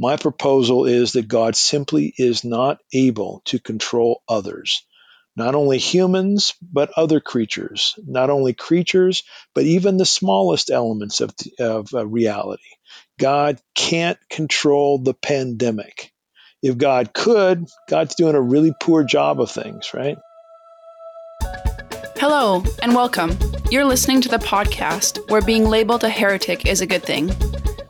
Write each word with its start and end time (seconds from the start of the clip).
My 0.00 0.16
proposal 0.16 0.84
is 0.84 1.12
that 1.12 1.26
God 1.26 1.56
simply 1.56 2.14
is 2.16 2.44
not 2.44 2.78
able 2.92 3.42
to 3.46 3.58
control 3.58 4.22
others, 4.28 4.86
not 5.34 5.56
only 5.56 5.78
humans, 5.78 6.54
but 6.62 6.92
other 6.96 7.18
creatures, 7.18 7.98
not 8.06 8.30
only 8.30 8.52
creatures, 8.52 9.24
but 9.56 9.64
even 9.64 9.96
the 9.96 10.06
smallest 10.06 10.70
elements 10.70 11.20
of, 11.20 11.34
of 11.58 11.92
uh, 11.92 12.06
reality. 12.06 12.62
God 13.18 13.60
can't 13.74 14.18
control 14.30 14.98
the 14.98 15.14
pandemic. 15.14 16.12
If 16.62 16.78
God 16.78 17.12
could, 17.12 17.66
God's 17.88 18.14
doing 18.14 18.36
a 18.36 18.40
really 18.40 18.72
poor 18.80 19.02
job 19.02 19.40
of 19.40 19.50
things, 19.50 19.94
right? 19.94 20.18
Hello, 22.18 22.62
and 22.82 22.94
welcome. 22.94 23.36
You're 23.68 23.84
listening 23.84 24.20
to 24.20 24.28
the 24.28 24.38
podcast 24.38 25.28
where 25.28 25.42
being 25.42 25.64
labeled 25.64 26.04
a 26.04 26.08
heretic 26.08 26.66
is 26.66 26.80
a 26.80 26.86
good 26.86 27.02
thing. 27.02 27.32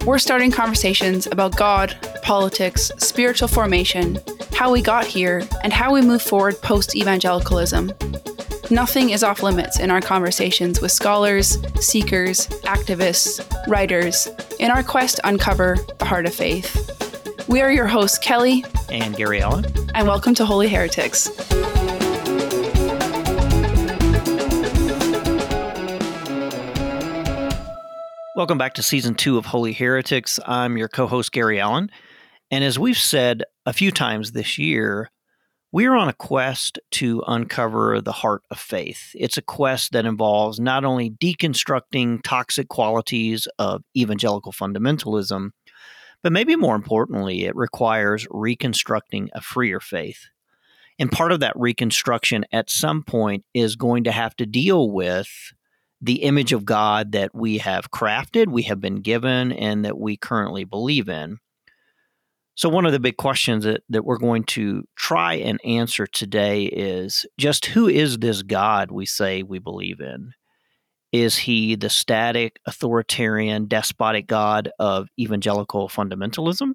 We're 0.08 0.18
starting 0.18 0.50
conversations 0.50 1.26
about 1.26 1.54
God, 1.54 1.94
politics, 2.22 2.90
spiritual 2.96 3.46
formation, 3.46 4.18
how 4.54 4.72
we 4.72 4.80
got 4.80 5.04
here, 5.06 5.46
and 5.62 5.70
how 5.70 5.92
we 5.92 6.00
move 6.00 6.22
forward 6.22 6.58
post 6.62 6.96
evangelicalism. 6.96 7.92
Nothing 8.70 9.10
is 9.10 9.22
off 9.22 9.42
limits 9.42 9.78
in 9.78 9.90
our 9.90 10.00
conversations 10.00 10.80
with 10.80 10.92
scholars, 10.92 11.58
seekers, 11.78 12.46
activists, 12.64 13.44
writers, 13.66 14.28
in 14.58 14.70
our 14.70 14.82
quest 14.82 15.16
to 15.16 15.28
uncover 15.28 15.76
the 15.98 16.06
heart 16.06 16.24
of 16.24 16.34
faith. 16.34 17.46
We 17.46 17.60
are 17.60 17.70
your 17.70 17.86
hosts, 17.86 18.16
Kelly 18.16 18.64
and 18.90 19.14
Gary 19.14 19.42
Allen, 19.42 19.66
and 19.94 20.08
welcome 20.08 20.34
to 20.36 20.46
Holy 20.46 20.70
Heretics. 20.70 21.28
Welcome 28.38 28.56
back 28.56 28.74
to 28.74 28.84
season 28.84 29.16
two 29.16 29.36
of 29.36 29.46
Holy 29.46 29.72
Heretics. 29.72 30.38
I'm 30.46 30.78
your 30.78 30.86
co 30.86 31.08
host, 31.08 31.32
Gary 31.32 31.58
Allen. 31.58 31.90
And 32.52 32.62
as 32.62 32.78
we've 32.78 32.96
said 32.96 33.42
a 33.66 33.72
few 33.72 33.90
times 33.90 34.30
this 34.30 34.58
year, 34.58 35.10
we're 35.72 35.96
on 35.96 36.08
a 36.08 36.12
quest 36.12 36.78
to 36.92 37.24
uncover 37.26 38.00
the 38.00 38.12
heart 38.12 38.42
of 38.52 38.60
faith. 38.60 39.10
It's 39.16 39.38
a 39.38 39.42
quest 39.42 39.90
that 39.90 40.06
involves 40.06 40.60
not 40.60 40.84
only 40.84 41.10
deconstructing 41.10 42.22
toxic 42.22 42.68
qualities 42.68 43.48
of 43.58 43.82
evangelical 43.96 44.52
fundamentalism, 44.52 45.50
but 46.22 46.30
maybe 46.30 46.54
more 46.54 46.76
importantly, 46.76 47.44
it 47.44 47.56
requires 47.56 48.24
reconstructing 48.30 49.30
a 49.32 49.40
freer 49.40 49.80
faith. 49.80 50.26
And 50.96 51.10
part 51.10 51.32
of 51.32 51.40
that 51.40 51.56
reconstruction 51.56 52.44
at 52.52 52.70
some 52.70 53.02
point 53.02 53.44
is 53.52 53.74
going 53.74 54.04
to 54.04 54.12
have 54.12 54.36
to 54.36 54.46
deal 54.46 54.92
with 54.92 55.28
the 56.00 56.22
image 56.22 56.52
of 56.52 56.64
God 56.64 57.12
that 57.12 57.34
we 57.34 57.58
have 57.58 57.90
crafted, 57.90 58.48
we 58.48 58.62
have 58.62 58.80
been 58.80 59.00
given, 59.00 59.52
and 59.52 59.84
that 59.84 59.98
we 59.98 60.16
currently 60.16 60.64
believe 60.64 61.08
in. 61.08 61.38
So, 62.54 62.68
one 62.68 62.86
of 62.86 62.92
the 62.92 63.00
big 63.00 63.16
questions 63.16 63.64
that, 63.64 63.82
that 63.88 64.04
we're 64.04 64.18
going 64.18 64.44
to 64.44 64.84
try 64.96 65.34
and 65.34 65.60
answer 65.64 66.06
today 66.06 66.64
is 66.64 67.24
just 67.38 67.66
who 67.66 67.88
is 67.88 68.18
this 68.18 68.42
God 68.42 68.90
we 68.90 69.06
say 69.06 69.42
we 69.42 69.58
believe 69.58 70.00
in? 70.00 70.32
Is 71.12 71.36
he 71.36 71.76
the 71.76 71.88
static, 71.88 72.58
authoritarian, 72.66 73.66
despotic 73.66 74.26
God 74.26 74.70
of 74.78 75.08
evangelical 75.18 75.88
fundamentalism? 75.88 76.72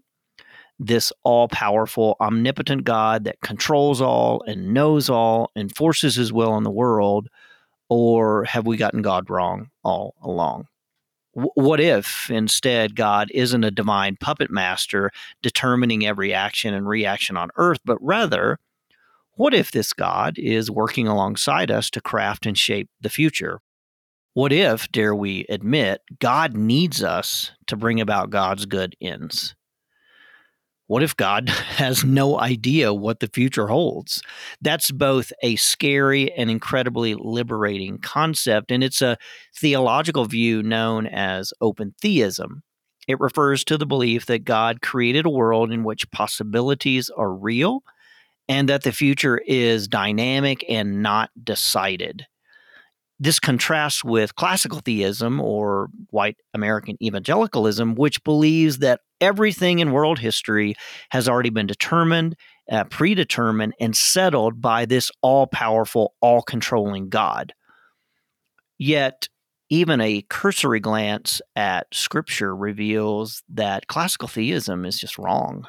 This 0.80 1.14
all 1.24 1.48
powerful, 1.50 2.16
omnipotent 2.20 2.84
God 2.84 3.26
that 3.26 3.42
controls 3.42 4.02
all 4.02 4.42
and 4.48 4.74
knows 4.74 5.10
all 5.10 5.52
and 5.56 5.76
forces 5.76 6.16
his 6.16 6.34
will 6.34 6.52
on 6.52 6.64
the 6.64 6.72
world? 6.72 7.28
Or 7.90 8.44
have 8.46 8.66
we 8.66 8.78
gotten 8.78 9.02
God 9.02 9.30
wrong 9.30 9.70
all 9.84 10.16
along? 10.22 10.68
what 11.34 11.80
if 11.80 12.30
instead 12.30 12.96
God 12.96 13.32
isn't 13.34 13.64
a 13.64 13.72
divine 13.72 14.18
puppet 14.18 14.52
master 14.52 15.12
determining 15.42 16.06
every 16.06 16.34
action 16.34 16.74
and 16.74 16.88
reaction 16.88 17.38
on 17.38 17.50
earth, 17.56 17.80
but 17.84 17.98
rather, 18.02 18.60
what 19.36 19.54
if 19.54 19.72
this 19.72 19.94
God 19.94 20.38
is 20.38 20.70
working 20.70 21.08
alongside 21.08 21.72
us 21.72 21.90
to 21.92 22.02
craft 22.02 22.46
and 22.46 22.58
shape 22.58 22.90
the 23.02 23.10
future? 23.10 23.62
What 24.36 24.54
if, 24.54 24.92
dare 24.92 25.16
we 25.16 25.46
admit, 25.50 26.02
God 26.20 26.56
needs 26.56 27.04
us 27.04 27.52
to 27.68 27.76
bring 27.76 28.00
about 28.00 28.30
God's 28.30 28.66
good 28.68 28.96
ends? 29.02 29.56
What 30.94 31.02
if 31.02 31.18
God 31.18 31.50
has 31.80 32.06
no 32.06 32.40
idea 32.40 32.94
what 32.94 33.20
the 33.20 33.28
future 33.28 33.66
holds? 33.66 34.22
That's 34.62 34.92
both 34.92 35.34
a 35.42 35.56
scary 35.56 36.32
and 36.34 36.52
incredibly 36.52 37.16
liberating 37.16 37.98
concept, 37.98 38.72
and 38.72 38.84
it's 38.84 39.02
a 39.02 39.18
theological 39.58 40.26
view 40.26 40.62
known 40.62 41.08
as 41.08 41.52
open 41.60 41.96
theism. 42.00 42.62
It 43.08 43.20
refers 43.20 43.64
to 43.64 43.78
the 43.80 43.88
belief 43.88 44.28
that 44.28 44.46
God 44.46 44.84
created 44.84 45.26
a 45.26 45.32
world 45.32 45.72
in 45.72 45.84
which 45.84 46.12
possibilities 46.12 47.10
are 47.10 47.34
real 47.34 47.80
and 48.48 48.70
that 48.70 48.84
the 48.84 48.92
future 48.92 49.40
is 49.48 49.88
dynamic 49.88 50.64
and 50.70 51.02
not 51.02 51.32
decided. 51.44 52.28
This 53.24 53.40
contrasts 53.40 54.04
with 54.04 54.36
classical 54.36 54.80
theism 54.80 55.40
or 55.40 55.88
white 56.10 56.36
American 56.54 57.02
evangelicalism, 57.02 57.96
which 57.96 58.22
believes 58.26 58.80
that 58.80 59.00
everything 59.22 59.80
in 59.80 59.94
world 59.94 60.20
history 60.20 60.76
has 61.12 61.30
already 61.30 61.50
been 61.50 61.66
determined, 61.66 62.36
uh, 62.70 62.84
predetermined, 62.84 63.76
and 63.80 63.96
settled 63.96 64.62
by 64.62 64.84
this 64.86 65.10
all 65.22 65.48
powerful, 65.48 66.16
all 66.20 66.42
controlling 66.42 67.08
God. 67.08 67.54
Yet, 68.78 69.30
even 69.70 70.02
a 70.02 70.26
cursory 70.30 70.82
glance 70.82 71.42
at 71.56 71.88
scripture 71.94 72.54
reveals 72.54 73.42
that 73.48 73.88
classical 73.88 74.28
theism 74.28 74.84
is 74.84 75.00
just 75.00 75.18
wrong. 75.18 75.66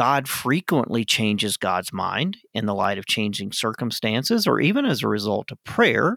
God 0.00 0.30
frequently 0.30 1.04
changes 1.04 1.58
God's 1.58 1.92
mind 1.92 2.38
in 2.54 2.64
the 2.64 2.74
light 2.74 2.96
of 2.96 3.04
changing 3.04 3.52
circumstances 3.52 4.46
or 4.46 4.58
even 4.58 4.86
as 4.86 5.02
a 5.02 5.08
result 5.08 5.50
of 5.50 5.62
prayer. 5.64 6.16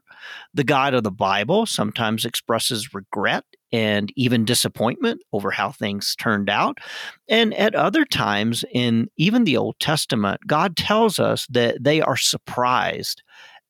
The 0.53 0.63
God 0.63 0.93
of 0.93 1.03
the 1.03 1.11
Bible 1.11 1.65
sometimes 1.65 2.23
expresses 2.23 2.93
regret 2.93 3.43
and 3.73 4.09
even 4.15 4.45
disappointment 4.45 5.19
over 5.33 5.51
how 5.51 5.73
things 5.73 6.15
turned 6.15 6.49
out. 6.49 6.77
And 7.27 7.53
at 7.55 7.75
other 7.75 8.05
times 8.05 8.63
in 8.73 9.09
even 9.17 9.43
the 9.43 9.57
Old 9.57 9.77
Testament, 9.81 10.39
God 10.47 10.77
tells 10.77 11.19
us 11.19 11.45
that 11.49 11.83
they 11.83 11.99
are 11.99 12.15
surprised 12.15 13.21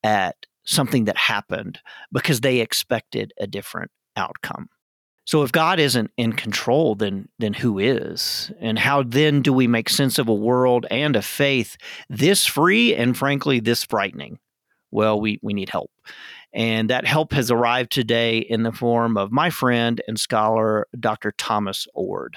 at 0.03 0.35
something 0.63 1.06
that 1.06 1.18
happened 1.18 1.80
because 2.12 2.41
they 2.41 2.59
expected 2.59 3.34
a 3.40 3.47
different 3.47 3.90
outcome. 4.16 4.69
So 5.26 5.44
if 5.44 5.52
God 5.52 5.80
isn't 5.80 6.12
in 6.18 6.34
control, 6.34 6.96
then 6.96 7.30
then 7.40 7.54
who 7.54 7.80
is? 7.80 8.52
And 8.60 8.78
how 8.78 9.04
then 9.04 9.42
do 9.42 9.54
we 9.54 9.68
make 9.68 9.90
sense 9.90 10.20
of 10.20 10.28
a 10.28 10.34
world 10.34 10.86
and 10.92 11.16
a 11.16 11.22
faith 11.22 11.78
this 12.10 12.46
free 12.46 12.94
and 12.94 13.18
frankly 13.18 13.60
this 13.60 13.84
frightening? 13.84 14.40
Well, 14.92 15.20
we 15.20 15.40
we 15.42 15.54
need 15.54 15.70
help. 15.70 15.92
And 16.54 16.90
that 16.90 17.06
help 17.06 17.34
has 17.34 17.50
arrived 17.50 17.92
today 17.92 18.38
in 18.38 18.64
the 18.64 18.72
form 18.72 19.18
of 19.18 19.32
my 19.32 19.50
friend 19.50 20.02
and 20.08 20.20
scholar 20.20 20.88
Dr. 21.00 21.34
Thomas 21.38 21.88
Oord. 21.98 22.36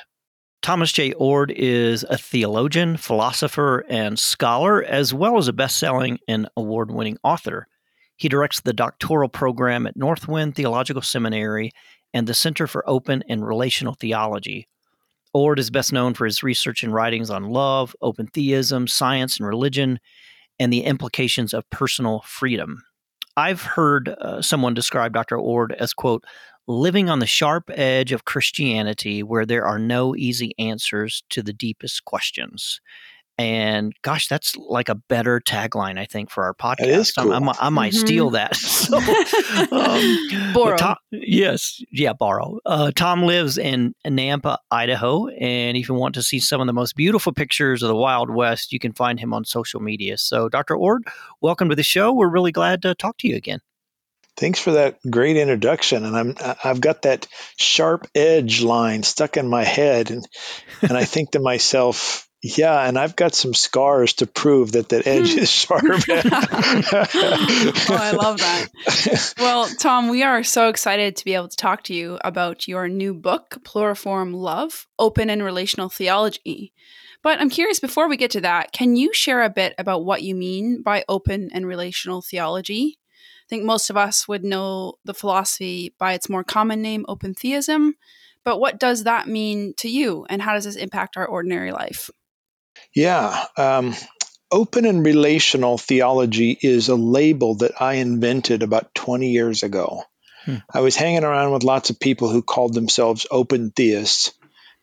Thomas 0.62 0.90
J. 0.90 1.12
Oord 1.12 1.52
is 1.54 2.04
a 2.08 2.16
theologian, 2.16 2.96
philosopher, 2.96 3.84
and 3.88 4.18
scholar, 4.18 4.82
as 4.82 5.14
well 5.14 5.38
as 5.38 5.48
a 5.48 5.52
best 5.52 5.78
selling 5.78 6.18
and 6.26 6.48
award 6.56 6.90
winning 6.90 7.18
author. 7.22 7.68
He 8.16 8.28
directs 8.28 8.60
the 8.60 8.72
doctoral 8.72 9.28
program 9.28 9.86
at 9.86 9.96
Northwind 9.96 10.56
Theological 10.56 11.02
Seminary 11.02 11.72
and 12.16 12.26
the 12.26 12.32
Center 12.32 12.66
for 12.66 12.82
Open 12.88 13.22
and 13.28 13.46
Relational 13.46 13.92
Theology. 13.92 14.66
Oord 15.34 15.58
is 15.58 15.68
best 15.68 15.92
known 15.92 16.14
for 16.14 16.24
his 16.24 16.42
research 16.42 16.82
and 16.82 16.94
writings 16.94 17.28
on 17.28 17.50
love, 17.50 17.94
open 18.00 18.28
theism, 18.28 18.86
science 18.86 19.38
and 19.38 19.46
religion, 19.46 20.00
and 20.58 20.72
the 20.72 20.84
implications 20.84 21.52
of 21.52 21.68
personal 21.68 22.22
freedom. 22.24 22.82
I've 23.36 23.60
heard 23.60 24.08
uh, 24.08 24.40
someone 24.40 24.72
describe 24.72 25.12
Dr. 25.12 25.36
Oord 25.36 25.72
as, 25.78 25.92
quote, 25.92 26.24
living 26.66 27.10
on 27.10 27.18
the 27.18 27.26
sharp 27.26 27.68
edge 27.74 28.12
of 28.12 28.24
Christianity 28.24 29.22
where 29.22 29.44
there 29.44 29.66
are 29.66 29.78
no 29.78 30.16
easy 30.16 30.54
answers 30.58 31.22
to 31.28 31.42
the 31.42 31.52
deepest 31.52 32.06
questions. 32.06 32.80
And 33.38 33.92
gosh, 34.00 34.28
that's 34.28 34.56
like 34.56 34.88
a 34.88 34.94
better 34.94 35.40
tagline, 35.40 35.98
I 35.98 36.06
think, 36.06 36.30
for 36.30 36.44
our 36.44 36.54
podcast. 36.54 36.84
It 36.84 36.88
is 36.88 37.12
cool. 37.12 37.32
I, 37.32 37.38
I, 37.38 37.66
I 37.66 37.68
might 37.68 37.92
mm-hmm. 37.92 38.06
steal 38.06 38.30
that. 38.30 38.56
so, 38.56 38.96
um, 39.76 40.52
borrow. 40.54 40.76
Tom, 40.76 40.96
yes, 41.10 41.82
yeah, 41.92 42.14
borrow. 42.14 42.58
Uh, 42.64 42.92
Tom 42.94 43.24
lives 43.24 43.58
in 43.58 43.94
Nampa, 44.06 44.56
Idaho, 44.70 45.28
and 45.28 45.76
if 45.76 45.88
you 45.88 45.94
want 45.94 46.14
to 46.14 46.22
see 46.22 46.38
some 46.38 46.62
of 46.62 46.66
the 46.66 46.72
most 46.72 46.96
beautiful 46.96 47.32
pictures 47.32 47.82
of 47.82 47.88
the 47.88 47.96
Wild 47.96 48.30
West, 48.30 48.72
you 48.72 48.78
can 48.78 48.92
find 48.92 49.20
him 49.20 49.34
on 49.34 49.44
social 49.44 49.80
media. 49.80 50.16
So, 50.16 50.48
Dr. 50.48 50.74
Oord, 50.74 51.02
welcome 51.42 51.68
to 51.68 51.76
the 51.76 51.82
show. 51.82 52.14
We're 52.14 52.30
really 52.30 52.52
glad 52.52 52.80
to 52.82 52.94
talk 52.94 53.18
to 53.18 53.28
you 53.28 53.36
again. 53.36 53.60
Thanks 54.36 54.58
for 54.58 54.72
that 54.72 54.98
great 55.08 55.38
introduction, 55.38 56.04
and 56.04 56.16
I'm 56.16 56.34
I've 56.62 56.80
got 56.80 57.02
that 57.02 57.26
sharp 57.56 58.06
edge 58.14 58.60
line 58.62 59.02
stuck 59.02 59.38
in 59.38 59.48
my 59.48 59.64
head, 59.64 60.10
and 60.10 60.28
and 60.82 60.92
I 60.92 61.04
think 61.04 61.30
to 61.32 61.40
myself, 61.40 62.25
Yeah, 62.54 62.86
and 62.86 62.96
I've 62.96 63.16
got 63.16 63.34
some 63.34 63.54
scars 63.54 64.12
to 64.14 64.26
prove 64.26 64.72
that 64.72 64.90
that 64.90 65.06
edge 65.06 65.32
hmm. 65.32 65.38
is 65.40 65.50
sharp. 65.50 65.82
oh, 65.84 65.98
I 67.90 68.12
love 68.12 68.38
that. 68.38 69.34
Well, 69.38 69.66
Tom, 69.78 70.08
we 70.08 70.22
are 70.22 70.44
so 70.44 70.68
excited 70.68 71.16
to 71.16 71.24
be 71.24 71.34
able 71.34 71.48
to 71.48 71.56
talk 71.56 71.82
to 71.84 71.94
you 71.94 72.18
about 72.22 72.68
your 72.68 72.88
new 72.88 73.14
book, 73.14 73.58
Pluriform 73.64 74.32
Love 74.32 74.86
Open 74.96 75.28
and 75.28 75.42
Relational 75.42 75.88
Theology. 75.88 76.72
But 77.20 77.40
I'm 77.40 77.50
curious, 77.50 77.80
before 77.80 78.08
we 78.08 78.16
get 78.16 78.30
to 78.32 78.40
that, 78.42 78.70
can 78.70 78.94
you 78.94 79.12
share 79.12 79.42
a 79.42 79.50
bit 79.50 79.74
about 79.76 80.04
what 80.04 80.22
you 80.22 80.36
mean 80.36 80.82
by 80.82 81.04
open 81.08 81.50
and 81.52 81.66
relational 81.66 82.22
theology? 82.22 82.98
I 83.00 83.48
think 83.48 83.64
most 83.64 83.90
of 83.90 83.96
us 83.96 84.28
would 84.28 84.44
know 84.44 84.98
the 85.04 85.14
philosophy 85.14 85.94
by 85.98 86.12
its 86.12 86.28
more 86.28 86.44
common 86.44 86.80
name, 86.80 87.04
open 87.08 87.34
theism. 87.34 87.96
But 88.44 88.60
what 88.60 88.78
does 88.78 89.02
that 89.02 89.26
mean 89.26 89.74
to 89.78 89.88
you, 89.88 90.24
and 90.30 90.40
how 90.40 90.54
does 90.54 90.62
this 90.62 90.76
impact 90.76 91.16
our 91.16 91.26
ordinary 91.26 91.72
life? 91.72 92.08
Yeah. 92.94 93.44
Um, 93.56 93.94
open 94.50 94.84
and 94.84 95.04
relational 95.04 95.78
theology 95.78 96.58
is 96.60 96.88
a 96.88 96.96
label 96.96 97.56
that 97.56 97.80
I 97.80 97.94
invented 97.94 98.62
about 98.62 98.94
20 98.94 99.30
years 99.30 99.62
ago. 99.62 100.04
Hmm. 100.44 100.56
I 100.72 100.80
was 100.80 100.96
hanging 100.96 101.24
around 101.24 101.52
with 101.52 101.64
lots 101.64 101.90
of 101.90 102.00
people 102.00 102.28
who 102.28 102.42
called 102.42 102.74
themselves 102.74 103.26
open 103.30 103.70
theists. 103.70 104.32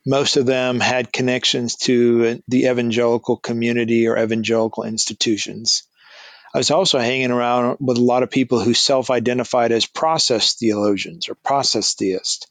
Most 0.05 0.35
of 0.35 0.45
them 0.45 0.81
had 0.81 1.13
connections 1.13 1.77
to 1.77 2.41
the 2.49 2.65
evangelical 2.65 3.37
community 3.37 4.07
or 4.07 4.17
evangelical 4.17 4.83
institutions. 4.83 5.83
I 6.53 6.57
was 6.59 6.69
also 6.69 6.99
hanging 6.99 7.31
around 7.31 7.77
with 7.79 7.97
a 7.97 8.03
lot 8.03 8.21
of 8.21 8.29
people 8.29 8.59
who 8.59 8.73
self 8.73 9.09
identified 9.09 9.71
as 9.71 9.87
process 9.87 10.53
theologians 10.53 11.29
or 11.29 11.35
process 11.35 11.95
theists. 11.95 12.47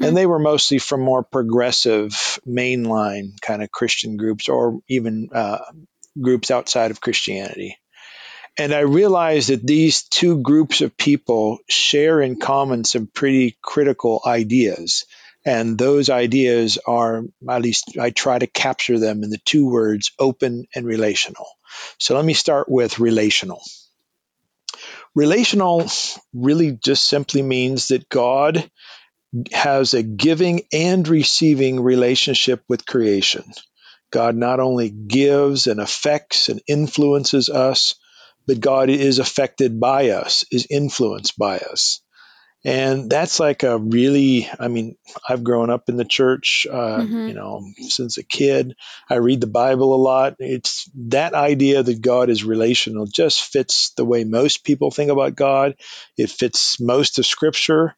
And 0.00 0.10
hmm. 0.10 0.14
they 0.14 0.26
were 0.26 0.38
mostly 0.38 0.78
from 0.78 1.00
more 1.00 1.22
progressive, 1.22 2.38
mainline 2.46 3.40
kind 3.40 3.62
of 3.62 3.70
Christian 3.70 4.16
groups 4.16 4.48
or 4.48 4.80
even 4.88 5.28
uh, 5.32 5.58
groups 6.20 6.50
outside 6.50 6.90
of 6.90 7.00
Christianity. 7.00 7.78
And 8.56 8.72
I 8.72 8.80
realized 8.80 9.48
that 9.50 9.66
these 9.66 10.04
two 10.04 10.40
groups 10.40 10.80
of 10.80 10.96
people 10.96 11.58
share 11.68 12.20
in 12.20 12.38
common 12.38 12.84
some 12.84 13.08
pretty 13.08 13.56
critical 13.60 14.22
ideas. 14.24 15.04
And 15.44 15.76
those 15.76 16.08
ideas 16.08 16.78
are, 16.86 17.24
at 17.48 17.62
least 17.62 17.98
I 17.98 18.10
try 18.10 18.38
to 18.38 18.46
capture 18.46 18.98
them 18.98 19.24
in 19.24 19.30
the 19.30 19.40
two 19.44 19.68
words 19.68 20.12
open 20.18 20.66
and 20.74 20.86
relational. 20.86 21.46
So 21.98 22.14
let 22.14 22.24
me 22.24 22.34
start 22.34 22.68
with 22.70 23.00
relational. 23.00 23.60
Relational 25.14 25.86
really 26.32 26.72
just 26.72 27.06
simply 27.06 27.42
means 27.42 27.88
that 27.88 28.08
God 28.08 28.68
has 29.52 29.94
a 29.94 30.02
giving 30.02 30.62
and 30.72 31.06
receiving 31.06 31.80
relationship 31.80 32.62
with 32.68 32.86
creation. 32.86 33.44
God 34.10 34.36
not 34.36 34.60
only 34.60 34.90
gives 34.90 35.66
and 35.66 35.80
affects 35.80 36.48
and 36.48 36.62
influences 36.68 37.48
us, 37.48 37.96
but 38.46 38.60
God 38.60 38.90
is 38.90 39.18
affected 39.18 39.80
by 39.80 40.10
us, 40.10 40.44
is 40.50 40.66
influenced 40.70 41.38
by 41.38 41.58
us. 41.58 42.00
And 42.66 43.10
that's 43.10 43.40
like 43.40 43.62
a 43.62 43.76
really, 43.76 44.48
I 44.58 44.68
mean, 44.68 44.96
I've 45.28 45.44
grown 45.44 45.68
up 45.68 45.90
in 45.90 45.96
the 45.98 46.04
church, 46.04 46.66
uh, 46.70 47.00
mm-hmm. 47.00 47.28
you 47.28 47.34
know, 47.34 47.62
since 47.88 48.16
a 48.16 48.22
kid. 48.22 48.74
I 49.10 49.16
read 49.16 49.42
the 49.42 49.46
Bible 49.46 49.94
a 49.94 50.00
lot. 50.00 50.36
It's 50.38 50.90
that 51.08 51.34
idea 51.34 51.82
that 51.82 52.00
God 52.00 52.30
is 52.30 52.42
relational 52.42 53.06
just 53.06 53.42
fits 53.42 53.92
the 53.98 54.04
way 54.06 54.24
most 54.24 54.64
people 54.64 54.90
think 54.90 55.10
about 55.10 55.36
God. 55.36 55.74
It 56.16 56.30
fits 56.30 56.80
most 56.80 57.18
of 57.18 57.26
Scripture. 57.26 57.96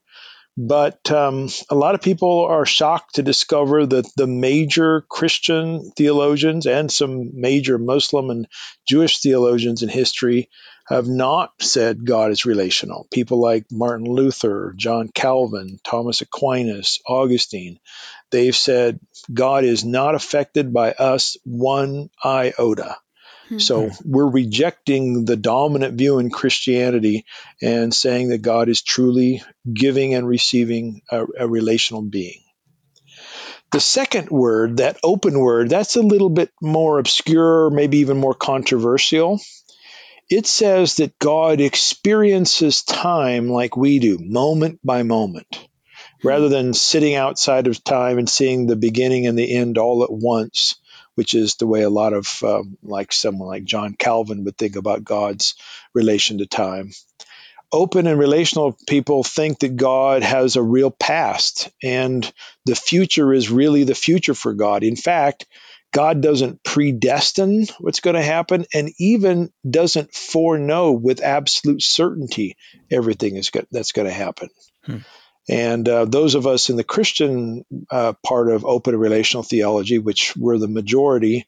But 0.59 1.11
um, 1.11 1.49
a 1.69 1.75
lot 1.75 1.95
of 1.95 2.01
people 2.01 2.47
are 2.47 2.65
shocked 2.65 3.17
to 3.17 3.23
discover 3.23 3.85
that 3.85 4.11
the 4.17 4.27
major 4.27 5.03
Christian 5.03 5.91
theologians 5.97 6.67
and 6.67 6.91
some 6.91 7.39
major 7.39 7.79
Muslim 7.79 8.31
and 8.31 8.49
Jewish 8.89 9.21
theologians 9.21 9.83
in 9.83 9.91
history 9.91 10.49
have 10.89 11.07
not 11.09 11.51
said 11.61 12.07
God 12.07 12.31
is 12.31 12.47
relational. 12.47 13.07
People 13.11 13.41
like 13.41 13.67
Martin 13.71 14.07
Luther, 14.07 14.73
John 14.77 15.09
Calvin, 15.09 15.79
Thomas 15.85 16.23
Aquinas, 16.23 17.01
Augustine, 17.07 17.79
they've 18.31 18.57
said 18.57 18.99
God 19.33 19.65
is 19.65 19.85
not 19.85 20.15
affected 20.15 20.73
by 20.73 20.93
us 20.93 21.37
one 21.45 22.09
iota. 22.25 22.97
Mm-hmm. 23.47 23.59
So 23.59 23.91
we're 24.05 24.29
rejecting 24.29 25.25
the 25.25 25.37
dominant 25.37 25.97
view 25.97 26.19
in 26.19 26.31
Christianity 26.31 27.25
and 27.63 27.95
saying 27.95 28.31
that 28.31 28.43
God 28.43 28.69
is 28.69 28.83
truly 28.83 29.43
giving 29.73 30.15
and 30.15 30.27
receiving 30.27 31.03
a, 31.11 31.27
a 31.39 31.49
relational 31.49 32.03
being. 32.03 32.43
The 33.71 33.81
second 33.81 34.31
word, 34.31 34.79
that 34.79 34.99
open 35.05 35.39
word, 35.39 35.69
that's 35.71 35.95
a 35.97 36.03
little 36.03 36.29
bit 36.29 36.51
more 36.61 36.99
obscure, 36.99 37.71
maybe 37.71 37.99
even 37.99 38.17
more 38.17 38.35
controversial. 38.35 39.41
It 40.29 40.47
says 40.47 40.97
that 40.97 41.17
God 41.21 41.61
experiences 41.61 42.83
time 42.83 43.49
like 43.49 43.77
we 43.77 44.01
do, 44.01 44.19
moment 44.21 44.81
by 44.83 45.05
moment, 45.05 45.47
hmm. 46.21 46.29
rather 46.29 46.49
than 46.49 46.75
sitting 46.75 47.15
outside 47.15 47.69
of 47.69 47.85
time 47.85 48.19
and 48.19 48.29
seeing 48.29 48.67
the 48.67 48.77
beginning 48.77 49.29
and 49.29 49.39
the 49.39 49.55
end 49.55 49.79
all 49.79 50.03
at 50.03 50.13
once 50.13 50.75
which 51.17 51.35
is 51.35 51.57
the 51.57 51.67
way 51.67 51.83
a 51.83 51.91
lot 51.91 52.13
of 52.13 52.43
um, 52.45 52.79
like 52.83 53.13
someone 53.13 53.49
like 53.49 53.65
John 53.65 53.95
Calvin 53.95 54.45
would 54.45 54.57
think 54.57 54.77
about 54.77 55.05
God's 55.05 55.55
relation 55.95 56.39
to 56.39 56.47
time. 56.47 56.93
Open 57.73 58.07
and 58.07 58.19
relational 58.19 58.79
people 58.89 59.25
think 59.25 59.59
that 59.59 59.75
God 59.75 60.23
has 60.23 60.55
a 60.55 60.63
real 60.63 60.91
past 60.91 61.69
and 61.83 62.33
the 62.65 62.77
future 62.77 63.33
is 63.33 63.51
really 63.51 63.83
the 63.83 63.95
future 63.95 64.35
for 64.35 64.55
God. 64.55 64.85
In 64.85 64.95
fact, 64.95 65.47
God 65.93 66.21
doesn't 66.21 66.63
predestine 66.63 67.67
what's 67.81 68.01
going 68.01 68.17
to 68.17 68.23
happen 68.23 68.67
and 68.73 68.93
even 68.99 69.51
doesn't 69.69 70.15
foreknow 70.15 70.93
with 70.93 71.23
absolute 71.23 71.83
certainty 71.83 72.57
everything 72.91 73.37
is 73.37 73.51
go- 73.51 73.67
that's 73.71 73.93
going 73.93 74.07
to 74.07 74.15
happen. 74.15 74.49
Hmm. 74.85 74.99
And 75.49 75.89
uh, 75.89 76.05
those 76.07 76.35
of 76.35 76.47
us 76.47 76.71
in 76.71 76.77
the 76.77 76.85
Christian 76.85 77.65
uh, 77.91 78.15
part 78.25 78.51
of 78.51 78.65
open 78.65 78.97
relational 78.97 79.45
theology, 79.45 79.99
which 79.99 80.37
we're 80.37 80.59
the 80.59 80.69
majority, 80.69 81.47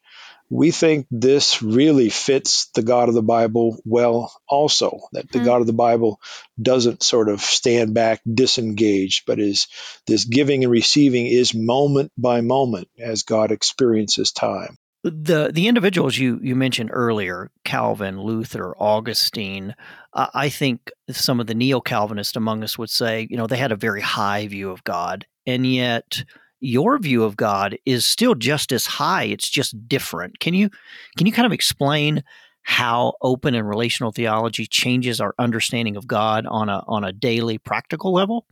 we 0.51 0.71
think 0.71 1.07
this 1.11 1.63
really 1.63 2.09
fits 2.09 2.67
the 2.75 2.83
God 2.83 3.09
of 3.09 3.15
the 3.15 3.23
Bible 3.23 3.81
well, 3.85 4.33
also. 4.49 5.01
That 5.13 5.31
the 5.31 5.39
mm-hmm. 5.39 5.47
God 5.47 5.61
of 5.61 5.67
the 5.67 5.73
Bible 5.73 6.21
doesn't 6.61 7.03
sort 7.03 7.29
of 7.29 7.41
stand 7.41 7.93
back, 7.93 8.23
disengaged, 8.33 9.25
but 9.27 9.41
is 9.41 9.67
this 10.07 10.25
giving 10.25 10.65
and 10.65 10.71
receiving 10.71 11.27
is 11.27 11.55
moment 11.55 12.13
by 12.17 12.41
moment 12.41 12.89
as 12.99 13.25
God 13.25 13.53
experiences 13.53 14.33
time 14.33 14.79
the 15.05 15.51
the 15.53 15.69
individuals 15.69 16.19
you 16.19 16.39
you 16.43 16.57
mentioned 16.57 16.91
earlier, 16.93 17.51
Calvin, 17.65 18.21
Luther, 18.21 18.75
Augustine, 18.79 19.75
uh, 20.15 20.27
I 20.35 20.49
think 20.49 20.91
some 21.11 21.41
of 21.41 21.47
the 21.47 21.55
neo 21.55 21.81
Calvinists 21.81 22.37
among 22.37 22.65
us 22.65 22.77
would 22.79 22.91
say, 22.91 23.27
you 23.31 23.37
know, 23.37 23.47
they 23.47 23.57
had 23.57 23.73
a 23.73 23.77
very 23.77 24.01
high 24.01 24.49
view 24.49 24.71
of 24.71 24.83
God, 24.85 25.27
and 25.47 25.67
yet 25.67 26.25
your 26.61 26.99
view 26.99 27.23
of 27.23 27.37
God 27.37 27.79
is 27.87 28.05
still 28.05 28.35
just 28.35 28.73
as 28.73 28.87
high. 28.87 29.25
It's 29.25 29.49
just 29.49 29.89
different. 29.89 30.41
Can 30.41 30.55
you 30.55 30.71
can 31.17 31.27
you 31.27 31.33
kind 31.33 31.47
of 31.47 31.53
explain 31.53 32.25
how 32.63 33.15
open 33.23 33.55
and 33.55 33.69
relational 33.69 34.13
theology 34.13 34.67
changes 34.67 35.21
our 35.21 35.35
understanding 35.39 35.97
of 35.97 36.07
God 36.07 36.45
on 36.47 36.69
a 36.69 36.83
on 36.89 37.05
a 37.05 37.13
daily 37.13 37.59
practical 37.59 38.13
level? 38.13 38.47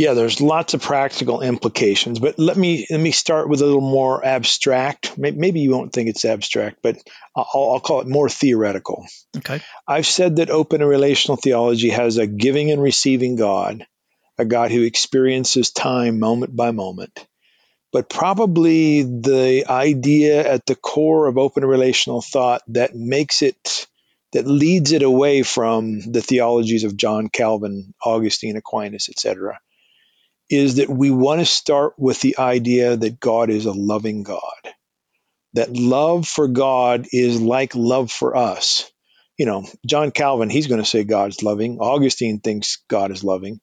Yeah, 0.00 0.14
there's 0.14 0.40
lots 0.40 0.72
of 0.72 0.80
practical 0.80 1.42
implications, 1.42 2.20
but 2.20 2.38
let 2.38 2.56
me 2.56 2.86
let 2.88 2.98
me 2.98 3.10
start 3.10 3.50
with 3.50 3.60
a 3.60 3.66
little 3.66 3.82
more 3.82 4.24
abstract. 4.24 5.18
Maybe 5.18 5.60
you 5.60 5.72
won't 5.72 5.92
think 5.92 6.08
it's 6.08 6.24
abstract, 6.24 6.78
but 6.82 6.96
I'll, 7.36 7.46
I'll 7.54 7.80
call 7.80 8.00
it 8.00 8.08
more 8.08 8.30
theoretical. 8.30 9.04
Okay. 9.36 9.60
I've 9.86 10.06
said 10.06 10.36
that 10.36 10.48
open 10.48 10.80
and 10.80 10.88
relational 10.88 11.36
theology 11.36 11.90
has 11.90 12.16
a 12.16 12.26
giving 12.26 12.70
and 12.70 12.80
receiving 12.80 13.36
God, 13.36 13.86
a 14.38 14.46
God 14.46 14.70
who 14.70 14.84
experiences 14.84 15.70
time 15.70 16.18
moment 16.18 16.56
by 16.56 16.70
moment. 16.70 17.26
But 17.92 18.08
probably 18.08 19.02
the 19.02 19.66
idea 19.68 20.50
at 20.50 20.64
the 20.64 20.76
core 20.76 21.26
of 21.26 21.36
open 21.36 21.62
relational 21.62 22.22
thought 22.22 22.62
that 22.68 22.94
makes 22.94 23.42
it 23.42 23.86
that 24.32 24.46
leads 24.46 24.92
it 24.92 25.02
away 25.02 25.42
from 25.42 26.00
the 26.00 26.22
theologies 26.22 26.84
of 26.84 26.96
John 26.96 27.28
Calvin, 27.28 27.92
Augustine, 28.02 28.56
Aquinas, 28.56 29.10
etc 29.10 29.60
is 30.50 30.76
that 30.76 30.90
we 30.90 31.10
want 31.10 31.40
to 31.40 31.46
start 31.46 31.94
with 31.96 32.20
the 32.20 32.38
idea 32.38 32.96
that 32.96 33.20
God 33.20 33.50
is 33.50 33.66
a 33.66 33.72
loving 33.72 34.24
God. 34.24 34.40
That 35.54 35.72
love 35.72 36.26
for 36.26 36.48
God 36.48 37.06
is 37.12 37.40
like 37.40 37.74
love 37.74 38.10
for 38.10 38.36
us. 38.36 38.90
You 39.38 39.46
know, 39.46 39.64
John 39.86 40.10
Calvin, 40.10 40.50
he's 40.50 40.66
going 40.66 40.82
to 40.82 40.88
say 40.88 41.04
God's 41.04 41.42
loving. 41.42 41.78
Augustine 41.78 42.40
thinks 42.40 42.82
God 42.88 43.10
is 43.10 43.24
loving. 43.24 43.60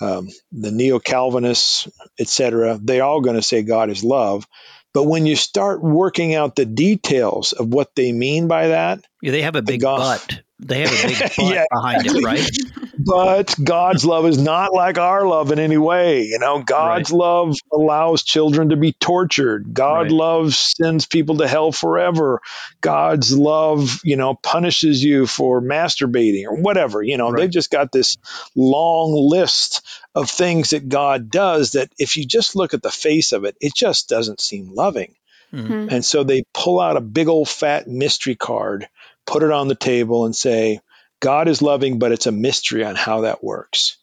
Um, 0.00 0.28
the 0.50 0.72
Neo 0.72 0.98
Calvinists, 0.98 1.86
etc., 2.18 2.80
they 2.82 3.00
all 3.00 3.20
going 3.20 3.36
to 3.36 3.42
say 3.42 3.62
God 3.62 3.90
is 3.90 4.02
love. 4.02 4.46
But 4.92 5.04
when 5.04 5.26
you 5.26 5.36
start 5.36 5.82
working 5.82 6.34
out 6.34 6.56
the 6.56 6.64
details 6.64 7.52
of 7.52 7.68
what 7.68 7.94
they 7.94 8.12
mean 8.12 8.48
by 8.48 8.68
that, 8.68 9.04
yeah, 9.22 9.30
they 9.30 9.42
have 9.42 9.56
a 9.56 9.62
big 9.62 9.82
God, 9.82 9.98
but 10.28 10.40
they 10.62 10.80
have 10.80 10.92
a 10.92 11.08
big 11.08 11.30
yeah, 11.38 11.64
behind 11.70 12.06
it, 12.06 12.24
right? 12.24 12.48
but 12.98 13.54
God's 13.62 14.04
love 14.04 14.26
is 14.26 14.38
not 14.38 14.72
like 14.72 14.98
our 14.98 15.26
love 15.26 15.52
in 15.52 15.58
any 15.58 15.78
way. 15.78 16.24
You 16.24 16.38
know, 16.38 16.62
God's 16.62 17.10
right. 17.10 17.18
love 17.18 17.56
allows 17.72 18.22
children 18.22 18.70
to 18.70 18.76
be 18.76 18.92
tortured. 18.92 19.72
God 19.72 20.02
right. 20.02 20.10
love 20.10 20.54
sends 20.54 21.06
people 21.06 21.38
to 21.38 21.48
hell 21.48 21.72
forever. 21.72 22.40
God's 22.80 23.36
love, 23.36 24.00
you 24.04 24.16
know, 24.16 24.34
punishes 24.34 25.02
you 25.02 25.26
for 25.26 25.62
masturbating 25.62 26.46
or 26.46 26.56
whatever. 26.56 27.02
You 27.02 27.16
know, 27.16 27.30
right. 27.30 27.40
they've 27.40 27.50
just 27.50 27.70
got 27.70 27.90
this 27.90 28.18
long 28.54 29.12
list 29.14 29.82
of 30.14 30.28
things 30.28 30.70
that 30.70 30.88
God 30.88 31.30
does 31.30 31.72
that 31.72 31.90
if 31.98 32.16
you 32.16 32.26
just 32.26 32.56
look 32.56 32.74
at 32.74 32.82
the 32.82 32.90
face 32.90 33.32
of 33.32 33.44
it, 33.44 33.56
it 33.60 33.74
just 33.74 34.08
doesn't 34.08 34.40
seem 34.40 34.74
loving. 34.74 35.14
Mm-hmm. 35.52 35.88
And 35.90 36.04
so 36.04 36.22
they 36.24 36.44
pull 36.54 36.80
out 36.80 36.96
a 36.96 37.00
big 37.00 37.28
old 37.28 37.48
fat 37.48 37.88
mystery 37.88 38.36
card, 38.36 38.88
put 39.26 39.42
it 39.42 39.50
on 39.50 39.68
the 39.68 39.74
table, 39.74 40.24
and 40.24 40.34
say, 40.34 40.80
God 41.20 41.48
is 41.48 41.60
loving, 41.60 41.98
but 41.98 42.12
it's 42.12 42.26
a 42.26 42.32
mystery 42.32 42.84
on 42.84 42.94
how 42.94 43.22
that 43.22 43.44
works. 43.44 43.98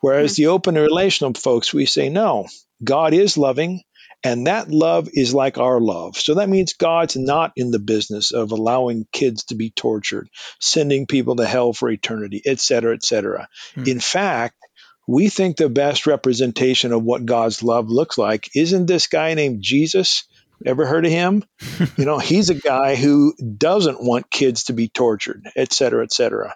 Whereas 0.00 0.34
mm-hmm. 0.34 0.42
the 0.42 0.46
open 0.48 0.76
and 0.76 0.86
relational 0.86 1.34
folks, 1.34 1.74
we 1.74 1.86
say, 1.86 2.08
no, 2.08 2.46
God 2.82 3.14
is 3.14 3.36
loving, 3.36 3.82
and 4.24 4.46
that 4.46 4.70
love 4.70 5.08
is 5.12 5.34
like 5.34 5.58
our 5.58 5.80
love. 5.80 6.16
So 6.16 6.34
that 6.34 6.48
means 6.48 6.74
God's 6.74 7.16
not 7.16 7.52
in 7.56 7.72
the 7.72 7.78
business 7.78 8.30
of 8.30 8.52
allowing 8.52 9.06
kids 9.12 9.44
to 9.44 9.56
be 9.56 9.70
tortured, 9.70 10.28
sending 10.60 11.06
people 11.06 11.36
to 11.36 11.44
hell 11.44 11.72
for 11.72 11.90
eternity, 11.90 12.40
et 12.46 12.60
cetera, 12.60 12.94
et 12.94 13.04
cetera. 13.04 13.48
Mm-hmm. 13.74 13.88
In 13.88 14.00
fact, 14.00 14.56
we 15.08 15.28
think 15.28 15.56
the 15.56 15.68
best 15.68 16.06
representation 16.06 16.92
of 16.92 17.02
what 17.02 17.26
God's 17.26 17.62
love 17.62 17.88
looks 17.88 18.16
like 18.16 18.48
isn't 18.54 18.86
this 18.86 19.08
guy 19.08 19.34
named 19.34 19.58
Jesus 19.60 20.24
Ever 20.66 20.86
heard 20.86 21.06
of 21.06 21.12
him? 21.12 21.44
you 21.96 22.04
know, 22.04 22.18
he's 22.18 22.50
a 22.50 22.54
guy 22.54 22.94
who 22.96 23.34
doesn't 23.36 24.02
want 24.02 24.30
kids 24.30 24.64
to 24.64 24.72
be 24.72 24.88
tortured, 24.88 25.48
et 25.56 25.72
cetera, 25.72 26.04
et 26.04 26.12
cetera. 26.12 26.54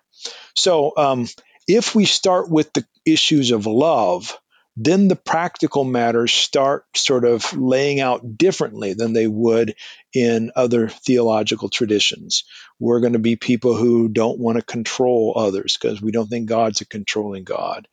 So, 0.54 0.92
um, 0.96 1.26
if 1.68 1.94
we 1.94 2.04
start 2.04 2.48
with 2.48 2.72
the 2.72 2.86
issues 3.04 3.50
of 3.50 3.66
love, 3.66 4.38
then 4.76 5.08
the 5.08 5.16
practical 5.16 5.84
matters 5.84 6.32
start 6.32 6.84
sort 6.94 7.24
of 7.24 7.56
laying 7.56 8.00
out 8.00 8.36
differently 8.36 8.92
than 8.92 9.14
they 9.14 9.26
would 9.26 9.74
in 10.16 10.50
other 10.56 10.88
theological 10.88 11.68
traditions. 11.68 12.44
We're 12.78 13.00
going 13.00 13.12
to 13.12 13.18
be 13.18 13.36
people 13.36 13.76
who 13.76 14.08
don't 14.08 14.38
want 14.38 14.56
to 14.56 14.64
control 14.64 15.34
others 15.36 15.76
because 15.78 16.00
we 16.00 16.10
don't 16.10 16.28
think 16.28 16.48
God's 16.48 16.80
a 16.80 16.86
controlling 16.86 17.44
God. 17.44 17.86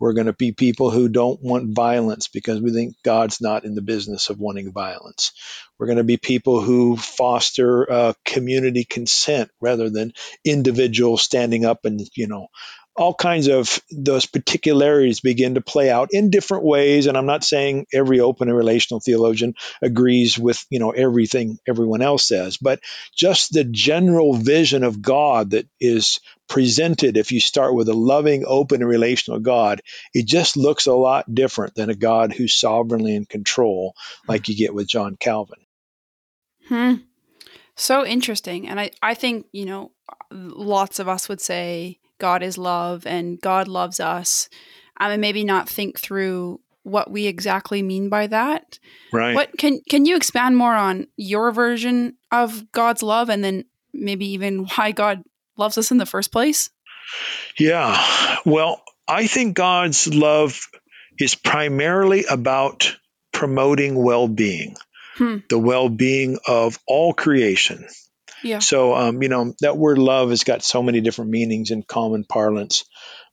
We're 0.00 0.14
going 0.14 0.26
to 0.26 0.32
be 0.32 0.50
people 0.50 0.90
who 0.90 1.08
don't 1.08 1.40
want 1.40 1.76
violence 1.76 2.26
because 2.26 2.60
we 2.60 2.72
think 2.72 2.96
God's 3.04 3.40
not 3.40 3.64
in 3.64 3.76
the 3.76 3.82
business 3.82 4.28
of 4.28 4.40
wanting 4.40 4.72
violence. 4.72 5.32
We're 5.78 5.86
going 5.86 5.98
to 5.98 6.04
be 6.04 6.16
people 6.16 6.60
who 6.60 6.96
foster 6.96 7.90
uh, 7.90 8.12
community 8.24 8.84
consent 8.84 9.48
rather 9.60 9.88
than 9.88 10.14
individuals 10.44 11.22
standing 11.22 11.64
up 11.64 11.84
and, 11.84 12.00
you 12.16 12.26
know, 12.26 12.48
all 12.98 13.14
kinds 13.14 13.46
of 13.46 13.80
those 13.92 14.26
particularities 14.26 15.20
begin 15.20 15.54
to 15.54 15.60
play 15.60 15.88
out 15.88 16.08
in 16.12 16.30
different 16.30 16.64
ways 16.64 17.06
and 17.06 17.16
i'm 17.16 17.26
not 17.26 17.44
saying 17.44 17.86
every 17.92 18.18
open 18.20 18.48
and 18.48 18.56
relational 18.56 19.00
theologian 19.00 19.54
agrees 19.80 20.38
with 20.38 20.66
you 20.68 20.80
know 20.80 20.90
everything 20.90 21.58
everyone 21.66 22.02
else 22.02 22.26
says 22.26 22.56
but 22.56 22.80
just 23.14 23.52
the 23.52 23.64
general 23.64 24.34
vision 24.34 24.82
of 24.82 25.00
god 25.00 25.50
that 25.50 25.66
is 25.80 26.20
presented 26.48 27.16
if 27.16 27.30
you 27.30 27.40
start 27.40 27.74
with 27.74 27.88
a 27.88 27.94
loving 27.94 28.44
open 28.46 28.82
and 28.82 28.90
relational 28.90 29.38
god 29.38 29.80
it 30.12 30.26
just 30.26 30.56
looks 30.56 30.86
a 30.86 30.94
lot 30.94 31.32
different 31.32 31.74
than 31.74 31.90
a 31.90 31.94
god 31.94 32.32
who's 32.32 32.54
sovereignly 32.54 33.14
in 33.14 33.24
control 33.24 33.94
like 34.26 34.48
you 34.48 34.56
get 34.56 34.74
with 34.74 34.88
john 34.88 35.16
calvin. 35.16 35.60
Hmm. 36.68 36.94
So 37.76 38.04
interesting 38.04 38.68
and 38.68 38.80
i 38.80 38.90
i 39.02 39.14
think 39.14 39.46
you 39.52 39.66
know 39.66 39.92
lots 40.32 40.98
of 40.98 41.08
us 41.08 41.28
would 41.28 41.40
say 41.40 41.98
God 42.18 42.42
is 42.42 42.58
love 42.58 43.06
and 43.06 43.40
God 43.40 43.68
loves 43.68 44.00
us, 44.00 44.48
um, 44.98 45.12
and 45.12 45.20
maybe 45.20 45.44
not 45.44 45.68
think 45.68 45.98
through 45.98 46.60
what 46.82 47.10
we 47.10 47.26
exactly 47.26 47.82
mean 47.82 48.08
by 48.08 48.26
that. 48.26 48.78
Right. 49.12 49.34
What 49.34 49.56
can 49.58 49.80
can 49.88 50.06
you 50.06 50.16
expand 50.16 50.56
more 50.56 50.74
on 50.74 51.06
your 51.16 51.52
version 51.52 52.16
of 52.32 52.70
God's 52.72 53.02
love, 53.02 53.28
and 53.28 53.42
then 53.42 53.64
maybe 53.92 54.26
even 54.26 54.64
why 54.74 54.92
God 54.92 55.22
loves 55.56 55.78
us 55.78 55.90
in 55.90 55.98
the 55.98 56.06
first 56.06 56.32
place? 56.32 56.70
Yeah. 57.58 58.36
Well, 58.44 58.82
I 59.06 59.26
think 59.26 59.56
God's 59.56 60.12
love 60.12 60.68
is 61.18 61.34
primarily 61.34 62.24
about 62.30 62.96
promoting 63.32 63.94
well-being, 63.94 64.76
hmm. 65.16 65.38
the 65.48 65.58
well-being 65.58 66.38
of 66.46 66.78
all 66.86 67.14
creation. 67.14 67.86
Yeah. 68.42 68.58
So, 68.60 68.94
um, 68.94 69.22
you 69.22 69.28
know, 69.28 69.54
that 69.60 69.76
word 69.76 69.98
love 69.98 70.30
has 70.30 70.44
got 70.44 70.62
so 70.62 70.82
many 70.82 71.00
different 71.00 71.30
meanings 71.30 71.70
in 71.70 71.82
common 71.82 72.24
parlance. 72.24 72.84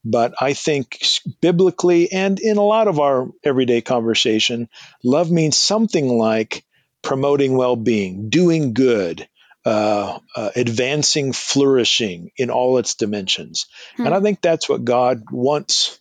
But 0.04 0.36
I 0.40 0.54
think 0.54 1.04
biblically 1.42 2.12
and 2.12 2.40
in 2.40 2.58
a 2.58 2.64
lot 2.64 2.88
of 2.88 3.00
our 3.00 3.28
everyday 3.44 3.82
conversation, 3.82 4.70
love 5.04 5.32
means 5.32 5.58
something 5.58 6.08
like 6.08 6.64
promoting 7.02 7.58
well 7.58 7.76
being, 7.76 8.30
doing 8.30 8.74
good, 8.74 9.28
uh, 9.66 10.20
uh, 10.36 10.50
advancing 10.56 11.34
flourishing 11.34 12.32
in 12.38 12.52
all 12.52 12.78
its 12.78 12.96
dimensions. 12.96 13.66
Hmm. 13.98 14.06
And 14.06 14.16
I 14.16 14.22
think 14.22 14.42
that's 14.42 14.70
what 14.70 14.86
God 14.86 15.24
wants. 15.32 16.00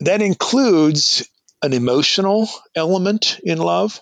That 0.00 0.22
includes 0.22 1.28
an 1.62 1.72
emotional 1.72 2.48
element 2.76 3.40
in 3.42 3.58
love. 3.58 4.00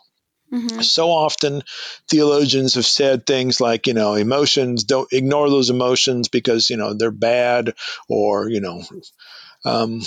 Mm-hmm. 0.52 0.80
So 0.80 1.10
often 1.10 1.62
theologians 2.08 2.74
have 2.74 2.86
said 2.86 3.24
things 3.24 3.60
like, 3.60 3.86
you 3.86 3.94
know, 3.94 4.14
emotions, 4.14 4.84
don't 4.84 5.12
ignore 5.12 5.48
those 5.48 5.70
emotions 5.70 6.28
because, 6.28 6.70
you 6.70 6.76
know, 6.76 6.92
they're 6.94 7.10
bad 7.10 7.74
or, 8.08 8.48
you 8.48 8.60
know, 8.60 8.82
um, 9.64 10.00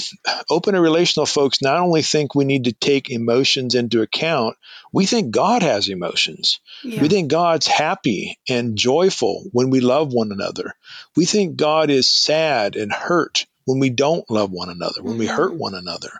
open 0.49 0.75
and 0.75 0.83
relational 0.83 1.25
folks 1.25 1.61
not 1.61 1.77
only 1.77 2.01
think 2.01 2.33
we 2.33 2.43
need 2.43 2.65
to 2.65 2.73
take 2.73 3.09
emotions 3.09 3.75
into 3.75 4.01
account, 4.01 4.57
we 4.91 5.05
think 5.05 5.31
God 5.31 5.61
has 5.61 5.89
emotions. 5.89 6.59
Yeah. 6.83 7.01
We 7.01 7.07
think 7.07 7.29
God's 7.29 7.67
happy 7.67 8.39
and 8.49 8.75
joyful 8.75 9.45
when 9.51 9.69
we 9.69 9.79
love 9.79 10.11
one 10.11 10.31
another. 10.31 10.73
We 11.15 11.25
think 11.25 11.55
God 11.55 11.89
is 11.89 12.07
sad 12.07 12.75
and 12.75 12.91
hurt 12.91 13.45
when 13.65 13.79
we 13.79 13.89
don't 13.89 14.29
love 14.29 14.51
one 14.51 14.69
another, 14.69 15.01
when 15.01 15.13
mm-hmm. 15.13 15.19
we 15.19 15.27
hurt 15.27 15.55
one 15.55 15.75
another. 15.75 16.11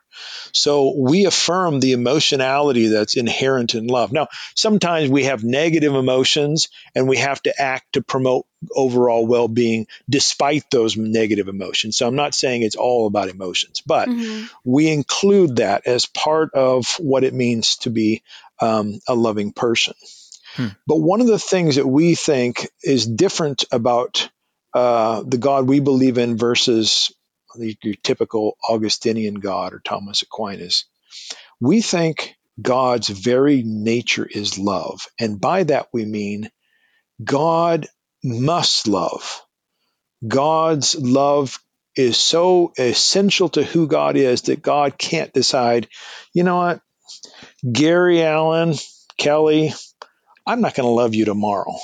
So 0.51 0.93
we 0.97 1.25
affirm 1.25 1.79
the 1.79 1.93
emotionality 1.93 2.87
that's 2.87 3.15
inherent 3.15 3.75
in 3.75 3.87
love. 3.87 4.11
Now, 4.11 4.27
sometimes 4.55 5.09
we 5.09 5.25
have 5.25 5.43
negative 5.43 5.95
emotions 5.95 6.69
and 6.95 7.07
we 7.07 7.17
have 7.17 7.41
to 7.43 7.61
act 7.61 7.93
to 7.93 8.01
promote 8.01 8.45
overall 8.73 9.25
well 9.25 9.47
being 9.47 9.87
despite 10.09 10.69
those 10.71 10.95
negative 10.95 11.47
emotions. 11.47 11.97
So 11.97 12.07
I'm 12.07 12.15
not 12.15 12.33
saying 12.33 12.61
it's 12.61 12.75
all 12.75 13.07
about 13.07 13.29
emotions, 13.29 13.81
but 13.85 14.07
mm-hmm. 14.07 14.45
we 14.63 14.89
include 14.89 15.57
that 15.57 15.87
as 15.87 16.05
part 16.05 16.53
of 16.53 16.95
what 16.99 17.23
it 17.23 17.33
means 17.33 17.77
to 17.77 17.89
be 17.89 18.23
um, 18.61 18.99
a 19.07 19.15
loving 19.15 19.51
person. 19.51 19.95
Hmm. 20.55 20.67
But 20.85 20.97
one 20.97 21.21
of 21.21 21.27
the 21.27 21.39
things 21.39 21.75
that 21.75 21.87
we 21.87 22.15
think 22.15 22.69
is 22.83 23.07
different 23.07 23.65
about 23.71 24.29
uh, 24.73 25.23
the 25.25 25.37
God 25.37 25.67
we 25.67 25.79
believe 25.79 26.17
in 26.17 26.37
versus 26.37 27.11
your 27.55 27.95
typical 28.03 28.57
Augustinian 28.67 29.35
God 29.35 29.73
or 29.73 29.79
Thomas 29.79 30.21
Aquinas. 30.21 30.85
We 31.59 31.81
think 31.81 32.35
God's 32.61 33.09
very 33.09 33.63
nature 33.63 34.27
is 34.29 34.59
love. 34.59 35.07
And 35.19 35.39
by 35.39 35.63
that 35.63 35.87
we 35.93 36.05
mean 36.05 36.49
God 37.23 37.87
must 38.23 38.87
love. 38.87 39.41
God's 40.27 40.95
love 40.95 41.59
is 41.95 42.17
so 42.17 42.73
essential 42.77 43.49
to 43.49 43.63
who 43.63 43.87
God 43.87 44.15
is 44.15 44.43
that 44.43 44.61
God 44.61 44.97
can't 44.97 45.33
decide, 45.33 45.87
you 46.33 46.43
know 46.43 46.57
what, 46.57 46.81
Gary 47.69 48.23
Allen, 48.23 48.75
Kelly, 49.17 49.73
I'm 50.45 50.61
not 50.61 50.75
going 50.75 50.87
to 50.87 50.93
love 50.93 51.13
you 51.13 51.25
tomorrow. 51.25 51.75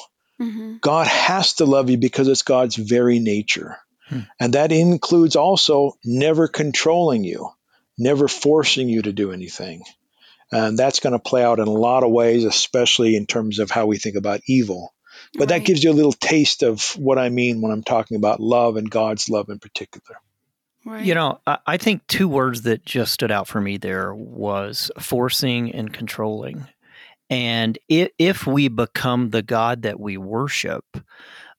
Mm-hmm. 0.42 0.78
God 0.82 1.08
has 1.08 1.56
to 1.56 1.66
love 1.66 1.90
you 1.90 1.98
because 1.98 2.28
it's 2.28 2.42
God's 2.42 2.76
very 2.76 3.20
nature. 3.20 3.78
Hmm. 4.10 4.20
And 4.40 4.54
that 4.54 4.72
includes 4.72 5.36
also 5.36 5.94
never 6.04 6.48
controlling 6.48 7.24
you, 7.24 7.50
never 7.98 8.28
forcing 8.28 8.90
you 8.90 9.02
to 9.04 9.14
do 9.14 9.32
anything. 9.32 9.84
And 10.52 10.78
that's 10.78 11.00
going 11.00 11.14
to 11.14 11.20
play 11.20 11.44
out 11.44 11.60
in 11.60 11.68
a 11.68 11.72
lot 11.72 12.04
of 12.04 12.12
ways, 12.12 12.44
especially 12.44 13.16
in 13.16 13.28
terms 13.28 13.60
of 13.60 13.70
how 13.70 13.86
we 13.86 13.98
think 13.98 14.16
about 14.16 14.42
evil. 14.48 14.94
But 15.34 15.42
right. 15.42 15.50
that 15.50 15.66
gives 15.66 15.84
you 15.84 15.92
a 15.92 15.94
little 15.94 16.14
taste 16.14 16.64
of 16.64 16.84
what 16.98 17.20
I 17.20 17.30
mean 17.30 17.62
when 17.62 17.72
I'm 17.72 17.84
talking 17.84 18.18
about 18.18 18.40
love 18.40 18.78
and 18.78 18.90
God's 18.90 19.30
love 19.30 19.50
in 19.50 19.60
particular. 19.60 20.18
Right. 20.86 21.06
You 21.06 21.14
know, 21.14 21.40
I 21.46 21.78
think 21.78 22.08
two 22.08 22.28
words 22.28 22.64
that 22.64 22.86
just 22.86 23.14
stood 23.14 23.32
out 23.32 23.48
for 23.48 23.62
me 23.62 23.78
there 23.78 24.14
was 24.14 24.90
forcing 24.98 25.72
and 25.72 25.94
controlling. 25.94 26.68
And 27.30 27.78
if 27.88 28.48
we 28.48 28.70
become 28.70 29.30
the 29.30 29.44
God 29.44 29.84
that 29.84 30.00
we 30.00 30.18
worship, 30.18 30.86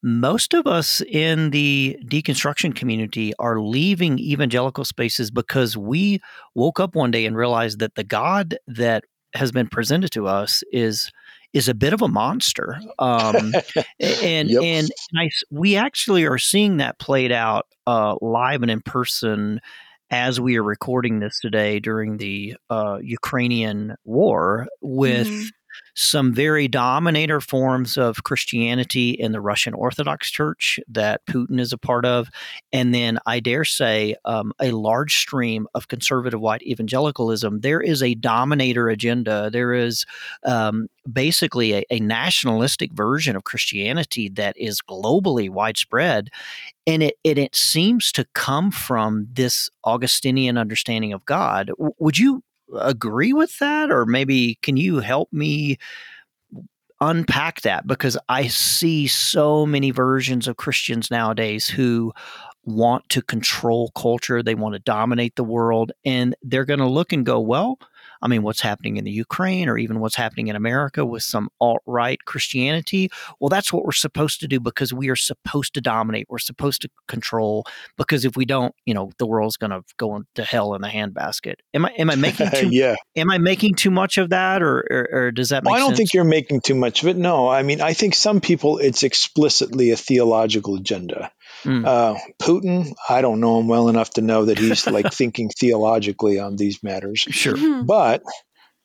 most 0.03 0.55
of 0.55 0.67
us 0.67 1.01
in 1.03 1.51
the 1.51 1.99
deconstruction 2.07 2.75
community 2.75 3.33
are 3.39 3.61
leaving 3.61 4.19
evangelical 4.19 4.85
spaces 4.85 5.31
because 5.31 5.77
we 5.77 6.21
woke 6.55 6.81
up 6.81 6.95
one 6.95 7.11
day 7.11 7.27
and 7.27 7.37
realized 7.37 7.79
that 7.81 7.95
the 7.95 8.05
God 8.05 8.57
that 8.67 9.05
has 9.35 9.53
been 9.53 9.69
presented 9.69 10.11
to 10.13 10.27
us 10.27 10.63
is 10.73 11.11
is 11.53 11.69
a 11.69 11.75
bit 11.75 11.93
of 11.93 12.01
a 12.01 12.09
monster. 12.09 12.81
Um, 12.99 13.53
and 14.01 14.49
Yep. 14.51 14.63
and, 14.63 14.91
I 15.17 15.29
we 15.51 15.77
actually 15.77 16.25
are 16.27 16.39
seeing 16.39 16.79
that 16.79 16.99
played 16.99 17.33
out 17.33 17.67
uh, 17.87 18.17
live 18.21 18.63
and 18.63 18.71
in 18.71 18.81
person 18.83 19.61
as 20.11 20.41
we 20.41 20.57
are 20.57 20.63
recording 20.63 21.21
this 21.21 21.39
today 21.41 21.79
during 21.79 22.17
the 22.17 22.57
uh, 22.71 22.99
Ukrainian 23.03 23.95
war 24.05 24.67
with 24.81 25.29
Mhm. 25.29 25.51
Some 26.01 26.33
very 26.33 26.67
dominator 26.67 27.43
forms 27.43 27.99
of 27.99 28.25
Christianity 28.25 29.11
in 29.11 29.33
the 29.33 29.41
Russian 29.41 29.75
Orthodox 29.75 30.31
Church 30.31 30.81
that 30.89 31.27
Putin 31.27 31.61
is 31.61 31.75
a 31.75 31.79
part 31.79 32.07
of, 32.07 32.31
and 32.73 32.95
then 32.95 33.19
I 33.27 33.41
dare 33.41 33.67
say 33.67 34.17
um, 34.25 34.53
a 34.59 34.71
large 34.71 35.19
stream 35.19 35.67
of 35.75 35.89
conservative 35.89 36.41
white 36.41 36.63
evangelicalism. 36.63 37.61
There 37.61 37.83
is 37.83 38.03
a 38.03 38.15
dominator 38.15 38.89
agenda. 38.89 39.51
There 39.53 39.75
is 39.75 40.07
um, 40.43 40.89
basically 41.13 41.75
a, 41.75 41.85
a 41.91 42.01
nationalistic 42.01 42.93
version 42.93 43.37
of 43.37 43.45
Christianity 43.45 44.31
that 44.31 44.57
is 44.57 44.81
globally 44.81 45.51
widespread, 45.51 46.31
and 46.87 47.03
it, 47.03 47.17
it 47.25 47.37
it 47.37 47.55
seems 47.55 48.11
to 48.13 48.25
come 48.33 48.71
from 48.71 49.29
this 49.31 49.69
Augustinian 49.85 50.57
understanding 50.57 51.13
of 51.13 51.27
God. 51.27 51.67
W- 51.69 51.93
would 51.99 52.17
you 52.17 52.43
agree 52.79 53.33
with 53.33 53.59
that, 53.59 53.91
or 53.91 54.07
maybe 54.07 54.59
can 54.63 54.77
you 54.77 55.01
help 55.01 55.33
me? 55.33 55.79
unpack 57.03 57.63
that 57.63 57.87
because 57.87 58.19
I 58.29 58.49
see 58.49 59.07
so 59.07 59.65
many 59.65 59.91
versions 59.91 60.47
of 60.47 60.59
Christians 60.59 61.11
nowadays 61.11 61.67
who 61.67 62.13
want 62.65 63.09
to 63.09 63.23
control 63.23 63.91
culture, 63.97 64.43
they 64.43 64.55
want 64.55 64.75
to 64.75 64.81
dominate 64.81 65.37
the 65.37 65.45
world, 65.45 65.93
and 66.05 66.35
they're 66.43 66.65
going 66.65 66.81
to 66.81 66.87
look 66.87 67.13
and 67.13 67.25
go, 67.25 67.41
well, 67.41 67.79
I 68.23 68.29
mean, 68.29 68.43
what's 68.43 68.61
happening 68.61 68.97
in 68.97 69.05
the 69.05 69.11
Ukraine 69.11 69.69
or 69.69 69.79
even 69.79 70.01
what's 70.01 70.17
happening 70.17 70.49
in 70.49 70.57
America 70.57 71.05
with 71.05 71.23
some 71.23 71.49
alt 71.61 71.83
right 71.87 72.23
Christianity? 72.25 73.11
Well, 73.41 73.49
that's 73.49 73.73
what 73.73 73.85
we're 73.85 73.93
supposed 73.93 74.41
to 74.41 74.49
do 74.49 74.61
because 74.61 74.93
we 74.93 75.09
are 75.09 75.17
supposed 75.17 75.75
to 75.75 75.81
dominate. 75.81 76.27
We're 76.29 76.39
supposed 76.39 76.83
to 76.83 76.89
control 77.09 77.65
because 77.97 78.25
if 78.25 78.37
we 78.37 78.45
don't, 78.45 78.75
you 78.87 78.95
know, 78.95 79.11
the 79.19 79.27
world's 79.27 79.57
going 79.57 79.71
to 79.71 79.83
go 79.97 80.17
into 80.17 80.45
hell 80.45 80.75
in 80.75 80.83
the 80.83 80.89
handbasket. 80.89 81.55
Am 81.75 81.85
I 81.87 81.91
am 81.99 82.11
I 82.11 82.17
making 82.17 82.51
too 82.55 82.69
yeah. 82.71 82.97
am 83.17 83.31
I 83.31 83.39
making 83.39 83.75
too 83.75 83.91
much 83.91 84.19
of 84.19 84.31
that, 84.31 84.63
or 84.63 84.79
or, 84.91 85.09
or 85.13 85.31
does 85.31 85.51
that 85.51 85.65
make 85.65 85.71
Well, 85.71 85.77
I 85.77 85.81
don't 85.81 85.91
sense? 85.91 85.99
think 85.99 86.15
you're 86.15 86.25
making 86.25 86.61
too 86.61 86.75
much 86.75 87.03
of 87.03 87.09
it. 87.09 87.17
No, 87.17 87.49
I 87.49 87.63
mean, 87.63 87.81
I 87.81 87.93
think 87.93 88.15
some 88.15 88.41
people 88.41 88.79
it's 88.79 89.03
explicitly 89.03 89.91
a 89.91 89.97
theological 89.97 90.77
agenda. 90.77 91.31
Mm. 91.63 91.87
Uh, 91.87 92.19
Putin, 92.41 92.93
I 93.09 93.21
don't 93.21 93.41
know 93.41 93.59
him 93.61 93.69
well 93.69 93.89
enough 93.89 94.11
to 94.11 94.23
know 94.23 94.47
that 94.47 94.59
he's 94.59 94.87
like 94.87 95.13
thinking 95.13 95.51
theologically 95.51 96.39
on 96.39 96.57
these 96.57 96.83
matters. 96.83 97.21
Sure. 97.21 97.57
Mhm. 97.57 97.87
But 97.87 98.23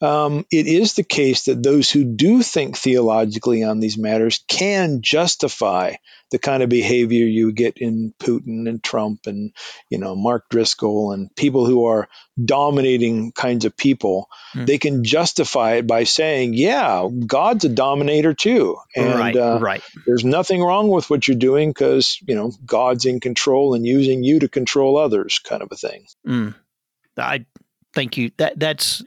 um, 0.01 0.46
it 0.51 0.67
is 0.67 0.94
the 0.94 1.03
case 1.03 1.46
that 1.46 1.63
those 1.63 1.89
who 1.89 2.03
do 2.03 2.44
think 2.44 2.77
theologically 2.77 3.63
on 3.63 3.79
these 3.79 3.98
matters 3.98 4.44
can 4.48 5.01
justify 5.01 5.94
the 6.35 6.39
kind 6.39 6.61
of 6.61 6.67
behavior 6.67 7.25
you 7.25 7.53
get 7.53 7.77
in 7.77 8.13
Putin 8.19 8.67
and 8.67 8.83
Trump 8.83 9.25
and 9.25 9.53
you 9.89 9.97
know 9.97 10.17
Mark 10.17 10.49
Driscoll 10.49 11.13
and 11.13 11.33
people 11.33 11.65
who 11.65 11.85
are 11.85 12.09
dominating 12.43 13.31
kinds 13.31 13.63
of 13.63 13.77
people. 13.77 14.27
Hmm. 14.51 14.65
They 14.65 14.77
can 14.77 15.05
justify 15.05 15.75
it 15.75 15.87
by 15.87 16.03
saying, 16.03 16.53
"Yeah, 16.53 17.07
God's 17.25 17.63
a 17.63 17.69
dominator 17.69 18.33
too," 18.33 18.75
and 18.97 19.17
right. 19.17 19.33
uh, 19.33 19.59
right. 19.61 19.81
there's 20.05 20.25
nothing 20.25 20.61
wrong 20.61 20.89
with 20.89 21.09
what 21.09 21.25
you're 21.25 21.37
doing 21.37 21.69
because 21.69 22.19
you 22.27 22.35
know 22.35 22.51
God's 22.65 23.05
in 23.05 23.21
control 23.21 23.73
and 23.73 23.85
using 23.85 24.25
you 24.25 24.39
to 24.39 24.49
control 24.49 24.97
others, 24.97 25.39
kind 25.39 25.61
of 25.61 25.69
a 25.71 25.77
thing. 25.77 26.05
Mm. 26.27 26.53
I 27.17 27.45
thank 27.95 28.17
you. 28.17 28.29
That 28.37 28.59
that's. 28.59 29.03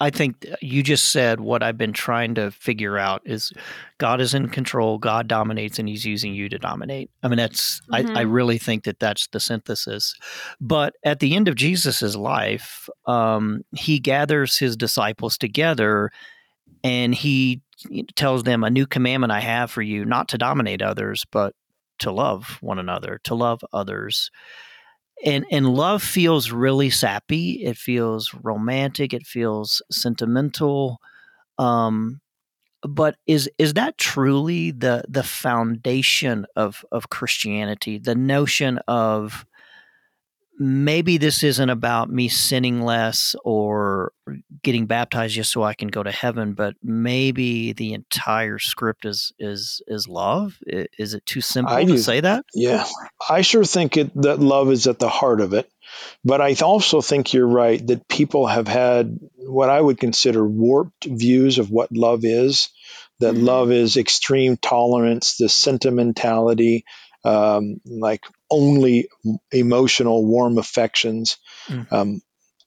I 0.00 0.10
think 0.10 0.46
you 0.60 0.82
just 0.82 1.06
said 1.06 1.40
what 1.40 1.62
I've 1.62 1.78
been 1.78 1.92
trying 1.94 2.34
to 2.34 2.50
figure 2.50 2.98
out 2.98 3.22
is 3.24 3.52
God 3.98 4.20
is 4.20 4.34
in 4.34 4.48
control. 4.48 4.98
God 4.98 5.28
dominates, 5.28 5.78
and 5.78 5.88
He's 5.88 6.04
using 6.04 6.34
you 6.34 6.48
to 6.50 6.58
dominate. 6.58 7.10
I 7.22 7.28
mean, 7.28 7.38
that's. 7.38 7.80
Mhm. 7.92 8.16
I, 8.16 8.20
I 8.20 8.22
really 8.22 8.58
think 8.58 8.84
that 8.84 8.98
that's 9.00 9.28
the 9.28 9.40
synthesis. 9.40 10.14
But 10.60 10.94
at 11.04 11.20
the 11.20 11.34
end 11.34 11.48
of 11.48 11.54
Jesus's 11.54 12.16
life, 12.16 12.88
um, 13.06 13.62
He 13.74 13.98
gathers 13.98 14.58
His 14.58 14.76
disciples 14.76 15.38
together, 15.38 16.10
and 16.82 17.14
He 17.14 17.62
tells 18.16 18.42
them, 18.42 18.64
"A 18.64 18.70
new 18.70 18.86
commandment 18.86 19.32
I 19.32 19.40
have 19.40 19.70
for 19.70 19.82
you: 19.82 20.04
not 20.04 20.28
to 20.28 20.38
dominate 20.38 20.82
others, 20.82 21.24
but." 21.30 21.54
To 22.00 22.10
love 22.10 22.58
one 22.60 22.80
another, 22.80 23.20
to 23.22 23.36
love 23.36 23.60
others 23.72 24.28
and 25.24 25.44
and 25.50 25.74
love 25.74 26.02
feels 26.02 26.50
really 26.50 26.90
sappy 26.90 27.62
it 27.64 27.76
feels 27.76 28.32
romantic 28.42 29.12
it 29.12 29.26
feels 29.26 29.82
sentimental 29.90 30.98
um 31.58 32.20
but 32.82 33.16
is 33.26 33.50
is 33.58 33.74
that 33.74 33.98
truly 33.98 34.70
the 34.70 35.04
the 35.08 35.22
foundation 35.22 36.46
of 36.56 36.84
of 36.92 37.08
christianity? 37.10 37.98
The 37.98 38.14
notion 38.14 38.78
of 38.88 39.46
maybe 40.58 41.18
this 41.18 41.42
isn't 41.42 41.70
about 41.70 42.10
me 42.10 42.28
sinning 42.28 42.82
less 42.82 43.34
or 43.44 44.12
getting 44.62 44.86
baptized 44.86 45.34
just 45.34 45.52
so 45.52 45.62
I 45.62 45.74
can 45.74 45.88
go 45.88 46.02
to 46.02 46.12
heaven, 46.12 46.54
but 46.54 46.74
maybe 46.82 47.72
the 47.72 47.92
entire 47.94 48.58
script 48.58 49.04
is 49.04 49.32
is 49.38 49.82
is 49.86 50.08
love. 50.08 50.58
Is 50.66 51.14
it 51.14 51.26
too 51.26 51.40
simple 51.40 51.74
I 51.74 51.84
to 51.84 51.92
do. 51.92 51.98
say 51.98 52.20
that? 52.20 52.44
Yeah, 52.54 52.86
I 53.28 53.42
sure 53.42 53.64
think 53.64 53.96
it, 53.96 54.10
that 54.22 54.40
love 54.40 54.70
is 54.70 54.86
at 54.86 54.98
the 54.98 55.08
heart 55.08 55.40
of 55.40 55.52
it. 55.54 55.68
But 56.24 56.40
I 56.40 56.54
also 56.62 57.00
think 57.00 57.34
you're 57.34 57.46
right 57.46 57.84
that 57.86 58.08
people 58.08 58.46
have 58.46 58.66
had 58.68 59.18
what 59.36 59.70
I 59.70 59.80
would 59.80 59.98
consider 60.00 60.44
warped 60.46 61.04
views 61.04 61.58
of 61.58 61.70
what 61.70 61.92
love 61.92 62.24
is. 62.24 62.68
That 63.20 63.34
Mhm. 63.34 63.44
love 63.44 63.70
is 63.70 63.96
extreme 63.96 64.56
tolerance, 64.56 65.36
the 65.36 65.48
sentimentality, 65.48 66.84
um, 67.24 67.80
like 67.86 68.24
only 68.54 69.08
emotional, 69.50 70.24
warm 70.24 70.58
affections. 70.58 71.38
Mm. 71.68 71.92
Um, 71.92 72.22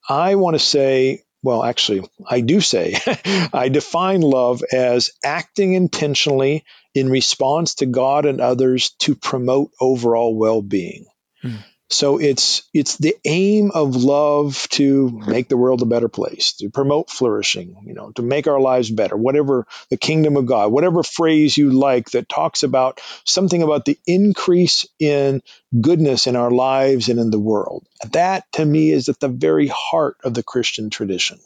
I 0.07 0.35
want 0.35 0.55
to 0.55 0.59
say, 0.59 1.23
well, 1.43 1.63
actually, 1.63 2.07
I 2.29 2.41
do 2.41 2.59
say, 2.61 2.95
I 3.53 3.69
define 3.69 4.21
love 4.21 4.63
as 4.71 5.11
acting 5.23 5.73
intentionally 5.73 6.65
in 6.93 7.09
response 7.09 7.75
to 7.75 7.85
God 7.85 8.25
and 8.25 8.41
others 8.41 8.91
to 8.99 9.15
promote 9.15 9.71
overall 9.79 10.35
well-being. 10.35 11.05
Hmm. 11.41 11.57
So 11.89 12.19
it's 12.19 12.63
it's 12.73 12.97
the 12.97 13.15
aim 13.23 13.71
of 13.73 13.95
love 13.95 14.67
to 14.71 15.09
make 15.25 15.47
the 15.47 15.55
world 15.55 15.81
a 15.81 15.85
better 15.85 16.09
place, 16.09 16.53
to 16.55 16.69
promote 16.69 17.09
flourishing, 17.09 17.77
you 17.85 17.93
know, 17.93 18.11
to 18.11 18.21
make 18.21 18.47
our 18.47 18.59
lives 18.59 18.91
better, 18.91 19.15
whatever 19.15 19.65
the 19.89 19.95
kingdom 19.95 20.35
of 20.35 20.45
God, 20.45 20.71
whatever 20.71 21.01
phrase 21.01 21.55
you 21.55 21.71
like 21.71 22.11
that 22.11 22.27
talks 22.27 22.63
about 22.63 22.99
something 23.23 23.63
about 23.63 23.85
the 23.85 23.97
increase 24.05 24.85
in 24.99 25.41
goodness 25.79 26.27
in 26.27 26.35
our 26.35 26.51
lives 26.51 27.07
and 27.07 27.19
in 27.19 27.31
the 27.31 27.39
world. 27.39 27.87
That 28.11 28.51
to 28.53 28.65
me 28.65 28.91
is 28.91 29.07
at 29.07 29.21
the 29.21 29.29
very 29.29 29.67
heart 29.67 30.17
of 30.25 30.33
the 30.33 30.43
Christian 30.43 30.89
tradition. 30.89 31.39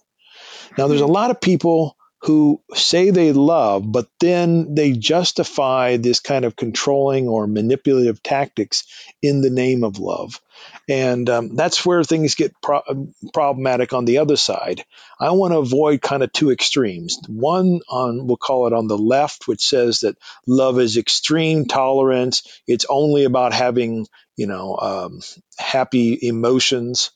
Now, 0.75 0.87
there's 0.87 1.01
a 1.01 1.05
hmm. 1.05 1.11
lot 1.11 1.31
of 1.31 1.39
people 1.39 1.97
who 2.23 2.61
say 2.75 3.09
they 3.09 3.33
love, 3.33 3.91
but 3.91 4.07
then 4.19 4.75
they 4.75 4.91
justify 4.91 5.97
this 5.97 6.19
kind 6.19 6.45
of 6.45 6.55
controlling 6.55 7.27
or 7.27 7.47
manipulative 7.47 8.21
tactics 8.21 8.85
in 9.23 9.41
the 9.41 9.49
name 9.49 9.83
of 9.83 9.97
love. 9.97 10.39
And 10.87 11.27
um, 11.31 11.55
that's 11.55 11.83
where 11.83 12.03
things 12.03 12.35
get 12.35 12.53
pro- 12.61 13.11
problematic 13.33 13.93
on 13.93 14.05
the 14.05 14.19
other 14.19 14.35
side. 14.35 14.85
I 15.19 15.31
want 15.31 15.53
to 15.53 15.59
avoid 15.59 16.03
kind 16.03 16.21
of 16.21 16.31
two 16.31 16.51
extremes. 16.51 17.17
One 17.27 17.79
on, 17.89 18.27
we'll 18.27 18.37
call 18.37 18.67
it 18.67 18.73
on 18.73 18.87
the 18.87 18.97
left, 18.97 19.47
which 19.47 19.67
says 19.67 20.01
that 20.01 20.17
love 20.45 20.79
is 20.79 20.97
extreme 20.97 21.65
tolerance. 21.65 22.43
It's 22.67 22.85
only 22.87 23.23
about 23.23 23.53
having, 23.53 24.05
you 24.35 24.45
know, 24.45 24.77
um, 24.77 25.21
happy 25.57 26.19
emotions. 26.21 27.11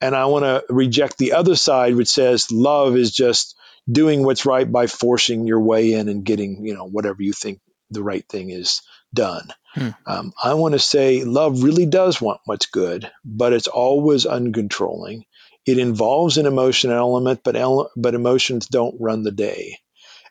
And 0.00 0.16
I 0.16 0.26
want 0.26 0.44
to 0.44 0.64
reject 0.72 1.18
the 1.18 1.34
other 1.34 1.54
side, 1.54 1.94
which 1.94 2.08
says 2.08 2.50
love 2.50 2.96
is 2.96 3.12
just 3.12 3.54
doing 3.90 4.24
what's 4.24 4.46
right 4.46 4.70
by 4.70 4.86
forcing 4.86 5.46
your 5.46 5.60
way 5.60 5.92
in 5.94 6.08
and 6.08 6.24
getting, 6.24 6.64
you 6.64 6.74
know, 6.74 6.84
whatever 6.84 7.22
you 7.22 7.32
think 7.32 7.60
the 7.90 8.02
right 8.02 8.26
thing 8.28 8.50
is 8.50 8.82
done. 9.14 9.48
Hmm. 9.74 9.88
Um, 10.06 10.32
I 10.42 10.54
want 10.54 10.72
to 10.72 10.78
say 10.78 11.24
love 11.24 11.62
really 11.62 11.86
does 11.86 12.20
want 12.20 12.40
what's 12.44 12.66
good, 12.66 13.10
but 13.24 13.52
it's 13.52 13.68
always 13.68 14.26
uncontrolling. 14.26 15.22
It 15.66 15.78
involves 15.78 16.38
an 16.38 16.46
emotion 16.46 16.90
element, 16.90 17.40
but 17.44 17.56
ele- 17.56 17.90
but 17.96 18.14
emotions 18.14 18.66
don't 18.66 19.00
run 19.00 19.22
the 19.22 19.30
day. 19.30 19.78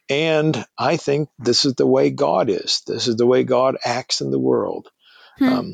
And 0.10 0.66
I 0.78 0.98
think 0.98 1.30
this 1.38 1.66
is 1.66 1.74
the 1.74 1.88
way 1.88 2.12
God 2.12 2.50
is. 2.50 2.82
This 2.88 3.08
is 3.08 3.18
the 3.18 3.28
way 3.28 3.44
God 3.44 3.78
acts 3.84 4.22
in 4.22 4.32
the 4.32 4.40
world. 4.40 4.88
Hmm. 5.38 5.50
Um, 5.50 5.74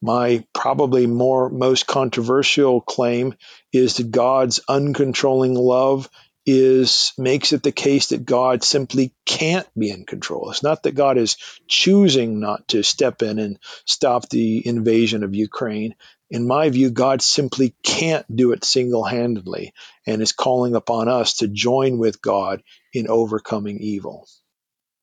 my 0.00 0.44
probably 0.52 1.06
more 1.06 1.48
most 1.48 1.86
controversial 1.86 2.82
claim 2.82 3.34
is 3.72 3.96
that 3.96 4.10
God's 4.10 4.60
uncontrolling 4.68 5.56
love 5.56 6.10
is 6.46 7.12
makes 7.16 7.52
it 7.52 7.62
the 7.62 7.72
case 7.72 8.08
that 8.08 8.24
God 8.24 8.62
simply 8.62 9.14
can't 9.24 9.66
be 9.78 9.90
in 9.90 10.04
control. 10.04 10.50
It's 10.50 10.62
not 10.62 10.82
that 10.82 10.94
God 10.94 11.16
is 11.16 11.36
choosing 11.66 12.38
not 12.40 12.68
to 12.68 12.82
step 12.82 13.22
in 13.22 13.38
and 13.38 13.58
stop 13.86 14.28
the 14.28 14.66
invasion 14.66 15.24
of 15.24 15.34
Ukraine. 15.34 15.94
in 16.30 16.46
my 16.46 16.68
view, 16.68 16.90
God 16.90 17.22
simply 17.22 17.74
can't 17.82 18.26
do 18.34 18.52
it 18.52 18.64
single 18.64 19.04
handedly 19.04 19.72
and 20.06 20.20
is 20.20 20.32
calling 20.32 20.74
upon 20.74 21.08
us 21.08 21.34
to 21.34 21.48
join 21.48 21.98
with 21.98 22.20
God 22.20 22.62
in 22.92 23.08
overcoming 23.08 23.78
evil. 23.78 24.26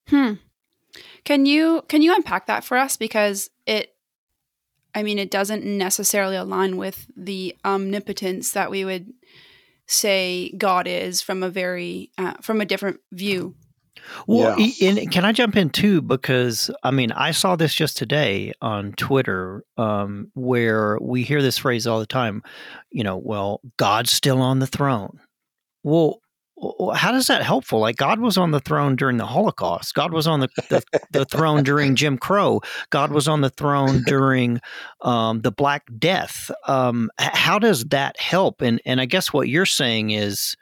Hmm. 0.10 0.34
Can 1.23 1.45
you 1.45 1.84
can 1.88 2.01
you 2.01 2.13
unpack 2.13 2.47
that 2.47 2.63
for 2.63 2.77
us 2.77 2.97
because 2.97 3.49
it 3.65 3.95
I 4.93 5.04
mean 5.04 5.19
it 5.19 5.32
doesn't 5.32 5.63
necessarily 5.63 6.36
align 6.36 6.77
with 6.77 7.08
the 7.15 7.56
omnipotence 7.63 8.51
that 8.51 8.71
we 8.71 8.84
would 8.84 9.13
say 9.88 10.52
God 10.58 10.88
is 10.88 11.22
from 11.22 11.44
a 11.44 11.50
very 11.50 12.12
uh, 12.17 12.34
from 12.41 12.62
a 12.62 12.65
different 12.65 13.00
view. 13.12 13.56
Well, 14.28 14.60
yeah. 14.60 14.89
and 14.89 15.12
can 15.12 15.26
I 15.26 15.32
jump 15.32 15.56
in 15.56 15.70
too? 15.70 16.02
Because 16.02 16.72
I 16.84 16.91
mean, 16.91 17.12
I 17.12 17.32
saw 17.32 17.56
this 17.56 17.74
just 17.74 17.98
today 17.98 18.54
on 18.62 18.94
Twitter, 18.94 19.63
um, 19.78 20.32
where 20.34 20.98
we 21.02 21.24
hear 21.24 21.41
this 21.41 21.58
phrase 21.58 21.88
all 21.88 22.00
the 22.00 22.06
time. 22.06 22.44
You 22.89 23.04
know, 23.04 23.17
well, 23.17 23.62
God's 23.78 24.12
still 24.12 24.41
on 24.41 24.60
the 24.60 24.67
throne. 24.67 25.20
Well, 25.84 26.20
how 26.95 27.12
does 27.12 27.28
that 27.28 27.41
helpful? 27.43 27.80
Like 27.80 27.97
God 27.97 28.19
was 28.19 28.38
on 28.38 28.52
the 28.52 28.60
throne 28.60 28.95
during 28.95 29.17
the 29.17 29.26
Holocaust. 29.26 29.93
God 29.95 30.13
was 30.13 30.28
on 30.28 30.41
the 30.41 30.50
the, 30.69 30.84
the 31.12 31.26
throne 31.26 31.63
during 31.63 31.95
Jim 31.95 32.17
Crow. 32.17 32.62
God 32.89 33.12
was 33.12 33.28
on 33.28 33.41
the 33.41 33.50
throne 33.50 34.04
during 34.06 34.62
um, 35.02 35.41
the 35.41 35.52
Black 35.52 35.88
Death. 35.97 36.52
Um, 36.67 37.10
how 37.17 37.60
does 37.60 37.86
that 37.86 38.19
help? 38.19 38.62
And 38.62 38.82
and 38.86 39.02
I 39.02 39.06
guess 39.06 39.34
what 39.34 39.50
you're 39.50 39.65
saying 39.65 40.12
is 40.12 40.56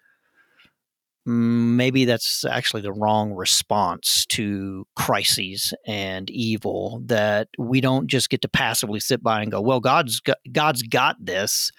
Mm, 1.27 1.75
maybe 1.75 2.05
that's 2.05 2.45
actually 2.45 2.82
the 2.82 2.93
wrong 2.93 3.34
response 3.34 4.25
to 4.27 4.88
crises 4.95 5.73
and 5.86 6.29
evil 6.29 7.01
that 7.05 7.49
we 7.58 7.82
don't 7.82 8.08
just 8.08 8.29
get 8.29 8.41
to 8.43 8.47
passively 8.47 9.01
sit 9.01 9.21
by 9.21 9.41
and 9.41 9.51
go 9.51 9.60
well 9.60 9.82
god's 9.82 10.21
got, 10.21 10.38
god's 10.51 10.82
got 10.82 11.17
this. 11.19 11.71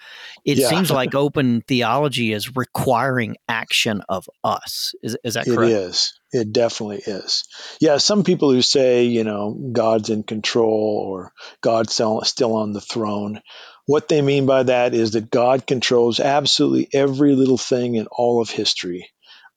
It 0.45 0.59
yeah. 0.59 0.69
seems 0.69 0.91
like 0.91 1.15
open 1.15 1.63
theology 1.67 2.33
is 2.33 2.55
requiring 2.55 3.35
action 3.49 4.03
of 4.07 4.29
us. 4.43 4.93
Is, 5.01 5.17
is 5.23 5.33
that 5.33 5.45
correct? 5.45 5.71
it 5.71 5.75
is. 5.75 6.13
It 6.31 6.53
definitely 6.53 7.01
is. 7.05 7.43
Yeah 7.79 7.97
some 7.97 8.23
people 8.23 8.51
who 8.51 8.61
say 8.61 9.05
you 9.05 9.23
know 9.23 9.57
god's 9.73 10.09
in 10.09 10.21
control 10.23 11.03
or 11.07 11.33
god's 11.61 11.93
still, 11.93 12.21
still 12.21 12.55
on 12.55 12.73
the 12.73 12.81
throne 12.81 13.41
what 13.87 14.07
they 14.07 14.21
mean 14.21 14.45
by 14.45 14.63
that 14.63 14.93
is 14.93 15.11
that 15.11 15.31
God 15.31 15.65
controls 15.65 16.19
absolutely 16.19 16.87
every 16.93 17.35
little 17.35 17.57
thing 17.57 17.95
in 17.95 18.07
all 18.07 18.41
of 18.41 18.49
history 18.49 19.09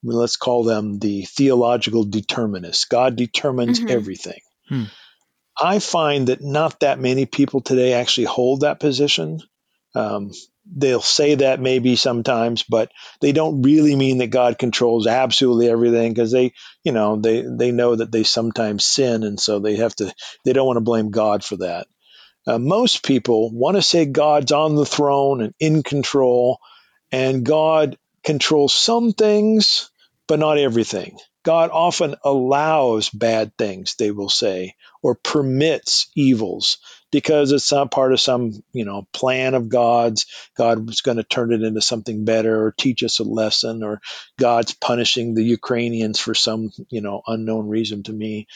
let's 0.04 0.36
call 0.36 0.64
them 0.64 0.98
the 0.98 1.22
theological 1.22 2.04
determinists. 2.04 2.84
God 2.84 3.16
determines 3.16 3.80
mm-hmm. 3.80 3.90
everything. 3.90 4.40
Hmm. 4.68 4.84
I 5.60 5.78
find 5.78 6.28
that 6.28 6.42
not 6.42 6.80
that 6.80 6.98
many 6.98 7.26
people 7.26 7.60
today 7.60 7.92
actually 7.92 8.24
hold 8.24 8.60
that 8.60 8.80
position. 8.80 9.40
Um, 9.94 10.32
they'll 10.66 11.00
say 11.00 11.36
that 11.36 11.60
maybe 11.60 11.94
sometimes, 11.94 12.64
but 12.64 12.90
they 13.20 13.32
don't 13.32 13.62
really 13.62 13.94
mean 13.94 14.18
that 14.18 14.28
God 14.28 14.58
controls 14.58 15.06
absolutely 15.06 15.68
everything 15.68 16.12
because 16.12 16.32
they, 16.32 16.52
you 16.82 16.92
know, 16.92 17.16
they 17.16 17.44
they 17.48 17.70
know 17.70 17.94
that 17.94 18.10
they 18.10 18.24
sometimes 18.24 18.84
sin, 18.84 19.22
and 19.22 19.38
so 19.38 19.60
they 19.60 19.76
have 19.76 19.94
to. 19.96 20.12
They 20.44 20.52
don't 20.52 20.66
want 20.66 20.78
to 20.78 20.82
blame 20.82 21.10
God 21.10 21.44
for 21.44 21.58
that. 21.58 21.86
Uh, 22.46 22.58
most 22.58 23.04
people 23.04 23.50
want 23.52 23.76
to 23.76 23.82
say 23.82 24.04
God's 24.06 24.52
on 24.52 24.74
the 24.74 24.84
throne 24.86 25.40
and 25.40 25.54
in 25.60 25.82
control, 25.82 26.58
and 27.12 27.44
God 27.44 27.96
controls 28.24 28.74
some 28.74 29.12
things 29.12 29.90
but 30.26 30.38
not 30.38 30.58
everything. 30.58 31.18
God 31.44 31.70
often 31.70 32.14
allows 32.24 33.10
bad 33.10 33.52
things, 33.58 33.96
they 33.96 34.10
will 34.10 34.30
say, 34.30 34.76
or 35.02 35.14
permits 35.14 36.10
evils 36.16 36.78
because 37.12 37.52
it's 37.52 37.70
not 37.70 37.90
part 37.90 38.14
of 38.14 38.20
some, 38.20 38.52
you 38.72 38.86
know, 38.86 39.06
plan 39.12 39.52
of 39.52 39.68
God's. 39.68 40.24
God 40.56 40.86
was 40.86 41.02
going 41.02 41.18
to 41.18 41.22
turn 41.22 41.52
it 41.52 41.62
into 41.62 41.82
something 41.82 42.24
better 42.24 42.64
or 42.64 42.72
teach 42.72 43.02
us 43.02 43.20
a 43.20 43.24
lesson 43.24 43.82
or 43.82 44.00
God's 44.38 44.72
punishing 44.72 45.34
the 45.34 45.44
Ukrainians 45.44 46.18
for 46.18 46.34
some, 46.34 46.70
you 46.88 47.02
know, 47.02 47.20
unknown 47.26 47.68
reason 47.68 48.02
to 48.04 48.12
me. 48.12 48.46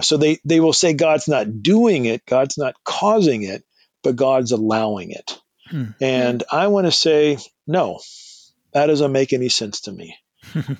So 0.00 0.16
they, 0.16 0.38
they 0.46 0.60
will 0.60 0.72
say 0.72 0.94
God's 0.94 1.28
not 1.28 1.62
doing 1.62 2.06
it, 2.06 2.24
God's 2.24 2.56
not 2.56 2.82
causing 2.82 3.42
it, 3.42 3.62
but 4.02 4.16
God's 4.16 4.52
allowing 4.52 5.10
it. 5.10 5.38
Hmm. 5.68 5.90
And 6.00 6.42
I 6.50 6.68
want 6.68 6.86
to 6.86 6.92
say, 6.92 7.36
no, 7.66 8.00
that 8.72 8.86
doesn't 8.86 9.12
make 9.12 9.34
any 9.34 9.50
sense 9.50 9.82
to 9.82 9.92
me. 9.92 10.16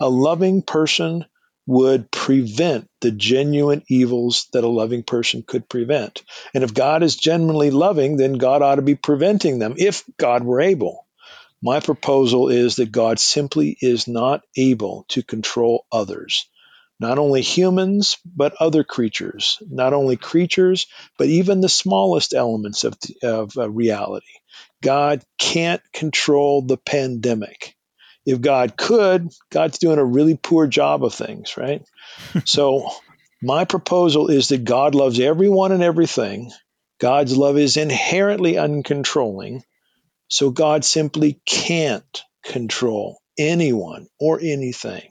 A 0.00 0.08
loving 0.08 0.62
person 0.62 1.24
would 1.68 2.10
prevent 2.10 2.88
the 3.02 3.10
genuine 3.10 3.82
evils 3.88 4.48
that 4.54 4.64
a 4.64 4.68
loving 4.68 5.02
person 5.02 5.44
could 5.46 5.68
prevent. 5.68 6.22
And 6.54 6.64
if 6.64 6.72
God 6.72 7.02
is 7.02 7.16
genuinely 7.16 7.70
loving, 7.70 8.16
then 8.16 8.32
God 8.34 8.62
ought 8.62 8.76
to 8.76 8.82
be 8.82 8.94
preventing 8.94 9.58
them 9.58 9.74
if 9.76 10.02
God 10.16 10.44
were 10.44 10.62
able. 10.62 11.06
My 11.62 11.80
proposal 11.80 12.48
is 12.48 12.76
that 12.76 12.90
God 12.90 13.18
simply 13.18 13.76
is 13.80 14.08
not 14.08 14.42
able 14.56 15.04
to 15.08 15.22
control 15.22 15.84
others, 15.92 16.48
not 17.00 17.18
only 17.18 17.42
humans, 17.42 18.16
but 18.24 18.54
other 18.60 18.82
creatures, 18.82 19.58
not 19.68 19.92
only 19.92 20.16
creatures, 20.16 20.86
but 21.18 21.26
even 21.28 21.60
the 21.60 21.68
smallest 21.68 22.32
elements 22.32 22.84
of, 22.84 22.96
of 23.22 23.58
uh, 23.58 23.68
reality. 23.68 24.26
God 24.82 25.22
can't 25.38 25.82
control 25.92 26.62
the 26.62 26.78
pandemic 26.78 27.74
if 28.28 28.42
God 28.42 28.76
could, 28.76 29.30
God's 29.50 29.78
doing 29.78 29.98
a 29.98 30.04
really 30.04 30.36
poor 30.36 30.66
job 30.66 31.02
of 31.02 31.14
things, 31.14 31.56
right? 31.56 31.82
so, 32.44 32.90
my 33.42 33.64
proposal 33.64 34.28
is 34.28 34.48
that 34.48 34.64
God 34.64 34.94
loves 34.94 35.18
everyone 35.18 35.72
and 35.72 35.82
everything. 35.82 36.50
God's 37.00 37.36
love 37.36 37.56
is 37.56 37.76
inherently 37.76 38.54
uncontrolling. 38.54 39.62
So, 40.28 40.50
God 40.50 40.84
simply 40.84 41.40
can't 41.46 42.22
control 42.44 43.18
anyone 43.38 44.08
or 44.20 44.38
anything. 44.40 45.10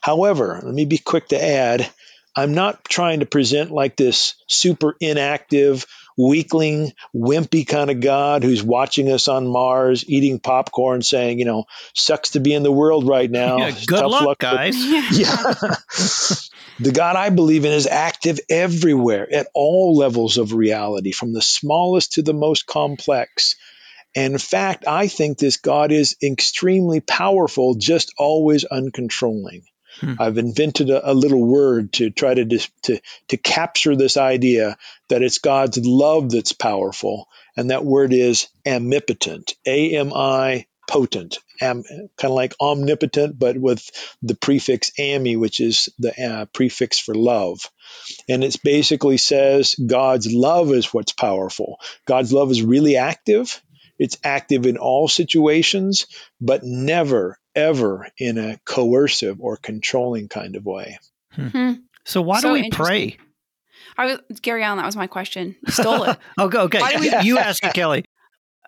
However, 0.00 0.60
let 0.60 0.74
me 0.74 0.86
be 0.86 0.98
quick 0.98 1.28
to 1.28 1.42
add 1.42 1.88
I'm 2.34 2.54
not 2.54 2.84
trying 2.84 3.20
to 3.20 3.26
present 3.26 3.70
like 3.70 3.96
this 3.96 4.34
super 4.48 4.96
inactive, 5.00 5.86
weakling, 6.20 6.92
wimpy 7.14 7.66
kind 7.66 7.90
of 7.90 8.00
God 8.00 8.44
who's 8.44 8.62
watching 8.62 9.10
us 9.10 9.28
on 9.28 9.46
Mars, 9.46 10.04
eating 10.08 10.38
popcorn, 10.38 11.02
saying, 11.02 11.38
you 11.38 11.44
know, 11.44 11.64
sucks 11.94 12.30
to 12.30 12.40
be 12.40 12.52
in 12.52 12.62
the 12.62 12.72
world 12.72 13.06
right 13.06 13.30
now. 13.30 13.50
Yeah, 13.60 13.72
good 13.86 14.00
Tough 14.00 14.10
luck, 14.10 14.26
luck 14.26 14.38
guys. 14.38 14.74
yeah. 14.76 15.02
the 16.78 16.92
God 16.92 17.16
I 17.16 17.28
believe 17.30 17.64
in 17.64 17.72
is 17.72 17.86
active 17.86 18.40
everywhere 18.48 19.28
at 19.30 19.48
all 19.54 19.96
levels 19.96 20.38
of 20.38 20.54
reality, 20.54 21.12
from 21.12 21.32
the 21.32 21.42
smallest 21.42 22.12
to 22.12 22.22
the 22.22 22.32
most 22.32 22.66
complex. 22.66 23.56
And 24.16 24.32
in 24.32 24.38
fact, 24.38 24.84
I 24.86 25.08
think 25.08 25.38
this 25.38 25.58
God 25.58 25.92
is 25.92 26.16
extremely 26.22 27.00
powerful, 27.00 27.74
just 27.74 28.14
always 28.16 28.64
uncontrolling. 28.64 29.62
Hmm. 30.00 30.14
I've 30.18 30.38
invented 30.38 30.90
a, 30.90 31.10
a, 31.10 31.14
little 31.14 31.44
word 31.44 31.92
to 31.94 32.10
try 32.10 32.32
to, 32.34 32.44
dis, 32.44 32.70
to 32.82 33.00
to 33.28 33.36
capture 33.36 33.96
this 33.96 34.16
idea 34.16 34.76
that 35.08 35.22
it's 35.22 35.38
God's 35.38 35.78
love 35.84 36.30
that's 36.30 36.52
powerful, 36.52 37.28
and 37.56 37.70
that 37.70 37.84
word 37.84 38.12
is 38.12 38.48
amipotent. 38.64 39.54
A 39.66 39.96
M 39.96 40.12
I 40.14 40.66
potent, 40.88 41.38
am, 41.60 41.82
kind 41.84 42.10
of 42.24 42.30
like 42.32 42.54
omnipotent, 42.60 43.38
but 43.38 43.56
with 43.56 43.88
the 44.22 44.34
prefix 44.34 44.90
ami, 44.98 45.36
which 45.36 45.60
is 45.60 45.88
the 45.98 46.12
uh, 46.22 46.44
prefix 46.46 46.98
for 46.98 47.14
love. 47.14 47.60
And 48.28 48.42
it 48.42 48.56
basically 48.62 49.16
says 49.16 49.74
God's 49.74 50.32
love 50.32 50.72
is 50.72 50.92
what's 50.92 51.12
powerful. 51.12 51.78
God's 52.06 52.32
love 52.32 52.50
is 52.50 52.62
really 52.62 52.96
active. 52.96 53.62
It's 54.00 54.18
active 54.24 54.66
in 54.66 54.78
all 54.78 55.06
situations, 55.06 56.06
but 56.40 56.64
never 56.64 57.38
ever 57.54 58.08
in 58.18 58.38
a 58.38 58.58
coercive 58.64 59.40
or 59.40 59.56
controlling 59.56 60.28
kind 60.28 60.56
of 60.56 60.64
way. 60.64 60.98
Hmm. 61.32 61.46
hmm. 61.48 61.72
So 62.04 62.22
why 62.22 62.40
so 62.40 62.48
do 62.48 62.52
we 62.54 62.70
pray? 62.70 63.18
I 63.96 64.06
was 64.06 64.40
Gary 64.40 64.62
Allen. 64.62 64.78
That 64.78 64.86
was 64.86 64.96
my 64.96 65.06
question. 65.06 65.56
You 65.66 65.72
stole 65.72 66.04
it. 66.04 66.18
okay, 66.38 66.58
okay. 66.58 66.80
We, 66.98 67.12
you 67.22 67.38
ask 67.38 67.62
it, 67.62 67.74
Kelly. 67.74 68.04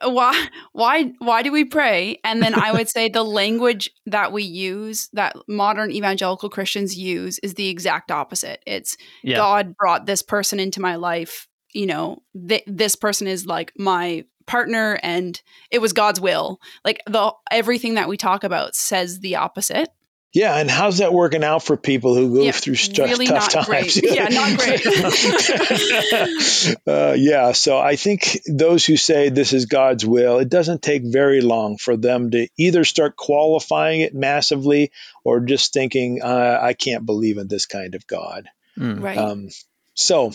Why? 0.03 0.49
Why? 0.73 1.13
Why 1.19 1.43
do 1.43 1.53
we 1.53 1.65
pray? 1.65 2.19
And 2.25 2.43
then 2.43 2.55
I 2.55 2.73
would 2.73 2.89
say 2.89 3.09
the 3.09 3.23
language 3.23 3.91
that 4.07 4.33
we 4.33 4.43
use, 4.43 5.09
that 5.13 5.37
modern 5.49 5.91
evangelical 5.91 6.51
Christians 6.51 6.97
use, 6.99 7.39
is 7.39 7.55
the 7.55 7.69
exact 7.69 8.11
opposite. 8.11 8.63
It's 8.67 8.97
yeah. 9.23 9.37
God 9.37 9.77
brought 9.77 10.07
this 10.07 10.23
person 10.23 10.61
into 10.61 10.81
my 10.81 10.97
life. 10.97 11.49
You 11.73 11.87
know, 11.87 12.23
th- 12.49 12.65
this 12.67 12.97
person 12.97 13.27
is 13.27 13.47
like 13.47 13.73
my 13.79 14.25
partner 14.47 14.99
and 15.03 15.41
it 15.71 15.81
was 15.81 15.93
God's 15.93 16.21
will. 16.21 16.61
Like 16.85 17.03
the 17.07 17.33
everything 17.51 17.95
that 17.95 18.09
we 18.09 18.17
talk 18.17 18.45
about 18.45 18.75
says 18.75 19.21
the 19.21 19.37
opposite. 19.37 19.89
Yeah, 20.35 20.57
and 20.57 20.71
how's 20.71 20.99
that 20.99 21.13
working 21.13 21.45
out 21.45 21.63
for 21.63 21.77
people 21.77 22.15
who 22.15 22.35
go 22.35 22.43
yeah, 22.45 22.53
through 22.53 22.77
st- 22.77 23.07
really 23.07 23.27
tough 23.27 23.51
times? 23.51 23.67
Great. 23.67 24.03
yeah, 24.03 24.29
not 24.29 24.59
great. 24.59 24.87
uh, 26.87 27.15
yeah, 27.19 27.53
so 27.53 27.79
I 27.79 27.97
think 27.97 28.41
those 28.47 28.87
who 28.87 28.97
say 28.97 29.29
this 29.29 29.53
is 29.53 29.67
God's 29.67 30.07
will, 30.07 30.39
it 30.39 30.49
doesn't 30.49 30.81
take 30.81 31.03
very 31.05 31.43
long 31.43 31.77
for 31.77 31.99
them 31.99 32.31
to 32.31 32.49
either 32.57 32.85
start 32.85 33.15
qualifying 33.15 34.01
it 34.01 34.15
massively 34.15 34.91
or 35.23 35.41
just 35.41 35.75
thinking, 35.75 36.23
uh, 36.23 36.59
I 36.63 36.73
can't 36.73 37.05
believe 37.05 37.37
in 37.37 37.49
this 37.49 37.67
kind 37.67 37.95
of 37.95 38.07
God. 38.07 38.49
Mm. 38.79 39.03
Right. 39.03 39.19
Um, 39.19 39.49
so 39.93 40.33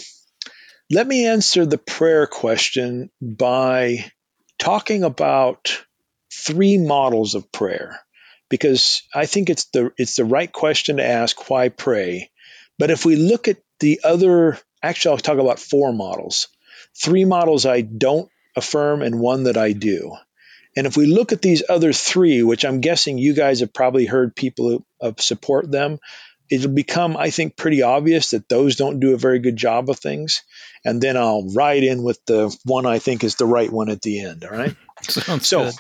let 0.89 1.05
me 1.05 1.25
answer 1.25 1.65
the 1.65 1.77
prayer 1.77 2.27
question 2.27 3.09
by 3.21 4.09
talking 4.57 5.03
about 5.03 5.83
three 6.31 6.77
models 6.77 7.35
of 7.35 7.51
prayer 7.51 7.99
because 8.49 9.03
I 9.13 9.25
think 9.25 9.49
it's 9.49 9.65
the 9.65 9.91
it's 9.97 10.15
the 10.15 10.25
right 10.25 10.51
question 10.51 10.97
to 10.97 11.05
ask 11.05 11.49
why 11.49 11.69
pray. 11.69 12.31
But 12.79 12.91
if 12.91 13.05
we 13.05 13.15
look 13.15 13.47
at 13.47 13.57
the 13.79 14.01
other 14.03 14.57
actually 14.81 15.11
I'll 15.11 15.17
talk 15.17 15.39
about 15.39 15.59
four 15.59 15.93
models. 15.93 16.47
Three 16.95 17.25
models 17.25 17.65
I 17.65 17.81
don't 17.81 18.29
affirm 18.55 19.01
and 19.01 19.19
one 19.19 19.43
that 19.43 19.57
I 19.57 19.73
do. 19.73 20.15
And 20.75 20.85
if 20.85 20.95
we 20.95 21.07
look 21.07 21.31
at 21.31 21.41
these 21.41 21.63
other 21.67 21.91
three, 21.91 22.43
which 22.43 22.63
I'm 22.63 22.81
guessing 22.81 23.17
you 23.17 23.33
guys 23.33 23.61
have 23.61 23.73
probably 23.73 24.05
heard 24.05 24.35
people 24.35 24.85
support 25.17 25.71
them, 25.71 25.99
it'll 26.49 26.71
become, 26.71 27.17
I 27.17 27.29
think, 27.29 27.55
pretty 27.55 27.81
obvious 27.81 28.31
that 28.31 28.49
those 28.49 28.75
don't 28.75 28.99
do 28.99 29.13
a 29.13 29.17
very 29.17 29.39
good 29.39 29.55
job 29.55 29.89
of 29.89 29.99
things. 29.99 30.43
And 30.85 31.01
then 31.01 31.17
I'll 31.17 31.47
ride 31.53 31.83
in 31.83 32.03
with 32.03 32.23
the 32.25 32.55
one 32.63 32.85
I 32.85 32.99
think 32.99 33.23
is 33.23 33.35
the 33.35 33.45
right 33.45 33.71
one 33.71 33.89
at 33.89 34.01
the 34.01 34.21
end. 34.21 34.45
All 34.45 34.51
right. 34.51 34.75
Sounds 35.01 35.47
so, 35.47 35.71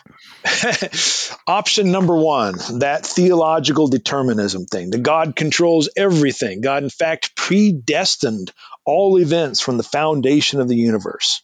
option 1.47 1.91
number 1.91 2.15
one, 2.15 2.55
that 2.79 3.05
theological 3.05 3.87
determinism 3.87 4.65
thing. 4.65 4.91
The 4.91 4.99
God 4.99 5.35
controls 5.35 5.89
everything. 5.97 6.61
God, 6.61 6.83
in 6.83 6.89
fact, 6.89 7.35
predestined 7.35 8.51
all 8.85 9.17
events 9.17 9.59
from 9.59 9.77
the 9.77 9.83
foundation 9.83 10.59
of 10.59 10.67
the 10.67 10.75
universe. 10.75 11.41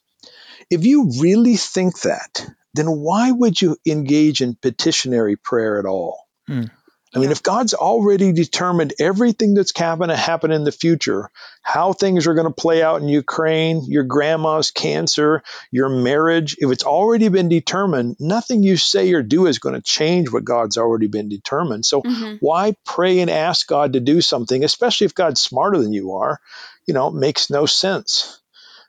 If 0.69 0.85
you 0.85 1.11
really 1.19 1.55
think 1.55 2.01
that, 2.01 2.45
then 2.73 2.87
why 2.87 3.31
would 3.31 3.61
you 3.61 3.77
engage 3.87 4.41
in 4.41 4.55
petitionary 4.55 5.35
prayer 5.35 5.79
at 5.79 5.85
all? 5.85 6.27
Hmm. 6.47 6.65
I 7.15 7.19
mean, 7.19 7.29
Yeah. 7.29 7.33
if 7.33 7.43
God's 7.43 7.73
already 7.73 8.31
determined 8.31 8.93
everything 8.99 9.53
that's 9.53 9.71
going 9.71 10.09
to 10.09 10.15
happen 10.15 10.51
in 10.51 10.63
the 10.63 10.71
future, 10.71 11.29
how 11.61 11.93
things 11.93 12.25
are 12.25 12.33
going 12.33 12.47
to 12.47 12.53
play 12.53 12.81
out 12.81 13.01
in 13.01 13.07
Ukraine, 13.07 13.83
your 13.85 14.03
grandma's 14.03 14.71
cancer, 14.71 15.43
your 15.71 15.89
marriage, 15.89 16.57
if 16.59 16.71
it's 16.71 16.83
already 16.83 17.29
been 17.29 17.49
determined, 17.49 18.15
nothing 18.19 18.63
you 18.63 18.77
say 18.77 19.13
or 19.13 19.21
do 19.21 19.45
is 19.45 19.59
going 19.59 19.75
to 19.75 19.81
change 19.81 20.31
what 20.31 20.43
God's 20.43 20.77
already 20.77 21.07
been 21.07 21.29
determined. 21.29 21.85
So 21.85 22.01
Mhm. 22.01 22.37
why 22.39 22.75
pray 22.83 23.19
and 23.19 23.29
ask 23.29 23.67
God 23.67 23.93
to 23.93 23.99
do 23.99 24.19
something, 24.21 24.63
especially 24.63 25.05
if 25.05 25.13
God's 25.15 25.39
smarter 25.41 25.77
than 25.79 25.93
you 25.93 26.13
are? 26.13 26.39
You 26.87 26.93
know, 26.93 27.07
it 27.09 27.13
makes 27.13 27.49
no 27.49 27.65
sense. 27.65 28.39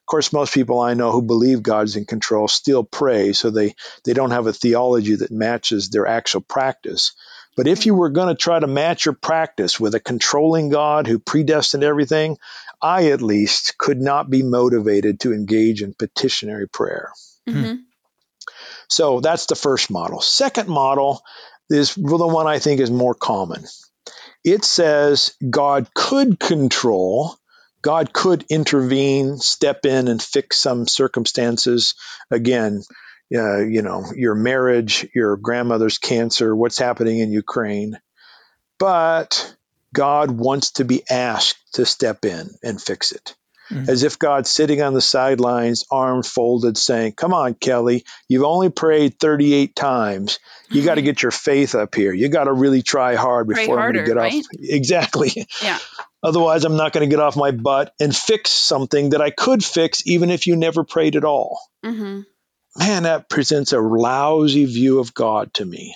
Of 0.00 0.06
course, 0.06 0.32
most 0.34 0.52
people 0.52 0.80
I 0.80 0.94
know 0.94 1.12
who 1.12 1.22
believe 1.22 1.62
God's 1.62 1.96
in 1.96 2.04
control 2.04 2.46
still 2.46 2.84
pray, 2.84 3.32
so 3.32 3.50
they, 3.50 3.74
they 4.04 4.12
don't 4.12 4.32
have 4.32 4.46
a 4.46 4.52
theology 4.52 5.16
that 5.16 5.30
matches 5.30 5.88
their 5.88 6.06
actual 6.06 6.42
practice. 6.42 7.12
But 7.56 7.68
if 7.68 7.86
you 7.86 7.94
were 7.94 8.10
going 8.10 8.28
to 8.28 8.40
try 8.40 8.58
to 8.58 8.66
match 8.66 9.04
your 9.04 9.14
practice 9.14 9.78
with 9.78 9.94
a 9.94 10.00
controlling 10.00 10.70
God 10.70 11.06
who 11.06 11.18
predestined 11.18 11.84
everything, 11.84 12.38
I 12.82 13.10
at 13.10 13.22
least 13.22 13.78
could 13.78 14.00
not 14.00 14.28
be 14.28 14.42
motivated 14.42 15.20
to 15.20 15.32
engage 15.32 15.82
in 15.82 15.94
petitionary 15.94 16.68
prayer. 16.68 17.12
Mhm. 17.48 17.84
So 18.88 19.20
that's 19.20 19.46
the 19.46 19.54
first 19.54 19.90
model. 19.90 20.20
Second 20.20 20.68
model 20.68 21.22
is 21.70 21.94
the 21.94 22.26
one 22.26 22.46
I 22.46 22.58
think 22.58 22.80
is 22.80 22.90
more 22.90 23.14
common. 23.14 23.64
It 24.44 24.64
says 24.64 25.34
God 25.48 25.92
could 25.94 26.38
control, 26.38 27.36
God 27.80 28.12
could 28.12 28.44
intervene, 28.50 29.38
step 29.38 29.86
in, 29.86 30.08
and 30.08 30.22
fix 30.22 30.58
some 30.58 30.86
circumstances. 30.86 31.94
Again, 32.30 32.82
uh, 33.35 33.59
you 33.59 33.83
know, 33.83 34.05
your 34.14 34.35
marriage, 34.35 35.07
your 35.14 35.37
grandmother's 35.37 35.99
cancer, 35.99 36.55
what's 36.55 36.79
happening 36.79 37.18
in 37.18 37.33
Ukraine. 37.33 37.99
But 38.79 39.55
God 39.92 40.31
wants 40.31 40.73
to 40.73 40.85
be 40.85 41.03
asked 41.09 41.59
to 41.75 41.87
step 41.87 42.25
in 42.25 42.51
and 42.62 42.81
fix 42.81 43.12
it. 43.12 43.35
Mhm. 43.70 43.88
As 43.88 44.03
if 44.03 44.18
God's 44.18 44.51
sitting 44.51 44.83
on 44.83 44.92
the 44.92 45.01
sidelines, 45.01 45.85
arms 45.90 46.29
folded, 46.29 46.77
saying, 46.77 47.12
Come 47.12 47.33
on, 47.33 47.55
Kelly, 47.55 48.05
you've 48.29 48.44
only 48.44 48.68
prayed 48.68 49.18
38 49.18 49.75
times. 49.75 50.38
You 50.70 50.85
got 50.85 50.97
to 50.97 51.03
get 51.03 51.23
your 51.23 51.31
faith 51.31 51.75
up 51.75 51.94
here. 51.94 52.12
You 52.12 52.29
got 52.29 52.44
to 52.44 52.53
really 52.53 52.83
try 52.83 53.14
hard 53.14 53.49
before 53.49 53.79
I'm 53.79 53.92
going 53.92 54.05
to 54.05 54.11
get 54.11 54.16
right? 54.16 54.35
off. 54.35 54.44
Exactly. 54.61 55.47
Yeah. 55.62 55.79
Otherwise, 56.23 56.64
I'm 56.64 56.77
not 56.77 56.92
going 56.92 57.09
to 57.09 57.14
get 57.14 57.23
off 57.23 57.37
my 57.37 57.53
butt 57.53 57.94
and 58.01 58.14
fix 58.14 58.51
something 58.51 59.11
that 59.11 59.20
I 59.23 59.31
could 59.31 59.64
fix 59.64 60.03
even 60.07 60.31
if 60.31 60.47
you 60.47 60.57
never 60.57 60.85
prayed 60.85 61.16
at 61.16 61.25
all. 61.25 61.59
Mhm. 61.85 62.27
Man, 62.78 63.04
that 63.04 63.28
presents 63.28 63.72
a 63.72 63.80
lousy 63.80 64.64
view 64.64 64.98
of 64.98 65.14
God 65.14 65.54
to 65.54 65.64
me. 65.64 65.94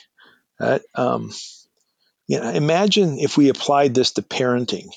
That, 0.58 0.82
um, 0.94 1.30
you 2.26 2.40
know, 2.40 2.50
imagine 2.50 3.18
if 3.18 3.36
we 3.36 3.48
applied 3.48 3.94
this 3.94 4.12
to 4.12 4.22
parenting. 4.22 4.88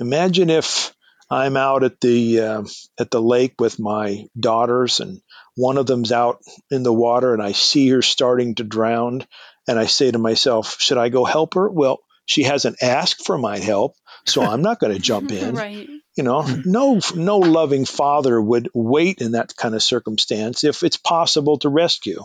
Imagine 0.00 0.50
if 0.50 0.94
I'm 1.30 1.56
out 1.56 1.84
at 1.84 2.00
the 2.00 2.40
uh, 2.40 2.64
at 2.98 3.10
the 3.10 3.22
lake 3.22 3.54
with 3.58 3.78
my 3.78 4.26
daughters, 4.38 5.00
and 5.00 5.20
one 5.56 5.78
of 5.78 5.86
them's 5.86 6.12
out 6.12 6.40
in 6.70 6.82
the 6.82 6.92
water, 6.92 7.32
and 7.32 7.42
I 7.42 7.52
see 7.52 7.88
her 7.88 8.02
starting 8.02 8.56
to 8.56 8.64
drown, 8.64 9.26
and 9.66 9.78
I 9.78 9.86
say 9.86 10.10
to 10.10 10.18
myself, 10.18 10.80
"Should 10.80 10.98
I 10.98 11.08
go 11.08 11.24
help 11.24 11.54
her?" 11.54 11.68
Well, 11.70 12.00
she 12.26 12.42
hasn't 12.42 12.82
asked 12.82 13.24
for 13.24 13.38
my 13.38 13.58
help, 13.58 13.94
so 14.26 14.42
I'm 14.42 14.62
not 14.62 14.80
going 14.80 14.92
to 14.96 14.98
jump 14.98 15.32
in. 15.32 15.54
right. 15.54 15.88
You 16.16 16.22
know, 16.22 16.42
hmm. 16.42 16.60
no 16.64 17.00
no 17.14 17.38
loving 17.38 17.84
father 17.84 18.40
would 18.40 18.70
wait 18.72 19.20
in 19.20 19.32
that 19.32 19.56
kind 19.56 19.74
of 19.74 19.82
circumstance 19.82 20.64
if 20.64 20.82
it's 20.82 20.96
possible 20.96 21.58
to 21.58 21.68
rescue. 21.68 22.22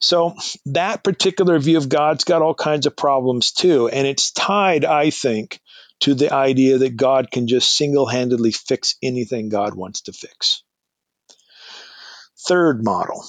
So 0.00 0.34
that 0.66 1.02
particular 1.02 1.58
view 1.58 1.78
of 1.78 1.88
God's 1.88 2.24
got 2.24 2.42
all 2.42 2.54
kinds 2.54 2.86
of 2.86 2.96
problems 2.96 3.52
too, 3.52 3.88
and 3.88 4.06
it's 4.06 4.32
tied, 4.32 4.84
I 4.84 5.10
think, 5.10 5.60
to 6.00 6.14
the 6.14 6.32
idea 6.32 6.78
that 6.78 6.96
God 6.96 7.30
can 7.30 7.46
just 7.46 7.74
single-handedly 7.74 8.52
fix 8.52 8.96
anything 9.02 9.48
God 9.48 9.74
wants 9.74 10.02
to 10.02 10.12
fix. 10.12 10.62
Third 12.46 12.84
model. 12.84 13.24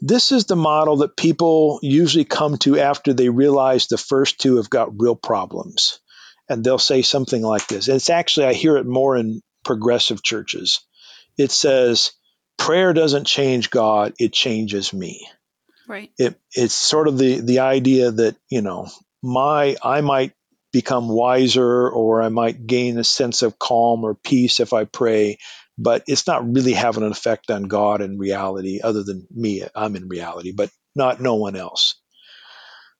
This 0.00 0.32
is 0.32 0.46
the 0.46 0.56
model 0.56 0.96
that 0.98 1.16
people 1.16 1.78
usually 1.82 2.24
come 2.24 2.58
to 2.58 2.78
after 2.78 3.12
they 3.12 3.28
realize 3.28 3.86
the 3.86 3.98
first 3.98 4.40
two 4.40 4.56
have 4.56 4.70
got 4.70 5.00
real 5.00 5.16
problems. 5.16 6.00
And 6.48 6.64
they'll 6.64 6.78
say 6.78 7.02
something 7.02 7.42
like 7.42 7.66
this. 7.66 7.88
And 7.88 7.96
it's 7.96 8.10
actually, 8.10 8.46
I 8.46 8.54
hear 8.54 8.76
it 8.76 8.86
more 8.86 9.16
in 9.16 9.42
progressive 9.64 10.22
churches. 10.22 10.80
It 11.36 11.50
says, 11.50 12.12
prayer 12.56 12.92
doesn't 12.92 13.26
change 13.26 13.70
God, 13.70 14.14
it 14.18 14.32
changes 14.32 14.92
me. 14.92 15.28
Right. 15.86 16.10
It, 16.18 16.38
it's 16.54 16.74
sort 16.74 17.08
of 17.08 17.18
the, 17.18 17.40
the 17.40 17.60
idea 17.60 18.10
that, 18.10 18.36
you 18.50 18.62
know, 18.62 18.88
my 19.22 19.76
I 19.82 20.00
might 20.00 20.32
become 20.72 21.08
wiser 21.08 21.88
or 21.88 22.22
I 22.22 22.28
might 22.28 22.66
gain 22.66 22.98
a 22.98 23.04
sense 23.04 23.42
of 23.42 23.58
calm 23.58 24.04
or 24.04 24.14
peace 24.14 24.60
if 24.60 24.72
I 24.72 24.84
pray, 24.84 25.38
but 25.78 26.04
it's 26.06 26.26
not 26.26 26.46
really 26.46 26.74
having 26.74 27.04
an 27.04 27.10
effect 27.10 27.50
on 27.50 27.64
God 27.64 28.02
in 28.02 28.18
reality, 28.18 28.80
other 28.82 29.02
than 29.02 29.26
me. 29.30 29.62
I'm 29.74 29.96
in 29.96 30.08
reality, 30.08 30.52
but 30.52 30.70
not 30.94 31.20
no 31.20 31.36
one 31.36 31.56
else. 31.56 32.00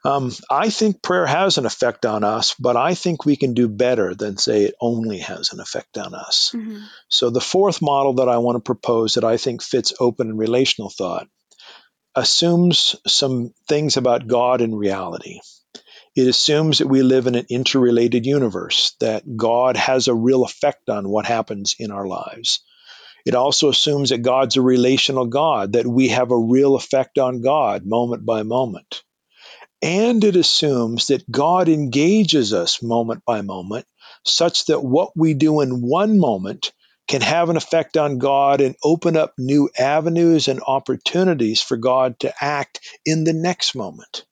Um, 0.04 0.32
I 0.48 0.70
think 0.70 1.02
prayer 1.02 1.26
has 1.26 1.58
an 1.58 1.66
effect 1.66 2.06
on 2.06 2.22
us, 2.22 2.54
but 2.58 2.76
I 2.76 2.94
think 2.94 3.24
we 3.24 3.37
can 3.37 3.54
do 3.54 3.68
better 3.68 4.14
than 4.14 4.37
say 4.37 4.64
it 4.64 4.74
only 4.80 5.18
has 5.18 5.52
an 5.52 5.61
effect 5.61 5.98
on 5.98 6.14
us. 6.14 6.52
Mhm. 6.54 6.82
So, 7.08 7.30
the 7.30 7.40
fourth 7.40 7.82
model 7.82 8.14
that 8.14 8.28
I 8.28 8.38
want 8.38 8.56
to 8.56 8.61
propose 8.61 9.14
that 9.14 9.24
I 9.24 9.37
think 9.37 9.62
fits 9.62 9.92
open 9.98 10.28
and 10.28 10.38
relational 10.38 10.90
thought 10.90 11.26
assumes 12.14 12.96
some 13.06 13.52
things 13.68 13.96
about 13.96 14.26
God 14.26 14.61
and 14.61 14.78
reality. 14.78 15.40
It 16.16 16.26
assumes 16.26 16.78
that 16.78 16.88
we 16.88 17.02
live 17.02 17.26
in 17.26 17.34
an 17.34 17.46
interrelated 17.48 18.26
universe, 18.26 18.94
that 19.00 19.37
God 19.37 19.76
has 19.76 20.08
a 20.08 20.14
real 20.14 20.44
effect 20.44 20.88
on 20.88 21.08
what 21.08 21.26
happens 21.26 21.74
in 21.78 21.90
our 21.90 22.06
lives. 22.06 22.61
It 23.26 23.34
also 23.34 23.68
assumes 23.68 24.11
that 24.11 24.22
God's 24.22 24.56
a 24.56 24.62
relational 24.62 25.26
God, 25.26 25.72
that 25.72 25.87
we 25.87 26.08
have 26.08 26.30
a 26.30 26.38
real 26.38 26.76
effect 26.76 27.18
on 27.18 27.42
God 27.42 27.84
moment 27.84 28.24
by 28.24 28.42
moment. 28.42 29.02
And 29.83 30.25
it 30.25 30.37
assumes 30.37 31.07
that 31.07 31.31
God 31.31 31.69
engages 31.69 32.53
us 32.53 32.83
moment 32.83 33.25
by 33.25 33.43
moment, 33.43 33.87
such 34.25 34.67
that 34.67 34.83
what 34.83 35.11
we 35.17 35.35
do 35.35 35.61
in 35.61 35.83
one 35.83 36.19
moment 36.19 36.73
can 37.07 37.21
have 37.23 37.49
an 37.49 37.57
effect 37.57 37.97
on 37.97 38.19
God 38.19 38.61
and 38.61 38.77
open 38.85 39.17
up 39.17 39.33
new 39.38 39.71
avenues 39.79 40.49
and 40.49 40.61
opportunities 40.67 41.62
for 41.62 41.77
God 41.77 42.21
to 42.21 42.35
act 42.41 42.81
in 43.07 43.25
the 43.25 43.33
next 43.33 43.75
moment. 43.75 44.25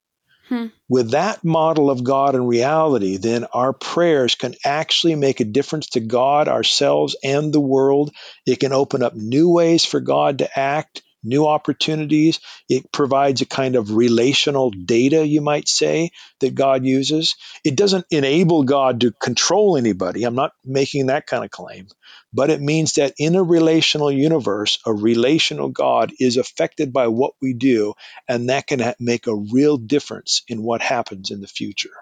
Hmm. 0.48 0.66
With 0.88 1.10
that 1.10 1.42
model 1.42 1.90
of 1.90 2.04
God 2.04 2.34
and 2.36 2.46
reality, 2.46 3.16
then 3.16 3.46
our 3.52 3.72
prayers 3.72 4.36
can 4.36 4.54
actually 4.64 5.16
make 5.16 5.40
a 5.40 5.44
difference 5.44 5.88
to 5.90 6.00
God, 6.00 6.46
ourselves, 6.46 7.16
and 7.24 7.52
the 7.52 7.60
world. 7.60 8.12
It 8.46 8.60
can 8.60 8.72
open 8.72 9.02
up 9.02 9.14
new 9.14 9.50
ways 9.50 9.84
for 9.84 9.98
God 9.98 10.38
to 10.38 10.58
act, 10.58 11.02
new 11.26 11.46
opportunities. 11.46 12.40
It 12.68 12.90
provides 12.92 13.42
a 13.42 13.46
kind 13.46 13.76
of 13.76 13.90
relational 13.90 14.70
data, 14.70 15.26
you 15.26 15.40
might 15.40 15.68
say, 15.68 16.10
that 16.40 16.54
God 16.54 16.84
uses. 16.84 17.36
It 17.64 17.76
doesn't 17.76 18.06
enable 18.10 18.62
God 18.62 19.00
to 19.00 19.12
control 19.12 19.76
anybody. 19.76 20.24
I'm 20.24 20.34
not 20.34 20.52
making 20.64 21.06
that 21.06 21.26
kind 21.26 21.44
of 21.44 21.50
claim. 21.50 21.88
But 22.32 22.50
it 22.50 22.60
means 22.60 22.94
that 22.94 23.14
in 23.18 23.34
a 23.34 23.42
relational 23.42 24.12
universe, 24.12 24.78
a 24.86 24.92
relational 24.92 25.68
God 25.68 26.12
is 26.20 26.36
affected 26.36 26.92
by 26.92 27.08
what 27.08 27.32
we 27.40 27.54
do, 27.54 27.94
and 28.28 28.50
that 28.50 28.66
can 28.66 28.94
make 29.00 29.26
a 29.26 29.34
real 29.34 29.76
difference 29.76 30.42
in 30.48 30.62
what 30.62 30.82
happens 30.82 31.30
in 31.30 31.40
the 31.40 31.46
future. 31.46 31.94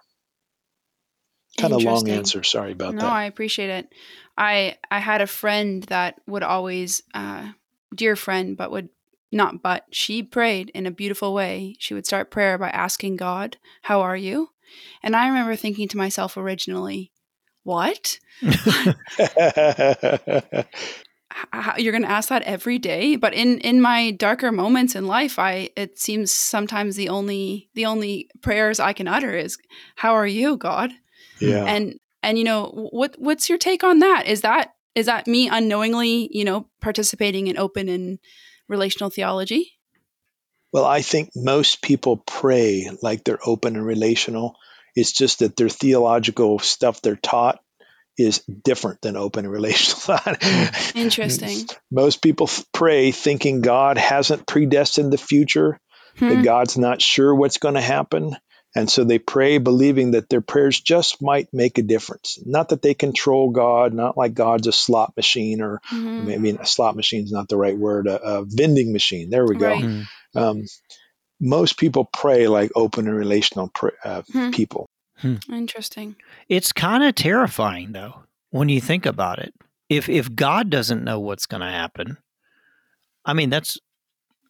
Kind 1.59 1.73
of 1.73 1.83
long 1.85 2.09
answer. 2.09 2.43
Sorry 2.43 2.73
about 2.73 2.95
no, 2.95 3.03
that. 3.03 3.07
No 3.07 3.13
i 3.13 3.25
appreciate 3.25 3.71
it. 3.71 3.95
I 4.37 4.77
I 4.91 4.99
had 4.99 5.21
a 5.21 5.27
friend 5.27 5.85
that 5.85 6.21
would 6.27 6.43
always, 6.43 7.03
uh, 7.15 7.53
dear 7.95 8.17
friend, 8.17 8.57
but 8.57 8.73
would 8.73 8.89
not 9.35 9.63
but, 9.63 9.85
she 9.91 10.23
prayed 10.23 10.71
in 10.71 10.87
a 10.87 10.91
beautiful 10.91 11.35
way. 11.35 11.77
She 11.79 11.95
would 11.95 12.07
start 12.07 12.31
prayer 12.31 12.57
by 12.57 12.71
asking 12.71 13.17
God, 13.17 13.59
How 13.83 14.01
are 14.01 14.17
you? 14.17 14.51
And 15.03 15.15
I 15.15 15.29
remember 15.29 15.57
thinking 15.57 15.89
to 15.89 15.97
myself 15.97 16.37
originally, 16.37 17.13
What? 17.63 18.19
How, 21.51 21.75
you're 21.77 21.93
going 21.93 22.05
to 22.05 22.11
ask 22.11 22.29
that 22.29 22.45
every 22.45 22.79
day 22.79 23.17
but 23.17 23.35
in 23.35 23.59
in 23.59 23.81
my 23.81 24.13
darker 24.13 24.53
moments 24.53 24.95
in 24.95 25.09
life 25.09 25.37
i 25.37 25.69
it 25.77 25.99
seems 25.99 26.31
sometimes 26.31 26.95
the 26.95 27.09
only 27.09 27.69
the 27.75 27.87
only 27.87 28.31
prayers 28.41 28.79
i 28.79 28.93
can 28.93 29.09
utter 29.09 29.35
is 29.35 29.59
how 29.97 30.15
are 30.15 30.29
you 30.29 30.57
god 30.57 30.93
yeah 31.41 31.65
and 31.65 31.99
and 32.23 32.39
you 32.39 32.45
know 32.45 32.89
what 32.93 33.17
what's 33.19 33.49
your 33.49 33.59
take 33.59 33.83
on 33.83 33.99
that 33.99 34.29
is 34.29 34.43
that 34.43 34.75
is 34.95 35.07
that 35.07 35.27
me 35.27 35.49
unknowingly 35.49 36.29
you 36.33 36.45
know 36.45 36.69
participating 36.81 37.49
in 37.49 37.59
open 37.59 37.89
and 37.89 38.21
relational 38.69 39.11
theology 39.11 39.73
well 40.73 40.85
i 40.85 41.03
think 41.03 41.31
most 41.35 41.83
people 41.83 42.17
pray 42.17 42.91
like 43.03 43.25
they're 43.25 43.47
open 43.47 43.77
and 43.77 43.87
relational 43.87 44.57
it's 44.95 45.13
just 45.13 45.41
that 45.41 45.57
their 45.57 45.69
theological 45.69 46.59
stuff 46.59 47.01
they're 47.01 47.17
taught 47.17 47.61
is 48.17 48.39
different 48.39 49.01
than 49.03 49.17
open 49.17 49.45
and 49.45 49.53
relational 49.53 49.99
thought. 50.01 50.43
Interesting. 50.95 51.67
Most 51.91 52.23
people 52.23 52.49
pray 52.73 53.11
thinking 53.11 53.61
God 53.61 53.99
hasn't 53.99 54.47
predestined 54.47 55.13
the 55.13 55.19
future, 55.19 55.79
hmm. 56.17 56.29
that 56.29 56.45
God's 56.45 56.79
not 56.79 57.03
sure 57.03 57.35
what's 57.35 57.59
going 57.59 57.75
to 57.75 57.81
happen. 57.81 58.37
And 58.77 58.91
so 58.91 59.05
they 59.05 59.21
pray 59.21 59.59
believing 59.59 60.13
that 60.13 60.29
their 60.29 60.41
prayers 60.41 60.81
just 60.81 61.23
might 61.23 61.49
make 61.53 61.79
a 61.79 61.83
difference. 61.83 62.41
Not 62.45 62.71
that 62.71 62.83
they 62.83 62.95
control 62.95 63.51
God, 63.51 63.95
not 63.95 64.17
like 64.17 64.35
God's 64.35 64.67
a 64.67 64.73
slot 64.73 65.13
machine 65.17 65.61
or 65.61 65.81
mm-hmm. 65.93 66.31
I 66.31 66.37
mean, 66.39 66.59
a 66.61 66.67
slot 66.67 66.97
machine 66.97 67.23
is 67.25 67.31
not 67.31 67.49
the 67.49 67.57
right 67.57 67.77
word, 67.77 68.09
a, 68.09 68.21
a 68.21 68.45
vending 68.45 68.93
machine. 68.93 69.31
There 69.31 69.47
we 69.47 69.57
go. 69.57 69.69
Right. 69.69 69.85
Mm-hmm. 69.85 70.39
Um, 70.39 70.65
most 71.41 71.79
people 71.79 72.05
pray 72.07 72.49
like 72.49 72.73
open 72.75 73.07
and 73.07 73.17
relational 73.17 73.69
pr- 73.69 73.89
uh, 74.05 74.23
hmm. 74.23 74.51
people. 74.51 74.87
Hmm. 75.19 75.37
Interesting. 75.53 76.17
It's 76.49 76.73
kind 76.73 77.05
of 77.05 77.15
terrifying 77.15 77.93
though 77.93 78.25
when 78.51 78.69
you 78.69 78.81
think 78.81 79.07
about 79.07 79.39
it. 79.39 79.55
If 79.89 80.09
if 80.09 80.35
God 80.35 80.71
doesn't 80.71 81.05
know 81.05 81.21
what's 81.21 81.47
going 81.47 81.61
to 81.61 81.67
happen, 81.67 82.17
I 83.25 83.35
mean 83.35 83.51
that's 83.51 83.79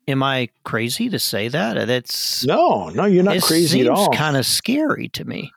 am 0.06 0.22
I 0.22 0.48
crazy 0.64 1.08
to 1.10 1.18
say 1.18 1.48
that? 1.48 1.86
That's 1.86 2.44
No, 2.44 2.88
no, 2.88 3.04
you're 3.04 3.24
not 3.24 3.40
crazy 3.42 3.80
at 3.80 3.88
all. 3.88 4.10
kind 4.10 4.36
of 4.36 4.46
scary 4.46 5.08
to 5.10 5.24
me. 5.24 5.52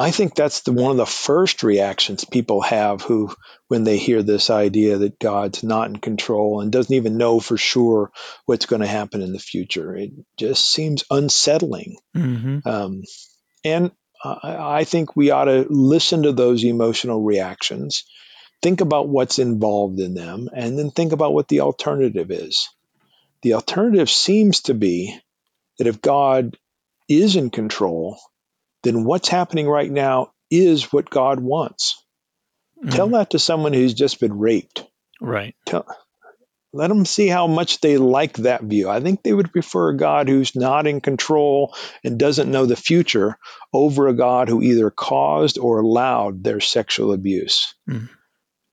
I 0.00 0.12
think 0.12 0.36
that's 0.36 0.60
the 0.60 0.72
one 0.72 0.92
of 0.92 0.96
the 0.96 1.06
first 1.06 1.64
reactions 1.64 2.24
people 2.24 2.60
have 2.60 3.02
who 3.02 3.34
when 3.66 3.82
they 3.82 3.98
hear 3.98 4.22
this 4.22 4.48
idea 4.48 4.98
that 4.98 5.18
God's 5.18 5.64
not 5.64 5.88
in 5.88 5.96
control 5.96 6.60
and 6.60 6.70
doesn't 6.70 6.94
even 6.94 7.18
know 7.18 7.40
for 7.40 7.56
sure 7.56 8.12
what's 8.46 8.66
going 8.66 8.82
to 8.82 8.86
happen 8.86 9.22
in 9.22 9.32
the 9.32 9.40
future. 9.40 9.96
It 9.96 10.12
just 10.38 10.70
seems 10.70 11.02
unsettling. 11.10 11.96
Mm-hmm. 12.16 12.68
Um, 12.68 13.02
and 13.64 13.90
I 14.24 14.84
think 14.84 15.16
we 15.16 15.30
ought 15.30 15.44
to 15.44 15.66
listen 15.68 16.22
to 16.24 16.32
those 16.32 16.64
emotional 16.64 17.22
reactions, 17.22 18.04
think 18.62 18.80
about 18.80 19.08
what's 19.08 19.40
involved 19.40 19.98
in 19.98 20.14
them, 20.14 20.48
and 20.54 20.78
then 20.78 20.90
think 20.90 21.12
about 21.12 21.34
what 21.34 21.48
the 21.48 21.60
alternative 21.60 22.30
is. 22.30 22.68
The 23.42 23.54
alternative 23.54 24.10
seems 24.10 24.62
to 24.62 24.74
be 24.74 25.18
that 25.78 25.86
if 25.86 26.00
God 26.00 26.56
is 27.08 27.36
in 27.36 27.50
control, 27.50 28.18
then 28.82 29.04
what's 29.04 29.28
happening 29.28 29.68
right 29.68 29.90
now 29.90 30.32
is 30.50 30.92
what 30.92 31.10
God 31.10 31.40
wants. 31.40 32.02
Mm. 32.84 32.94
Tell 32.94 33.08
that 33.10 33.30
to 33.30 33.38
someone 33.38 33.72
who's 33.72 33.94
just 33.94 34.20
been 34.20 34.38
raped. 34.38 34.84
Right. 35.20 35.54
Tell, 35.66 35.86
let 36.72 36.88
them 36.88 37.06
see 37.06 37.28
how 37.28 37.46
much 37.46 37.80
they 37.80 37.96
like 37.96 38.34
that 38.38 38.62
view. 38.62 38.88
I 38.88 39.00
think 39.00 39.22
they 39.22 39.32
would 39.32 39.52
prefer 39.52 39.90
a 39.90 39.96
God 39.96 40.28
who's 40.28 40.54
not 40.54 40.86
in 40.86 41.00
control 41.00 41.74
and 42.04 42.18
doesn't 42.18 42.50
know 42.50 42.66
the 42.66 42.76
future 42.76 43.38
over 43.72 44.08
a 44.08 44.14
God 44.14 44.48
who 44.48 44.62
either 44.62 44.90
caused 44.90 45.58
or 45.58 45.80
allowed 45.80 46.44
their 46.44 46.60
sexual 46.60 47.12
abuse. 47.12 47.74
Mm. 47.88 48.10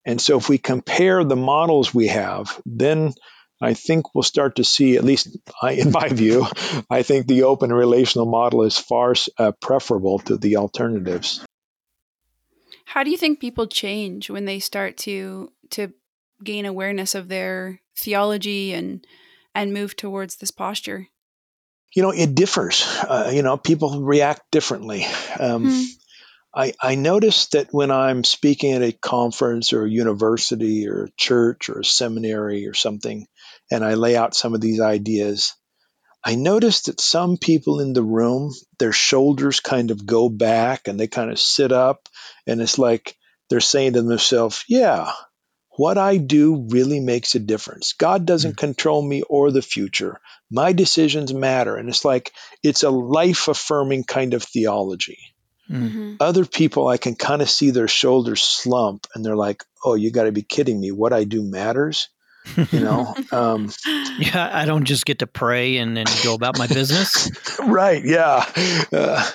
And 0.06 0.21
so, 0.21 0.38
if 0.38 0.49
we 0.49 0.58
compare 0.58 1.23
the 1.23 1.36
models 1.36 1.93
we 1.93 2.08
have, 2.08 2.62
then 2.65 3.13
I 3.61 3.73
think 3.73 4.13
we'll 4.13 4.23
start 4.23 4.57
to 4.57 4.63
see, 4.63 4.97
at 4.97 5.03
least 5.03 5.37
in 5.69 5.91
my 5.91 6.09
view, 6.09 6.45
I 6.89 7.03
think 7.03 7.27
the 7.27 7.43
open 7.43 7.71
relational 7.71 8.25
model 8.25 8.63
is 8.63 8.77
far 8.77 9.15
uh, 9.37 9.53
preferable 9.61 10.19
to 10.19 10.37
the 10.37 10.57
alternatives. 10.57 11.45
How 12.85 13.03
do 13.03 13.11
you 13.11 13.17
think 13.17 13.39
people 13.39 13.67
change 13.67 14.29
when 14.29 14.45
they 14.45 14.59
start 14.59 14.97
to 14.99 15.51
to 15.71 15.93
gain 16.43 16.65
awareness 16.65 17.15
of 17.15 17.27
their 17.27 17.81
theology 17.97 18.73
and 18.73 19.05
and 19.53 19.73
move 19.73 19.95
towards 19.95 20.35
this 20.35 20.51
posture? 20.51 21.07
You 21.95 22.03
know, 22.03 22.11
it 22.11 22.35
differs. 22.35 22.85
Uh, 23.07 23.31
you 23.33 23.41
know, 23.41 23.55
people 23.55 24.01
react 24.01 24.51
differently. 24.51 25.05
Um, 25.39 25.69
hmm. 25.69 25.83
I, 26.53 26.73
I 26.81 26.95
noticed 26.95 27.51
that 27.51 27.67
when 27.71 27.91
I'm 27.91 28.23
speaking 28.23 28.73
at 28.73 28.81
a 28.81 28.93
conference 28.93 29.73
or 29.73 29.85
a 29.85 29.89
university 29.89 30.87
or 30.87 31.05
a 31.05 31.11
church 31.17 31.69
or 31.69 31.79
a 31.79 31.85
seminary 31.85 32.67
or 32.67 32.73
something, 32.73 33.27
and 33.71 33.84
I 33.84 33.95
lay 33.95 34.15
out 34.15 34.36
some 34.36 34.54
of 34.54 34.62
these 34.62 34.80
ideas, 34.80 35.54
I 36.23 36.36
noticed 36.36 36.86
that 36.86 36.99
some 36.99 37.38
people 37.38 37.80
in 37.80 37.93
the 37.93 38.04
room, 38.04 38.51
their 38.80 38.91
shoulders 38.91 39.60
kind 39.60 39.91
of 39.91 40.06
go 40.06 40.28
back 40.30 40.88
and 40.88 40.99
they 40.99 41.08
kind 41.08 41.32
of 41.32 41.39
sit 41.39 41.71
up, 41.71 42.10
and 42.47 42.62
it's 42.62 42.80
like 42.80 43.15
they're 43.49 43.60
saying 43.60 43.93
to 43.93 44.01
themselves, 44.01 44.63
Yeah, 44.67 45.12
what 45.78 45.97
I 45.97 46.17
do 46.17 46.67
really 46.69 46.99
makes 46.99 47.36
a 47.36 47.39
difference. 47.39 47.93
God 47.93 48.25
doesn't 48.25 48.54
mm 48.54 48.58
control 48.58 49.01
me 49.01 49.21
or 49.23 49.51
the 49.51 49.62
future. 49.62 50.19
My 50.49 50.71
decisions 50.71 51.34
matter. 51.34 51.75
And 51.75 51.89
it's 51.89 52.06
like, 52.06 52.32
it's 52.63 52.84
a 52.84 52.89
life 52.89 53.47
affirming 53.47 54.06
kind 54.06 54.34
of 54.34 54.43
theology. 54.43 55.19
Mm-hmm. 55.69 56.15
Other 56.19 56.45
people, 56.45 56.88
I 56.88 56.97
can 56.97 57.15
kind 57.15 57.41
of 57.41 57.49
see 57.49 57.71
their 57.71 57.88
shoulders 57.88 58.41
slump 58.41 59.08
and 59.13 59.25
they're 59.25 59.36
like, 59.36 59.63
oh, 59.84 59.95
you 59.95 60.12
got 60.12 60.23
to 60.23 60.32
be 60.32 60.43
kidding 60.43 60.80
me. 60.80 60.91
What 60.91 61.13
I 61.13 61.23
do 61.25 61.43
matters. 61.43 62.10
You 62.71 62.79
know? 62.79 63.15
Um, 63.31 63.71
yeah, 64.19 64.49
I 64.51 64.65
don't 64.65 64.86
just 64.86 65.05
get 65.05 65.19
to 65.19 65.27
pray 65.27 65.77
and 65.77 65.95
then 65.95 66.05
go 66.23 66.36
about 66.36 66.58
my 66.58 66.67
business. 66.67 67.31
right. 67.60 68.03
Yeah. 68.03 68.45
Uh, 68.91 69.29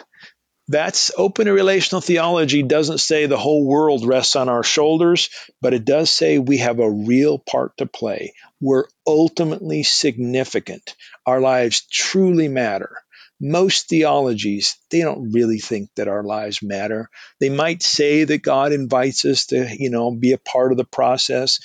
that's 0.71 1.11
open 1.17 1.49
relational 1.49 2.01
theology 2.01 2.63
doesn't 2.63 2.99
say 2.99 3.27
the 3.27 3.37
whole 3.37 3.67
world 3.67 4.07
rests 4.07 4.37
on 4.37 4.49
our 4.49 4.63
shoulders, 4.63 5.29
but 5.61 5.75
it 5.75 5.85
does 5.85 6.11
say 6.11 6.39
we 6.39 6.59
have 6.59 6.79
a 6.79 6.91
real 6.91 7.39
part 7.41 7.77
to 7.79 7.87
play. 7.87 8.35
We're 8.61 8.85
ultimately 9.05 9.83
significant. 9.83 10.95
Our 11.27 11.41
lives 11.41 11.83
truly 11.91 12.47
matter. 12.47 13.03
Most 13.41 13.89
theologies, 13.89 14.77
they 14.91 15.01
don't 15.01 15.33
really 15.33 15.59
think 15.59 15.89
that 15.97 16.09
our 16.09 16.23
lives 16.23 16.63
matter. 16.63 17.09
They 17.41 17.49
might 17.49 17.83
say 17.83 18.23
that 18.23 18.43
God 18.43 18.73
invites 18.73 19.25
us 19.25 19.47
to, 19.47 19.75
you 19.77 19.91
know, 19.91 20.15
be 20.15 20.33
a 20.33 20.39
part 20.39 20.71
of 20.71 20.79
the 20.79 20.85
process, 20.85 21.59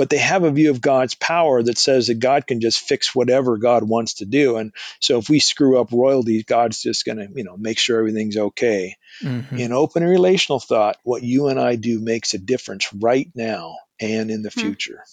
but 0.00 0.08
they 0.08 0.16
have 0.16 0.44
a 0.44 0.50
view 0.50 0.70
of 0.70 0.80
God's 0.80 1.14
power 1.14 1.62
that 1.62 1.76
says 1.76 2.06
that 2.06 2.14
God 2.14 2.46
can 2.46 2.62
just 2.62 2.80
fix 2.80 3.14
whatever 3.14 3.58
God 3.58 3.86
wants 3.86 4.14
to 4.14 4.24
do. 4.24 4.56
And 4.56 4.72
so 4.98 5.18
if 5.18 5.28
we 5.28 5.40
screw 5.40 5.78
up 5.78 5.92
royalties, 5.92 6.44
God's 6.44 6.80
just 6.80 7.04
going 7.04 7.18
to, 7.18 7.28
you 7.34 7.44
know, 7.44 7.58
make 7.58 7.78
sure 7.78 7.98
everything's 7.98 8.38
okay. 8.38 8.96
Mm-hmm. 9.22 9.58
In 9.58 9.72
open 9.72 10.02
and 10.02 10.10
relational 10.10 10.58
thought, 10.58 10.96
what 11.02 11.22
you 11.22 11.48
and 11.48 11.60
I 11.60 11.76
do 11.76 12.00
makes 12.00 12.32
a 12.32 12.38
difference 12.38 12.90
right 12.94 13.30
now 13.34 13.76
and 14.00 14.30
in 14.30 14.40
the 14.40 14.48
mm-hmm. 14.48 14.68
future. 14.68 15.04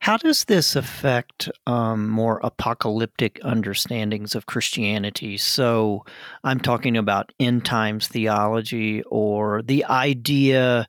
How 0.00 0.16
does 0.16 0.42
this 0.46 0.74
affect 0.74 1.48
um, 1.68 2.08
more 2.08 2.40
apocalyptic 2.42 3.38
understandings 3.44 4.34
of 4.34 4.46
Christianity? 4.46 5.36
So 5.36 6.04
I'm 6.42 6.58
talking 6.58 6.96
about 6.96 7.32
end 7.38 7.64
times 7.64 8.08
theology 8.08 9.04
or 9.04 9.62
the 9.62 9.84
idea 9.84 10.88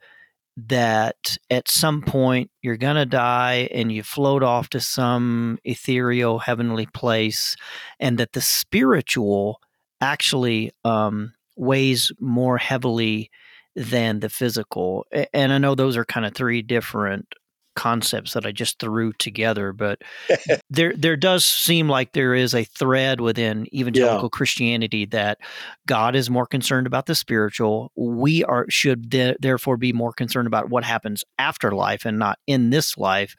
that 0.65 1.37
at 1.51 1.69
some 1.69 2.01
point 2.01 2.49
you're 2.63 2.77
going 2.77 2.95
to 2.95 3.05
die 3.05 3.69
and 3.71 3.91
you 3.91 4.01
float 4.01 4.41
off 4.41 4.69
to 4.69 4.79
some 4.79 5.59
ethereal 5.63 6.39
heavenly 6.39 6.87
place, 6.87 7.55
and 7.99 8.17
that 8.17 8.33
the 8.33 8.41
spiritual 8.41 9.61
actually 10.01 10.71
um, 10.83 11.33
weighs 11.55 12.11
more 12.19 12.57
heavily 12.57 13.29
than 13.75 14.19
the 14.19 14.29
physical. 14.29 15.05
And 15.33 15.53
I 15.53 15.59
know 15.59 15.75
those 15.75 15.95
are 15.95 16.05
kind 16.05 16.25
of 16.25 16.33
three 16.33 16.63
different 16.63 17.27
concepts 17.77 18.33
that 18.33 18.45
I 18.45 18.51
just 18.51 18.79
threw 18.79 19.13
together, 19.13 19.71
but 19.71 20.01
there 20.69 20.93
there 20.97 21.15
does 21.15 21.45
seem 21.45 21.87
like 21.87 22.11
there 22.11 22.33
is 22.33 22.53
a 22.53 22.65
thread 22.65 23.21
within 23.21 23.73
evangelical 23.73 24.23
yeah. 24.23 24.37
Christianity 24.37 25.05
that 25.05 25.37
God 25.85 26.15
is 26.15 26.29
more 26.29 26.47
concerned 26.47 26.87
about 26.87 27.05
the 27.05 27.15
spiritual. 27.15 27.91
We 27.95 28.43
are 28.43 28.65
should 28.69 29.11
th- 29.11 29.37
therefore 29.39 29.77
be 29.77 29.93
more 29.93 30.11
concerned 30.11 30.47
about 30.47 30.69
what 30.69 30.83
happens 30.83 31.23
after 31.37 31.71
life 31.71 32.03
and 32.03 32.19
not 32.19 32.39
in 32.47 32.71
this 32.71 32.97
life. 32.97 33.35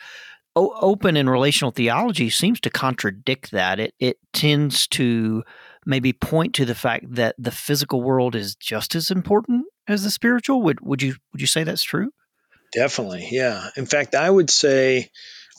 O- 0.57 0.75
open 0.81 1.17
and 1.17 1.29
relational 1.29 1.73
theology 1.73 2.31
seems 2.31 2.61
to 2.61 2.71
contradict 2.71 3.51
that. 3.51 3.81
It 3.81 3.95
it 3.99 4.19
tends 4.33 4.87
to 4.89 5.43
maybe 5.85 6.13
point 6.13 6.55
to 6.55 6.65
the 6.65 6.77
fact 6.77 7.07
that 7.09 7.35
the 7.39 7.51
physical 7.51 8.03
world 8.03 8.37
is 8.37 8.55
just 8.55 8.95
as 8.95 9.11
important 9.11 9.67
as 9.89 10.05
the 10.05 10.11
spiritual. 10.11 10.63
Would 10.63 10.81
would 10.81 11.03
you 11.03 11.17
would 11.33 11.41
you 11.41 11.49
say 11.49 11.65
that's 11.65 11.83
true? 11.83 12.13
Definitely, 12.73 13.29
yeah. 13.31 13.69
In 13.77 13.87
fact, 13.87 14.15
I 14.15 14.29
would 14.29 14.51
say 14.51 15.11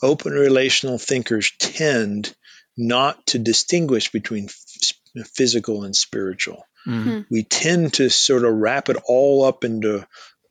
open 0.02 0.32
relational 0.32 0.98
thinkers 0.98 1.52
tend 1.58 2.34
not 2.76 3.26
to 3.26 3.38
distinguish 3.38 4.10
between 4.12 4.44
f- 4.46 5.26
physical 5.34 5.84
and 5.84 5.94
spiritual. 5.94 6.64
Mhm. 6.86 7.26
We 7.30 7.42
tend 7.42 7.94
to 7.94 8.08
sort 8.08 8.44
of 8.44 8.54
wrap 8.54 8.88
it 8.88 8.96
all 9.04 9.44
up 9.44 9.64
into 9.64 10.06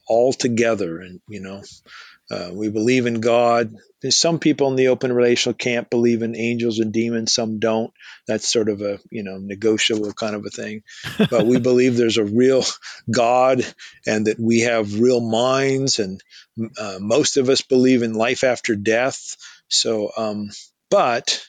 all 0.08 0.34
together, 0.34 1.00
and 1.00 1.22
you 1.28 1.40
know, 1.40 1.64
uh, 2.32 2.52
we 2.54 2.70
believe 2.70 3.08
in 3.08 3.22
God. 3.22 3.74
There's 4.02 4.16
some 4.16 4.40
people 4.40 4.68
in 4.68 4.76
the 4.76 4.90
open 4.90 5.12
relational 5.12 5.56
camp 5.56 5.90
believe 5.90 6.22
in 6.22 6.36
angels 6.36 6.80
and 6.80 6.94
demons. 6.94 7.34
Some 7.34 7.60
don't. 7.60 7.92
That's 8.28 8.48
sort 8.48 8.70
of 8.70 8.82
a 8.82 9.00
you 9.10 9.24
know 9.24 9.38
negotiable 9.38 10.14
kind 10.14 10.36
of 10.36 10.46
a 10.46 10.50
thing. 10.50 10.84
But 11.30 11.46
we 11.46 11.60
believe 11.70 11.98
there's 11.98 12.18
a 12.18 12.24
real 12.24 12.64
God 13.12 13.66
and 14.06 14.28
that 14.28 14.40
we 14.40 14.62
have 14.62 15.00
real 15.00 15.22
minds, 15.22 16.00
and 16.00 16.22
uh, 16.78 16.98
most 17.00 17.38
of 17.38 17.50
us 17.50 17.62
believe 17.62 18.04
in 18.04 18.14
life 18.14 18.44
after 18.44 18.76
death. 18.76 19.36
So, 19.68 20.12
um, 20.16 20.50
but 20.90 21.46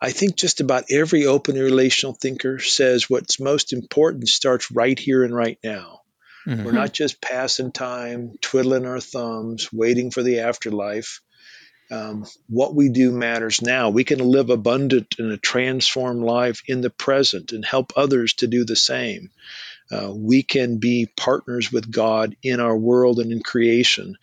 I 0.00 0.10
think 0.10 0.36
just 0.36 0.60
about 0.60 0.84
every 0.90 1.26
open 1.26 1.56
relational 1.56 2.12
thinker 2.12 2.58
says 2.58 3.08
what's 3.08 3.40
most 3.40 3.72
important 3.72 4.28
starts 4.28 4.70
right 4.70 4.98
here 4.98 5.24
and 5.24 5.34
right 5.34 5.58
now. 5.64 6.01
Mhm. 6.46 6.64
We're 6.64 6.72
not 6.72 6.92
just 6.92 7.20
passing 7.20 7.72
time, 7.72 8.36
twiddling 8.40 8.86
our 8.86 9.00
thumbs, 9.00 9.72
waiting 9.72 10.10
for 10.10 10.22
the 10.22 10.40
afterlife. 10.40 11.20
Um, 11.90 12.24
what 12.48 12.74
we 12.74 12.88
do 12.88 13.12
matters 13.12 13.60
now. 13.60 13.90
We 13.90 14.04
can 14.04 14.18
live 14.18 14.48
abundant 14.50 15.16
and 15.18 15.30
a 15.30 15.36
transformed 15.36 16.22
life 16.24 16.62
in 16.66 16.80
the 16.80 16.90
present 16.90 17.52
and 17.52 17.64
help 17.64 17.92
others 17.96 18.34
to 18.34 18.46
do 18.46 18.64
the 18.64 18.76
same. 18.76 19.30
Uh, 19.90 20.10
we 20.14 20.42
can 20.42 20.78
be 20.78 21.06
partners 21.16 21.70
with 21.70 21.90
God 21.90 22.34
in 22.42 22.60
our 22.60 22.76
world 22.76 23.18
and 23.18 23.30
in 23.30 23.42
creation. 23.42 24.16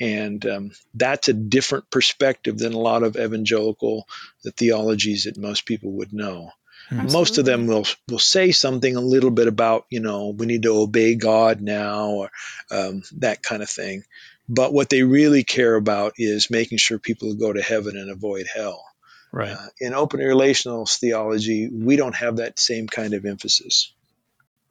And 0.00 0.44
um, 0.46 0.70
that's 0.94 1.28
a 1.28 1.32
different 1.32 1.90
perspective 1.90 2.58
than 2.58 2.72
a 2.72 2.78
lot 2.78 3.04
of 3.04 3.16
evangelical 3.16 4.08
theologies 4.56 5.24
that 5.24 5.36
most 5.36 5.64
people 5.64 5.92
would 5.92 6.12
know 6.12 6.50
most 6.92 7.38
of 7.38 7.44
them 7.44 7.66
will 7.66 7.86
will 8.08 8.18
say 8.18 8.52
something 8.52 8.96
a 8.96 9.00
little 9.00 9.30
bit 9.30 9.48
about 9.48 9.86
you 9.90 10.00
know 10.00 10.28
we 10.28 10.46
need 10.46 10.62
to 10.62 10.76
obey 10.76 11.14
God 11.14 11.60
now 11.60 12.10
or 12.10 12.30
um, 12.70 13.02
that 13.18 13.42
kind 13.42 13.62
of 13.62 13.70
thing. 13.70 14.04
But 14.48 14.72
what 14.72 14.90
they 14.90 15.02
really 15.02 15.44
care 15.44 15.74
about 15.74 16.14
is 16.18 16.50
making 16.50 16.78
sure 16.78 16.98
people 16.98 17.34
go 17.34 17.52
to 17.52 17.62
heaven 17.62 17.96
and 17.96 18.10
avoid 18.10 18.46
hell. 18.52 18.84
Right. 19.32 19.50
Uh, 19.50 19.66
in 19.80 19.94
open 19.94 20.20
relational 20.20 20.84
theology, 20.84 21.68
we 21.72 21.96
don't 21.96 22.14
have 22.14 22.36
that 22.36 22.58
same 22.58 22.86
kind 22.86 23.14
of 23.14 23.24
emphasis. 23.24 23.92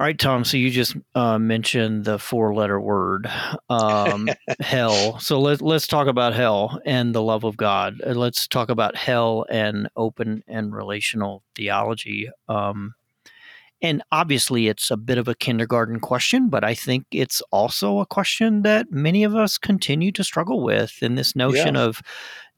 All 0.01 0.07
right, 0.07 0.17
Tom. 0.17 0.43
So 0.43 0.57
you 0.57 0.71
just 0.71 0.95
uh, 1.13 1.37
mentioned 1.37 2.05
the 2.05 2.17
four-letter 2.17 2.81
word, 2.81 3.29
um, 3.69 4.27
hell. 4.59 5.19
So 5.19 5.39
let 5.39 5.61
let's 5.61 5.85
talk 5.85 6.07
about 6.07 6.33
hell 6.33 6.79
and 6.87 7.13
the 7.13 7.21
love 7.21 7.43
of 7.43 7.55
God. 7.55 8.01
Uh, 8.03 8.13
Let's 8.13 8.47
talk 8.47 8.71
about 8.71 8.95
hell 8.95 9.45
and 9.47 9.89
open 9.95 10.43
and 10.47 10.73
relational 10.73 11.43
theology. 11.53 12.31
Um, 12.49 12.95
and 13.79 14.01
obviously, 14.11 14.69
it's 14.69 14.89
a 14.89 14.97
bit 14.97 15.19
of 15.19 15.27
a 15.27 15.35
kindergarten 15.35 15.99
question, 15.99 16.49
but 16.49 16.63
I 16.63 16.73
think 16.73 17.05
it's 17.11 17.43
also 17.51 17.99
a 17.99 18.07
question 18.07 18.63
that 18.63 18.91
many 18.91 19.23
of 19.23 19.35
us 19.35 19.59
continue 19.59 20.11
to 20.13 20.23
struggle 20.23 20.63
with. 20.63 21.03
In 21.03 21.13
this 21.13 21.35
notion 21.35 21.75
Yeah. 21.75 21.83
of 21.83 22.01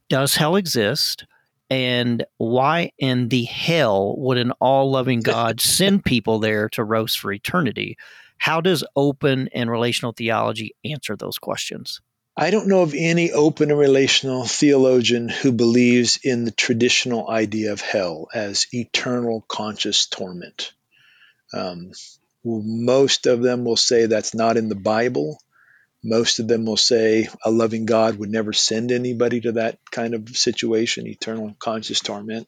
does 0.08 0.36
hell 0.36 0.56
exist? 0.56 1.26
And 1.70 2.24
why 2.36 2.92
in 2.98 3.28
the 3.28 3.44
hell 3.44 4.16
would 4.18 4.38
an 4.38 4.52
all 4.52 4.90
loving 4.90 5.20
God 5.22 5.60
send 5.60 6.04
people 6.04 6.38
there 6.38 6.68
to 6.70 6.84
roast 6.84 7.18
for 7.18 7.32
eternity? 7.32 7.96
How 8.38 8.60
does 8.60 8.84
open 8.94 9.48
and 9.54 9.70
relational 9.70 10.12
theology 10.12 10.74
answer 10.84 11.16
those 11.16 11.38
questions? 11.38 12.00
I 12.36 12.50
don't 12.50 12.66
know 12.66 12.82
of 12.82 12.94
any 12.96 13.30
open 13.30 13.70
and 13.70 13.78
relational 13.78 14.44
theologian 14.44 15.28
who 15.28 15.52
believes 15.52 16.18
in 16.24 16.44
the 16.44 16.50
traditional 16.50 17.30
idea 17.30 17.72
of 17.72 17.80
hell 17.80 18.26
as 18.34 18.66
eternal 18.72 19.44
conscious 19.48 20.06
torment. 20.06 20.72
Um, 21.52 21.92
most 22.44 23.26
of 23.26 23.40
them 23.40 23.64
will 23.64 23.76
say 23.76 24.06
that's 24.06 24.34
not 24.34 24.56
in 24.56 24.68
the 24.68 24.74
Bible. 24.74 25.38
Most 26.04 26.38
of 26.38 26.46
them 26.46 26.66
will 26.66 26.76
say 26.76 27.28
a 27.44 27.50
loving 27.50 27.86
God 27.86 28.18
would 28.18 28.30
never 28.30 28.52
send 28.52 28.92
anybody 28.92 29.40
to 29.40 29.52
that 29.52 29.78
kind 29.90 30.14
of 30.14 30.28
situation, 30.36 31.06
eternal 31.06 31.56
conscious 31.58 32.00
torment. 32.00 32.46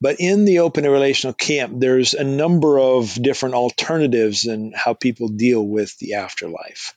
But 0.00 0.16
in 0.20 0.44
the 0.44 0.60
open 0.60 0.84
and 0.84 0.92
relational 0.92 1.34
camp, 1.34 1.74
there's 1.76 2.14
a 2.14 2.22
number 2.22 2.78
of 2.78 3.12
different 3.20 3.56
alternatives 3.56 4.46
in 4.46 4.72
how 4.74 4.94
people 4.94 5.28
deal 5.28 5.66
with 5.66 5.98
the 5.98 6.14
afterlife. 6.14 6.94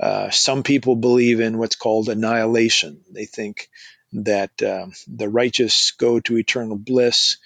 Uh, 0.00 0.30
some 0.30 0.62
people 0.62 0.96
believe 0.96 1.40
in 1.40 1.58
what's 1.58 1.76
called 1.76 2.08
annihilation. 2.08 3.02
They 3.12 3.26
think 3.26 3.68
that 4.12 4.62
um, 4.62 4.92
the 5.06 5.28
righteous 5.28 5.90
go 5.98 6.20
to 6.20 6.38
eternal 6.38 6.78
bliss 6.78 7.36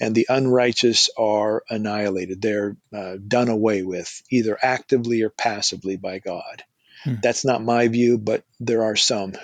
and 0.00 0.14
the 0.14 0.26
unrighteous 0.28 1.10
are 1.18 1.64
annihilated. 1.68 2.40
They're 2.40 2.76
uh, 2.94 3.16
done 3.26 3.48
away 3.48 3.82
with, 3.82 4.22
either 4.30 4.56
actively 4.62 5.22
or 5.22 5.30
passively 5.30 5.96
by 5.96 6.20
God. 6.20 6.62
Hmm. 7.04 7.14
That's 7.22 7.44
not 7.44 7.62
my 7.62 7.88
view, 7.88 8.18
but 8.18 8.44
there 8.60 8.84
are 8.84 8.96
some. 8.96 9.34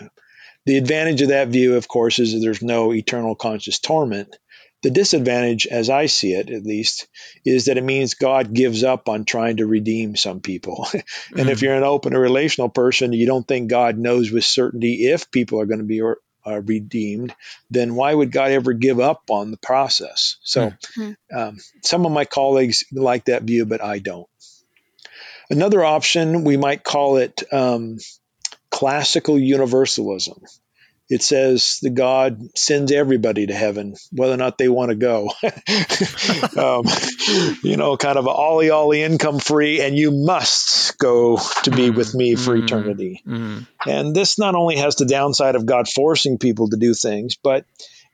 The 0.67 0.77
advantage 0.77 1.23
of 1.23 1.29
that 1.29 1.49
view, 1.49 1.77
of 1.77 1.89
course, 1.89 2.19
is 2.19 2.33
that 2.33 2.41
there's 2.41 2.63
no 2.63 2.93
eternal 2.93 3.35
conscious 3.35 3.79
torment. 3.79 4.37
The 4.83 4.91
disadvantage, 4.91 5.67
as 5.67 5.91
I 5.91 6.07
see 6.07 6.35
it 6.35 6.51
at 6.51 6.63
least, 6.65 7.09
is 7.45 7.65
that 7.65 7.79
it 7.79 7.83
means 7.85 8.15
God 8.15 8.53
gives 8.53 8.85
up 8.85 9.09
on 9.09 9.25
trying 9.25 9.57
to 9.57 9.67
redeem 9.67 10.15
some 10.15 10.41
people. 10.41 10.87
and 11.37 11.49
if 11.49 11.59
Mhm. 11.59 11.63
you're 11.63 11.75
an 11.75 11.83
open 11.85 12.15
or 12.15 12.21
relational 12.21 12.69
person, 12.69 13.13
you 13.13 13.27
don't 13.27 13.47
think 13.49 13.71
God 13.71 13.99
knows 13.99 14.31
with 14.31 14.45
certainty 14.45 15.07
if 15.11 15.31
people 15.33 15.61
are 15.61 15.67
going 15.67 15.81
to 15.81 15.85
be 15.85 16.01
or, 16.01 16.19
uh, 16.47 16.61
redeemed, 16.61 17.35
then 17.71 17.95
why 17.97 18.15
would 18.15 18.31
God 18.31 18.53
ever 18.53 18.73
give 18.73 19.01
up 19.01 19.23
on 19.31 19.51
the 19.51 19.57
process? 19.57 20.37
So, 20.43 20.73
Hmm. 20.95 21.13
um, 21.35 21.57
some 21.83 22.07
of 22.07 22.13
my 22.13 22.25
colleagues 22.25 22.85
like 22.93 23.25
that 23.25 23.43
view, 23.43 23.67
but 23.67 23.83
I 23.83 23.99
don't. 23.99 24.29
Another 25.51 25.85
option, 25.85 26.45
we 26.45 26.57
might 26.57 26.85
call 26.85 27.17
it 27.17 27.43
um, 27.53 27.99
classical 28.71 29.39
universalism. 29.39 30.43
It 31.11 31.23
says 31.23 31.79
the 31.81 31.89
God 31.89 32.39
sends 32.55 32.93
everybody 32.93 33.47
to 33.47 33.55
heaven, 33.55 33.95
whether 34.13 34.35
or 34.35 34.37
not 34.37 34.59
they 34.59 34.69
want 34.69 34.91
to 34.91 34.95
go. 34.95 35.31
um, 36.57 36.85
you 37.63 37.79
know, 37.79 37.97
kind 37.97 38.19
of 38.19 38.27
a 38.27 38.31
ollie 38.31 38.69
ollie 38.69 39.03
income 39.03 39.39
free, 39.39 39.81
and 39.81 39.97
you 39.97 40.11
must 40.11 40.99
go 40.99 41.39
to 41.65 41.71
be 41.71 41.89
with 41.89 42.15
me 42.15 42.37
for 42.37 42.55
Mm, 42.55 42.63
eternity. 42.63 43.23
Mhm. 43.27 43.67
And 43.87 44.15
this 44.15 44.39
not 44.39 44.55
only 44.55 44.77
has 44.77 44.97
the 44.97 45.07
downside 45.07 45.55
of 45.55 45.65
God 45.65 45.89
forcing 45.89 46.37
people 46.37 46.69
to 46.69 46.77
do 46.77 46.93
things, 46.93 47.37
but 47.43 47.65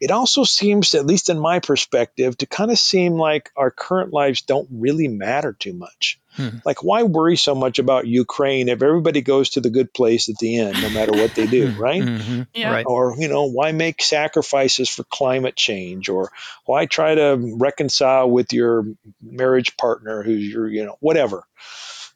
it 0.05 0.11
also 0.11 0.44
seems, 0.44 0.94
at 0.94 1.07
least 1.07 1.30
in 1.30 1.38
my 1.38 1.61
perspective, 1.61 2.36
to 2.36 2.44
kind 2.44 2.70
of 2.70 2.78
seem 2.78 3.14
like 3.14 3.50
our 3.57 3.70
current 3.70 4.12
lives 4.12 4.42
don't 4.42 4.68
really 4.70 5.09
matter 5.09 5.55
too 5.55 5.72
much. 5.72 6.20
Hmm. 6.32 6.59
Like, 6.62 6.84
why 6.84 7.05
worry 7.05 7.38
so 7.38 7.55
much 7.55 7.78
about 7.78 8.07
Ukraine 8.07 8.68
if 8.68 8.82
everybody 8.82 9.22
goes 9.22 9.48
to 9.50 9.62
the 9.62 9.70
good 9.70 9.94
place 9.94 10.28
at 10.28 10.36
the 10.36 10.59
end, 10.59 10.74
no 10.82 10.90
matter 10.90 11.12
what 11.12 11.34
they 11.34 11.46
do, 11.46 11.70
right? 11.78 12.02
Mhm. 12.02 12.46
Yeah. 12.52 12.70
Right. 12.70 12.84
Or, 12.86 13.16
you 13.18 13.28
know, 13.28 13.44
why 13.44 13.72
make 13.72 14.02
sacrifices 14.02 14.90
for 14.90 15.05
climate 15.05 15.57
change? 15.57 16.11
Or 16.11 16.30
why 16.66 16.84
try 16.84 17.14
to 17.14 17.38
reconcile 17.59 18.28
with 18.28 18.52
your 18.52 18.84
marriage 19.22 19.78
partner 19.78 20.22
who's 20.22 20.46
your, 20.46 20.68
you 20.68 20.84
know, 20.84 20.98
whatever. 21.00 21.46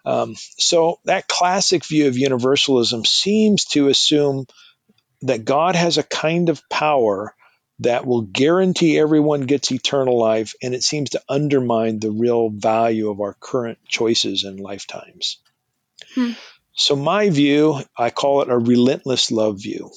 Um, 0.04 0.34
so 0.58 0.98
that 1.06 1.26
classic 1.26 1.86
view 1.86 2.08
of 2.08 2.18
universalism 2.18 3.06
seems 3.06 3.64
to 3.66 3.88
assume 3.88 4.46
that 5.22 5.46
God 5.46 5.74
has 5.74 5.96
a 5.96 6.02
kind 6.02 6.50
of 6.50 6.60
power 6.68 7.34
that 7.80 8.06
will 8.06 8.22
guarantee 8.22 8.98
everyone 8.98 9.42
gets 9.42 9.70
eternal 9.70 10.18
life, 10.18 10.54
and 10.62 10.74
it 10.74 10.82
seems 10.82 11.10
to 11.10 11.22
undermine 11.28 11.98
the 11.98 12.10
real 12.10 12.50
value 12.50 13.10
of 13.10 13.20
our 13.20 13.34
current 13.34 13.78
choices 13.86 14.44
and 14.44 14.58
lifetimes. 14.60 15.38
Hmm. 16.14 16.32
So, 16.72 16.96
my 16.96 17.30
view, 17.30 17.80
I 17.96 18.10
call 18.10 18.42
it 18.42 18.50
a 18.50 18.58
relentless 18.58 19.30
love 19.30 19.62
view. 19.62 19.90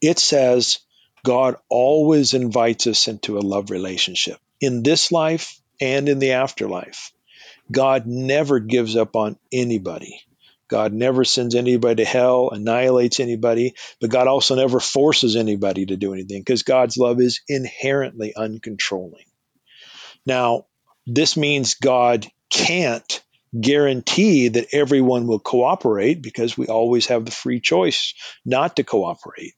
It 0.00 0.18
says 0.18 0.78
God 1.24 1.56
always 1.68 2.34
invites 2.34 2.86
us 2.86 3.08
into 3.08 3.38
a 3.38 3.40
love 3.40 3.70
relationship 3.70 4.38
in 4.60 4.82
this 4.82 5.10
life 5.10 5.60
and 5.80 6.08
in 6.08 6.18
the 6.18 6.32
afterlife. 6.32 7.12
God 7.70 8.06
never 8.06 8.60
gives 8.60 8.96
up 8.96 9.16
on 9.16 9.36
anybody. 9.52 10.20
God 10.68 10.92
never 10.92 11.24
sends 11.24 11.54
anybody 11.54 12.04
to 12.04 12.10
hell, 12.10 12.50
annihilates 12.50 13.20
anybody, 13.20 13.74
but 14.00 14.10
God 14.10 14.26
also 14.26 14.56
never 14.56 14.80
forces 14.80 15.36
anybody 15.36 15.86
to 15.86 15.96
do 15.96 16.12
anything 16.12 16.40
because 16.40 16.62
God's 16.62 16.96
love 16.96 17.20
is 17.20 17.40
inherently 17.48 18.34
uncontrolling. 18.36 19.26
Now, 20.24 20.66
this 21.06 21.36
means 21.36 21.74
God 21.74 22.26
can't 22.50 23.22
guarantee 23.58 24.48
that 24.48 24.74
everyone 24.74 25.26
will 25.26 25.38
cooperate 25.38 26.20
because 26.20 26.58
we 26.58 26.66
always 26.66 27.06
have 27.06 27.24
the 27.24 27.30
free 27.30 27.60
choice 27.60 28.14
not 28.44 28.76
to 28.76 28.84
cooperate. 28.84 29.54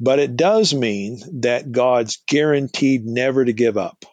But 0.00 0.18
it 0.18 0.36
does 0.36 0.74
mean 0.74 1.20
that 1.40 1.72
God's 1.72 2.22
guaranteed 2.28 3.06
never 3.06 3.44
to 3.44 3.52
give 3.52 3.78
up. 3.78 4.04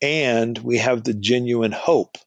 And 0.00 0.56
we 0.58 0.78
have 0.78 1.02
the 1.02 1.14
genuine 1.14 1.72
hope 1.72 2.18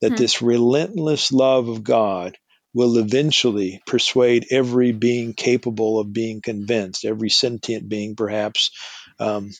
that 0.00 0.10
Hmm. 0.10 0.16
this 0.16 0.42
relentless 0.42 1.32
love 1.32 1.68
of 1.68 1.82
God 1.84 2.38
will 2.74 2.98
eventually 2.98 3.80
persuade 3.86 4.46
every 4.50 4.92
being 4.92 5.34
capable 5.34 5.98
of 5.98 6.12
being 6.12 6.40
convinced, 6.40 7.04
every 7.04 7.30
sentient 7.30 7.88
being 7.88 8.14
perhaps, 8.14 8.70
um, 9.18 9.50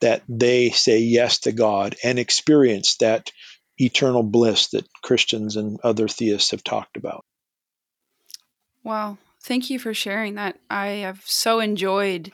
that 0.00 0.22
they 0.28 0.70
say 0.70 0.98
yes 1.00 1.40
to 1.40 1.52
God 1.52 1.96
and 2.04 2.18
experience 2.18 2.96
that 2.96 3.30
eternal 3.78 4.22
bliss 4.22 4.68
that 4.68 4.86
Christians 5.02 5.56
and 5.56 5.78
other 5.82 6.08
theists 6.08 6.50
have 6.50 6.62
talked 6.62 6.96
about. 6.96 7.24
Wow. 8.82 9.18
Thank 9.42 9.70
you 9.70 9.78
for 9.78 9.94
sharing 9.94 10.34
that. 10.34 10.58
I 10.68 10.86
have 10.86 11.22
so 11.24 11.60
enjoyed 11.60 12.32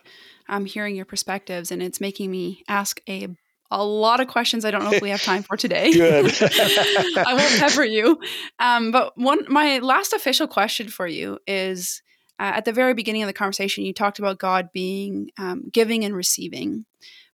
um, 0.49 0.65
hearing 0.65 0.97
your 0.97 1.05
perspectives, 1.05 1.71
and 1.71 1.83
it's 1.83 2.01
making 2.01 2.31
me 2.31 2.63
ask 2.69 3.01
a 3.09 3.29
a 3.71 3.85
lot 3.85 4.21
of 4.21 4.29
questions 4.29 4.65
I 4.65 4.71
don't 4.71 4.85
know 4.85 4.93
if 4.93 5.03
we 5.03 5.11
have 5.11 5.23
time 5.23 5.43
for 5.43 5.57
today. 5.57 5.93
Good. 5.93 6.27
I 6.43 7.35
won't 7.35 7.59
pepper 7.59 7.85
you. 7.85 8.19
Um, 8.59 8.91
but 8.91 9.17
one, 9.17 9.45
my 9.49 9.79
last 9.79 10.13
official 10.13 10.47
question 10.47 10.89
for 10.89 11.07
you 11.07 11.39
is: 11.47 12.03
uh, 12.39 12.53
at 12.57 12.65
the 12.65 12.73
very 12.73 12.95
beginning 12.95 13.23
of 13.23 13.27
the 13.27 13.33
conversation, 13.33 13.85
you 13.85 13.93
talked 13.93 14.19
about 14.19 14.39
God 14.39 14.71
being 14.73 15.31
um, 15.39 15.69
giving 15.73 16.05
and 16.05 16.15
receiving. 16.15 16.85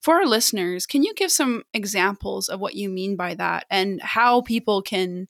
For 0.01 0.15
our 0.15 0.25
listeners, 0.25 0.85
can 0.85 1.03
you 1.03 1.13
give 1.13 1.31
some 1.31 1.63
examples 1.73 2.49
of 2.49 2.59
what 2.59 2.75
you 2.75 2.89
mean 2.89 3.15
by 3.15 3.35
that, 3.35 3.65
and 3.69 4.01
how 4.01 4.41
people 4.41 4.81
can 4.81 5.27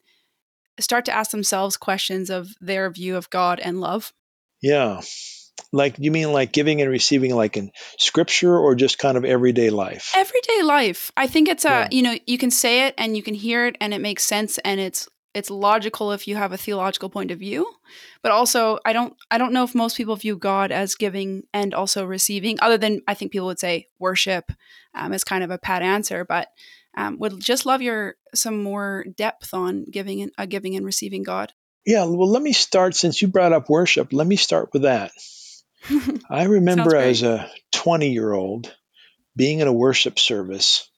start 0.80 1.06
to 1.06 1.16
ask 1.16 1.32
themselves 1.32 1.78
questions 1.78 2.30
of 2.30 2.50
their 2.60 2.90
view 2.90 3.16
of 3.16 3.30
God 3.30 3.60
and 3.60 3.80
love? 3.80 4.14
Yeah. 4.62 5.02
Like 5.72 5.96
you 5.98 6.12
mean 6.12 6.32
like 6.32 6.52
giving 6.52 6.82
and 6.82 6.90
receiving 6.90 7.36
like 7.36 7.58
in 7.58 7.72
scripture 7.98 8.58
or 8.58 8.76
just 8.76 9.00
kind 9.00 9.18
of 9.18 9.26
everyday 9.26 9.70
life? 9.70 10.12
Everyday 10.16 10.62
life. 10.62 11.12
I 11.18 11.28
think 11.28 11.50
it's 11.50 11.66
a, 11.66 11.70
Yeah. 11.70 11.88
you 11.92 12.02
know, 12.04 12.16
you 12.28 12.38
can 12.38 12.52
say 12.52 12.88
it 12.88 12.94
and 12.98 13.18
you 13.18 13.24
can 13.24 13.34
hear 13.34 13.66
it 13.68 13.76
and 13.82 13.94
it 13.94 14.02
makes 14.02 14.24
sense 14.24 14.58
and 14.60 14.80
it's 14.80 15.10
it's 15.34 15.50
logical 15.50 16.12
if 16.12 16.28
you 16.28 16.36
have 16.36 16.52
a 16.52 16.58
theological 16.58 17.10
point 17.10 17.32
of 17.32 17.40
view. 17.40 17.68
But 18.22 18.32
also 18.32 18.78
I 18.86 18.94
don't 18.94 19.16
I 19.32 19.40
don't 19.40 19.52
know 19.54 19.64
if 19.64 19.74
most 19.74 19.98
people 19.98 20.16
view 20.16 20.38
God 20.38 20.72
as 20.72 20.94
giving 20.96 21.44
and 21.54 21.74
also 21.74 22.06
receiving 22.06 22.60
other 22.62 22.78
than 22.78 23.02
I 23.08 23.16
think 23.16 23.32
people 23.32 23.48
would 23.48 23.60
say 23.60 23.88
worship 23.98 24.52
um, 24.94 25.12
as 25.12 25.24
kind 25.24 25.44
of 25.44 25.50
a 25.50 25.58
pat 25.58 25.82
answer, 25.82 26.24
but 26.24 26.50
um, 26.96 27.18
would 27.18 27.40
just 27.40 27.66
love 27.66 27.82
your 27.82 28.16
some 28.36 28.62
more 28.62 29.06
depth 29.18 29.56
on 29.56 29.86
giving 29.86 30.22
and 30.22 30.32
uh, 30.38 30.46
giving 30.46 30.76
and 30.76 30.86
receiving 30.86 31.24
God. 31.24 31.52
Yeah, 31.84 32.06
well 32.06 32.30
let 32.30 32.44
me 32.44 32.54
start 32.54 32.96
since 32.96 33.22
you 33.24 33.28
brought 33.28 33.54
up 33.54 33.70
worship, 33.70 34.14
let 34.14 34.28
me 34.28 34.36
start 34.36 34.70
with 34.72 34.84
that. 34.84 35.12
I 36.30 36.44
remember 36.44 36.96
as 36.96 37.24
a 37.24 37.50
20-year-old 37.74 38.74
being 39.36 39.60
in 39.60 39.68
a 39.68 39.74
worship 39.74 40.20
service 40.20 40.90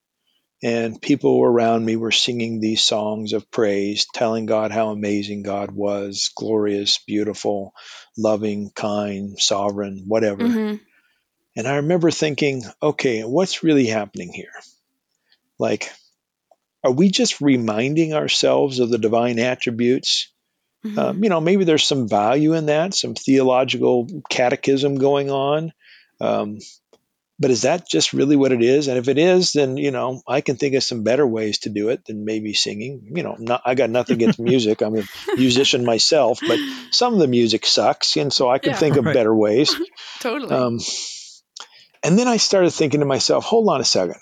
and 0.63 1.01
people 1.01 1.41
around 1.43 1.85
me 1.85 1.95
were 1.95 2.11
singing 2.11 2.59
these 2.59 2.81
songs 2.81 3.33
of 3.33 3.49
praise, 3.51 4.07
telling 4.13 4.45
God 4.45 4.71
how 4.71 4.89
amazing 4.89 5.43
God 5.43 5.71
was, 5.71 6.31
glorious, 6.35 6.99
beautiful, 7.05 7.73
loving, 8.17 8.71
kind, 8.73 9.39
sovereign, 9.39 10.05
whatever. 10.07 10.43
Mhm. 10.43 10.79
And 11.57 11.67
I 11.67 11.77
remember 11.77 12.11
thinking, 12.11 12.63
okay, 12.81 13.23
what's 13.23 13.63
really 13.63 13.87
happening 13.87 14.33
here? 14.33 14.53
Like, 15.59 15.89
are 16.83 16.91
we 16.91 17.09
just 17.09 17.41
reminding 17.41 18.13
ourselves 18.13 18.79
of 18.79 18.89
the 18.89 18.97
divine 18.97 19.39
attributes? 19.39 20.31
Mhm. 20.85 20.97
Um, 20.97 21.23
you 21.23 21.29
know, 21.29 21.41
maybe 21.41 21.63
there's 21.63 21.83
some 21.83 22.07
value 22.07 22.53
in 22.53 22.67
that, 22.67 22.93
some 22.93 23.15
theological 23.15 24.07
catechism 24.29 24.95
going 24.95 25.31
on. 25.31 25.73
Um, 26.21 26.59
but 27.37 27.51
is 27.51 27.63
that 27.63 27.89
just 27.89 28.13
really 28.13 28.37
what 28.37 28.53
it 28.53 28.63
is? 28.63 28.87
And 28.87 28.97
if 28.97 29.09
it 29.09 29.17
is, 29.17 29.51
then 29.51 29.75
you 29.75 29.91
know 29.91 30.21
I 30.25 30.39
can 30.39 30.55
think 30.55 30.75
of 30.75 30.83
some 30.83 31.03
better 31.03 31.27
ways 31.27 31.57
to 31.59 31.69
do 31.69 31.89
it 31.89 32.05
than 32.05 32.23
maybe 32.23 32.53
singing. 32.53 33.11
You 33.13 33.23
know, 33.23 33.35
not, 33.37 33.61
I 33.65 33.75
got 33.75 33.89
nothing 33.89 34.17
against 34.17 34.39
music. 34.51 34.81
I'm 34.81 34.95
a 34.97 35.03
musician 35.35 35.83
myself, 35.83 36.39
but 36.47 36.59
some 36.91 37.13
of 37.13 37.19
the 37.19 37.27
music 37.27 37.65
sucks, 37.65 38.15
and 38.15 38.31
so 38.31 38.49
I 38.49 38.59
can 38.59 38.71
Yeah. 38.71 38.79
think 38.79 38.95
of 38.95 39.03
better 39.03 39.35
ways. 39.35 39.75
totally. 40.21 40.55
Um, 40.55 40.79
and 42.03 42.17
then 42.17 42.27
I 42.27 42.37
started 42.37 42.71
thinking 42.71 42.99
to 43.01 43.05
myself, 43.05 43.43
hold 43.43 43.67
on 43.67 43.81
a 43.81 43.85
second. 43.85 44.21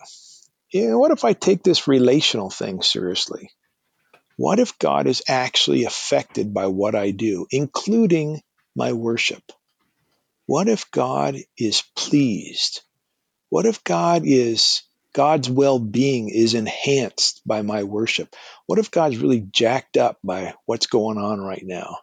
You 0.71 0.89
know, 0.89 0.97
what 0.99 1.11
if 1.11 1.23
I 1.23 1.33
take 1.33 1.61
this 1.61 1.87
relational 1.87 2.49
thing 2.49 2.81
seriously? 2.81 3.51
What 4.37 4.59
if 4.59 4.77
God 4.79 5.07
is 5.07 5.21
actually 5.27 5.83
affected 5.83 6.53
by 6.53 6.67
what 6.67 6.95
I 6.95 7.11
do, 7.11 7.45
including 7.51 8.41
my 8.75 8.93
worship? 8.93 9.43
What 10.45 10.67
if 10.67 10.89
God 10.91 11.37
is 11.57 11.83
pleased? 11.95 12.81
What 13.49 13.65
if 13.65 13.83
God 13.83 14.23
is 14.25 14.81
God's 15.13 15.49
well-being 15.49 16.29
is 16.29 16.55
enhanced 16.55 17.41
by 17.45 17.61
my 17.61 17.83
worship? 17.83 18.35
What 18.65 18.79
if 18.79 18.89
God's 18.89 19.17
really 19.17 19.41
jacked 19.41 19.95
up 19.97 20.17
by 20.23 20.55
what's 20.65 20.87
going 20.87 21.19
on 21.19 21.39
right 21.39 21.63
now? 21.63 21.99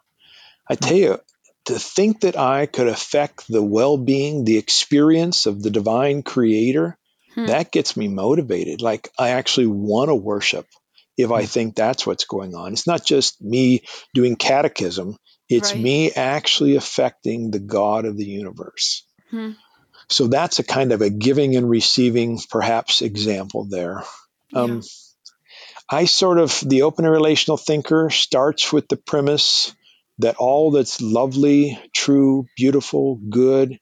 I 0.69 0.75
tell 0.75 0.95
you, 0.95 1.19
to 1.65 1.77
think 1.77 2.21
that 2.21 2.37
I 2.37 2.65
could 2.65 2.87
affect 2.87 3.47
the 3.47 3.61
well-being, 3.61 4.45
the 4.45 4.57
experience 4.57 5.45
of 5.45 5.61
the 5.61 5.69
divine 5.69 6.23
creator, 6.23 6.97
Hmm. 7.35 7.45
that 7.45 7.71
gets 7.71 7.95
me 7.95 8.09
motivated. 8.09 8.81
Like 8.81 9.09
I 9.17 9.29
actually 9.29 9.67
want 9.67 10.09
to 10.09 10.15
worship 10.15 10.67
if 11.17 11.31
I 11.31 11.41
Hmm. 11.41 11.47
think 11.47 11.75
that's 11.75 12.05
what's 12.05 12.25
going 12.25 12.55
on. 12.55 12.73
It's 12.73 12.87
not 12.87 13.05
just 13.05 13.41
me 13.41 13.83
doing 14.13 14.35
catechism, 14.35 15.17
it's 15.49 15.73
Right. 15.73 15.83
me 15.83 16.11
actually 16.11 16.75
affecting 16.75 17.51
the 17.51 17.59
God 17.59 18.05
of 18.05 18.17
the 18.17 18.25
universe. 18.25 19.05
Hmm. 19.29 19.51
So 20.09 20.27
that's 20.27 20.59
a 20.59 20.63
kind 20.63 20.91
of 20.91 21.01
a 21.01 21.09
giving 21.09 21.55
and 21.55 21.69
receiving, 21.69 22.39
perhaps, 22.49 23.01
example 23.01 23.67
there. 23.69 24.03
Yeah. 24.51 24.63
Um, 24.63 24.81
I 25.89 26.05
sort 26.05 26.39
of, 26.39 26.57
the 26.65 26.83
open 26.83 27.05
relational 27.05 27.57
thinker 27.57 28.09
starts 28.09 28.71
with 28.71 28.87
the 28.87 28.97
premise 28.97 29.75
that 30.19 30.37
all 30.37 30.71
that's 30.71 31.01
lovely, 31.01 31.79
true, 31.93 32.47
beautiful, 32.55 33.19
good, 33.29 33.79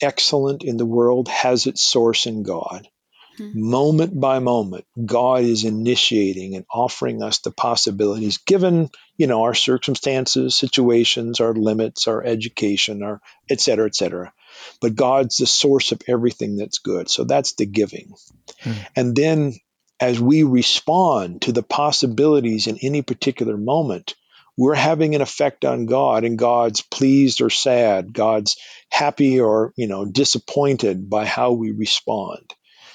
excellent 0.00 0.62
in 0.64 0.76
the 0.76 0.86
world 0.86 1.28
has 1.28 1.66
its 1.66 1.82
source 1.82 2.26
in 2.26 2.42
God. 2.42 2.88
Hmm. 3.36 3.50
Moment 3.54 4.20
by 4.20 4.38
moment, 4.40 4.84
God 5.04 5.42
is 5.42 5.64
initiating 5.64 6.54
and 6.54 6.66
offering 6.70 7.22
us 7.22 7.38
the 7.38 7.50
possibilities 7.50 8.38
given, 8.38 8.90
you 9.16 9.26
know, 9.26 9.42
our 9.44 9.54
circumstances, 9.54 10.54
situations, 10.54 11.40
our 11.40 11.54
limits, 11.54 12.08
our 12.08 12.22
education, 12.22 13.02
our 13.02 13.20
et 13.48 13.60
cetera, 13.60 13.86
et 13.86 13.94
cetera. 13.94 14.32
But 14.80 14.94
God's 14.94 15.38
the 15.38 15.46
source 15.46 15.92
of 15.92 16.02
everything 16.06 16.56
that's 16.56 16.78
good. 16.78 17.08
So 17.08 17.24
that's 17.24 17.54
the 17.54 17.66
giving. 17.66 18.12
Hmm. 18.60 18.72
And 18.94 19.16
then 19.16 19.54
as 19.98 20.20
we 20.20 20.42
respond 20.42 21.42
to 21.42 21.52
the 21.52 21.62
possibilities 21.62 22.66
in 22.66 22.78
any 22.82 23.02
particular 23.02 23.56
moment, 23.56 24.14
we're 24.58 24.74
having 24.74 25.14
an 25.14 25.22
effect 25.22 25.64
on 25.64 25.86
God 25.86 26.24
and 26.24 26.38
God's 26.38 26.82
pleased 26.82 27.40
or 27.40 27.48
sad, 27.48 28.12
God's 28.12 28.58
happy 28.90 29.40
or, 29.40 29.72
you 29.76 29.86
know, 29.86 30.04
disappointed 30.04 31.08
by 31.08 31.24
how 31.24 31.52
we 31.52 31.70
respond. 31.70 32.52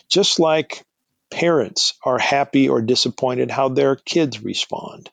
Just 0.09 0.39
like 0.39 0.83
parents 1.31 1.93
are 2.03 2.17
happy 2.17 2.69
or 2.69 2.81
disappointed 2.81 3.51
how 3.51 3.69
their 3.69 3.95
kids 3.95 4.43
respond. 4.43 5.09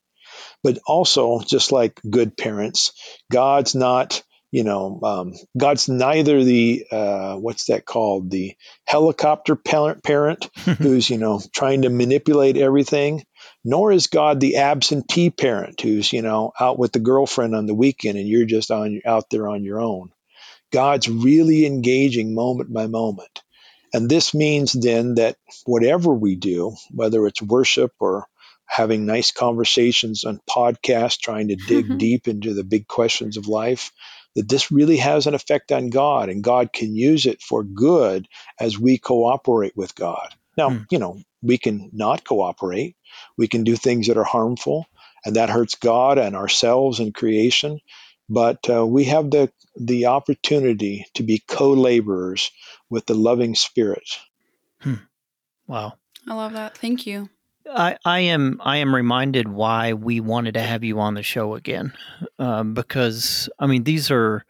But 0.62 0.78
also, 0.86 1.40
just 1.40 1.72
like 1.72 2.00
good 2.08 2.36
parents, 2.36 2.92
God's 3.30 3.74
not, 3.74 4.22
you 4.50 4.64
know, 4.64 4.98
um, 5.02 5.34
God's 5.58 5.88
neither 5.88 6.42
the, 6.42 6.86
uh, 6.90 7.36
what's 7.36 7.66
that 7.66 7.84
called? 7.84 8.30
The 8.30 8.54
helicopter 8.86 9.56
parent, 9.56 10.02
parent 10.02 10.48
who's, 10.78 11.10
you 11.10 11.18
know, 11.18 11.42
trying 11.52 11.82
to 11.82 11.90
manipulate 11.90 12.56
everything, 12.56 13.24
nor 13.64 13.92
is 13.92 14.06
God 14.06 14.40
the 14.40 14.56
absentee 14.56 15.30
parent 15.30 15.80
who's, 15.80 16.12
you 16.12 16.22
know, 16.22 16.52
out 16.58 16.78
with 16.78 16.92
the 16.92 17.00
girlfriend 17.00 17.54
on 17.54 17.66
the 17.66 17.74
weekend 17.74 18.16
and 18.16 18.26
you're 18.26 18.46
just 18.46 18.70
on 18.70 19.02
out 19.04 19.28
there 19.30 19.48
on 19.48 19.64
your 19.64 19.80
own. 19.80 20.10
God's 20.72 21.08
really 21.08 21.66
engaging 21.66 22.34
moment 22.34 22.72
by 22.72 22.86
moment. 22.86 23.43
And 23.94 24.10
this 24.10 24.34
means 24.34 24.72
then 24.72 25.14
that 25.14 25.36
whatever 25.66 26.12
we 26.12 26.34
do, 26.34 26.74
whether 26.90 27.26
it's 27.26 27.40
worship 27.40 27.92
or 28.00 28.26
having 28.66 29.06
nice 29.06 29.30
conversations 29.30 30.24
on 30.24 30.40
podcasts, 30.50 31.20
trying 31.20 31.48
to 31.48 31.56
dig 31.56 31.96
deep 31.98 32.26
into 32.26 32.54
the 32.54 32.64
big 32.64 32.88
questions 32.88 33.36
of 33.36 33.46
life, 33.46 33.92
that 34.34 34.48
this 34.48 34.72
really 34.72 34.96
has 34.96 35.28
an 35.28 35.34
effect 35.34 35.70
on 35.70 35.90
God 35.90 36.28
and 36.28 36.42
God 36.42 36.72
can 36.72 36.96
use 36.96 37.24
it 37.24 37.40
for 37.40 37.62
good 37.62 38.26
as 38.58 38.76
we 38.78 38.98
cooperate 38.98 39.76
with 39.76 39.94
God. 39.94 40.28
Now, 40.56 40.70
Hmm. 40.70 40.82
you 40.90 40.98
know, 40.98 41.20
we 41.40 41.56
can 41.56 41.90
not 41.92 42.24
cooperate, 42.24 42.96
we 43.38 43.46
can 43.46 43.62
do 43.62 43.76
things 43.76 44.08
that 44.08 44.16
are 44.16 44.24
harmful, 44.24 44.86
and 45.24 45.36
that 45.36 45.50
hurts 45.50 45.76
God 45.76 46.18
and 46.18 46.34
ourselves 46.34 46.98
and 46.98 47.14
creation. 47.14 47.78
But 48.28 48.68
uh, 48.68 48.86
we 48.86 49.04
have 49.04 49.30
the 49.30 49.50
the 49.76 50.06
opportunity 50.06 51.04
to 51.14 51.22
be 51.22 51.42
co-laborers 51.48 52.50
with 52.90 53.06
the 53.06 53.14
loving 53.14 53.54
spirit. 53.54 54.18
wow. 55.66 55.94
I 56.26 56.34
love 56.34 56.52
that. 56.52 56.76
Thank 56.78 57.06
you. 57.06 57.28
I, 57.70 57.96
I 58.04 58.20
am 58.20 58.60
I 58.62 58.78
am 58.78 58.94
reminded 58.94 59.48
why 59.48 59.94
we 59.94 60.20
wanted 60.20 60.54
to 60.54 60.60
have 60.60 60.84
you 60.84 61.00
on 61.00 61.14
the 61.14 61.22
show 61.22 61.54
again, 61.54 61.92
um, 62.38 62.74
because 62.74 63.48
I 63.58 63.66
mean 63.66 63.84
these 63.84 64.10
are 64.10 64.44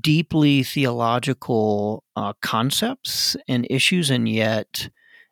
deeply 0.00 0.62
theological 0.62 2.04
uh, 2.16 2.32
concepts 2.40 3.36
and 3.46 3.66
issues, 3.70 4.10
and 4.10 4.28
yet 4.28 4.88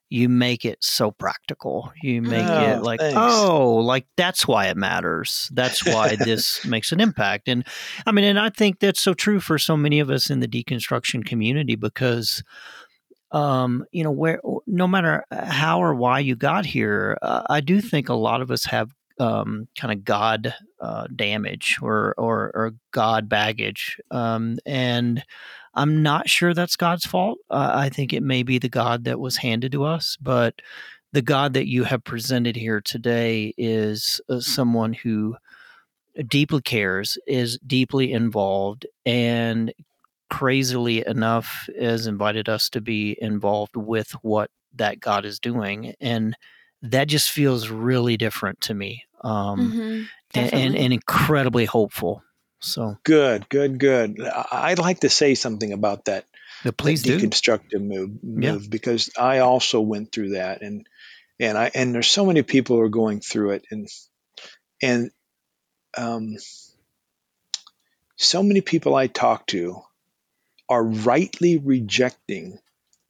you 0.09 0.29
make 0.29 0.65
it 0.65 0.79
so 0.83 1.11
practical. 1.11 1.93
You 2.03 2.23
make 2.23 2.47
Oh, 2.47 2.71
it 2.73 2.83
like 2.83 3.01
thanks. 3.01 3.17
oh, 3.19 3.75
like 3.77 4.07
that's 4.17 4.47
why 4.47 4.67
it 4.67 4.77
matters. 4.77 5.51
That's 5.53 5.85
why 5.85 6.17
this 6.17 6.65
makes 6.67 6.93
an 6.93 7.01
impact. 7.01 7.49
And 7.49 7.67
I 8.07 8.13
mean, 8.13 8.25
and 8.25 8.39
I 8.39 8.51
think 8.51 8.79
that's 8.81 9.01
so 9.03 9.15
true 9.15 9.41
for 9.41 9.59
so 9.59 9.77
many 9.77 9.99
of 10.01 10.09
us 10.11 10.31
in 10.31 10.41
the 10.41 10.49
deconstruction 10.49 11.25
community 11.25 11.75
because 11.75 12.43
um, 13.33 13.85
you 13.91 14.05
know, 14.05 14.13
where 14.13 14.41
no 14.67 14.87
matter 14.87 15.25
how 15.33 15.83
or 15.83 15.95
why 15.95 16.21
you 16.21 16.37
got 16.37 16.65
here, 16.65 17.19
uh, 17.23 17.43
I 17.51 17.61
do 17.61 17.81
think 17.81 18.09
a 18.09 18.15
lot 18.15 18.41
of 18.41 18.51
us 18.53 18.65
have 18.67 18.91
um, 19.19 19.67
kind 19.79 19.93
of 19.93 20.05
God 20.05 20.55
uh, 20.81 21.07
damage 21.15 21.79
or, 21.83 22.15
or, 22.19 22.53
or 22.55 22.75
God 22.93 23.29
baggage, 23.29 23.99
um, 24.13 24.59
and 24.65 25.25
I'm 25.77 26.03
not 26.03 26.29
sure 26.29 26.55
that's 26.55 26.77
God's 26.77 27.07
fault. 27.07 27.39
Uh, 27.51 27.73
I 27.75 27.89
think 27.91 28.13
it 28.13 28.23
may 28.23 28.43
be 28.43 28.59
the 28.59 28.69
God 28.69 29.05
that 29.05 29.21
was 29.21 29.37
handed 29.37 29.73
to 29.73 29.85
us, 29.85 30.17
but 30.21 30.61
the 31.13 31.23
God 31.23 31.53
that 31.55 31.69
you 31.69 31.85
have 31.85 32.03
presented 32.03 32.57
here 32.57 32.81
today 32.81 33.55
is 33.57 34.21
uh, 34.29 34.41
someone 34.41 34.93
who 34.93 35.37
deeply 36.27 36.63
cares, 36.63 37.19
is 37.27 37.59
deeply 37.67 38.13
involved, 38.13 38.87
and 39.05 39.73
crazily 40.31 41.07
enough 41.07 41.69
has 41.79 42.07
invited 42.07 42.49
us 42.49 42.69
to 42.71 42.81
be 42.81 43.17
involved 43.21 43.77
with 43.77 44.13
what 44.23 44.51
that 44.75 44.99
God 44.99 45.25
is 45.25 45.39
doing. 45.39 45.95
And 46.01 46.37
that 46.83 47.09
just 47.09 47.31
feels 47.31 47.69
really 47.69 48.17
different 48.17 48.61
to 48.63 48.75
me 48.75 49.05
um, 49.23 49.73
Mm-hmm. 49.73 50.03
and, 50.35 50.55
and, 50.55 50.77
and 50.77 50.93
incredibly 50.93 51.65
hopeful. 51.65 52.23
So, 52.67 52.99
Good, 53.05 53.49
good, 53.49 53.79
good. 53.79 54.21
I'd 54.21 54.79
like 54.81 55.01
to 55.01 55.09
say 55.09 55.35
something 55.37 55.73
about 55.73 56.07
that. 56.07 56.25
but 56.65 56.77
please 56.77 57.03
that 57.03 57.19
do. 57.21 57.29
deconstructive 57.29 57.81
move, 57.81 58.11
Yeah. 58.23 58.53
move 58.53 58.69
because 58.69 59.11
I 59.17 59.39
also 59.39 59.81
went 59.81 60.11
through 60.13 60.31
that, 60.31 60.63
and 60.63 60.87
and 61.39 61.57
I 61.57 61.71
and 61.75 61.95
there's 61.95 62.09
so 62.11 62.27
many 62.27 62.43
people 62.43 62.77
who 62.77 62.83
are 62.83 62.89
going 62.89 63.21
through 63.21 63.53
it, 63.53 63.65
and 63.71 63.89
and 64.83 65.11
um, 65.97 66.37
so 68.17 68.43
many 68.43 68.61
people 68.61 68.95
I 68.95 69.07
talk 69.07 69.47
to 69.49 69.83
are 70.69 70.83
rightly 70.85 71.59
rejecting 71.59 72.59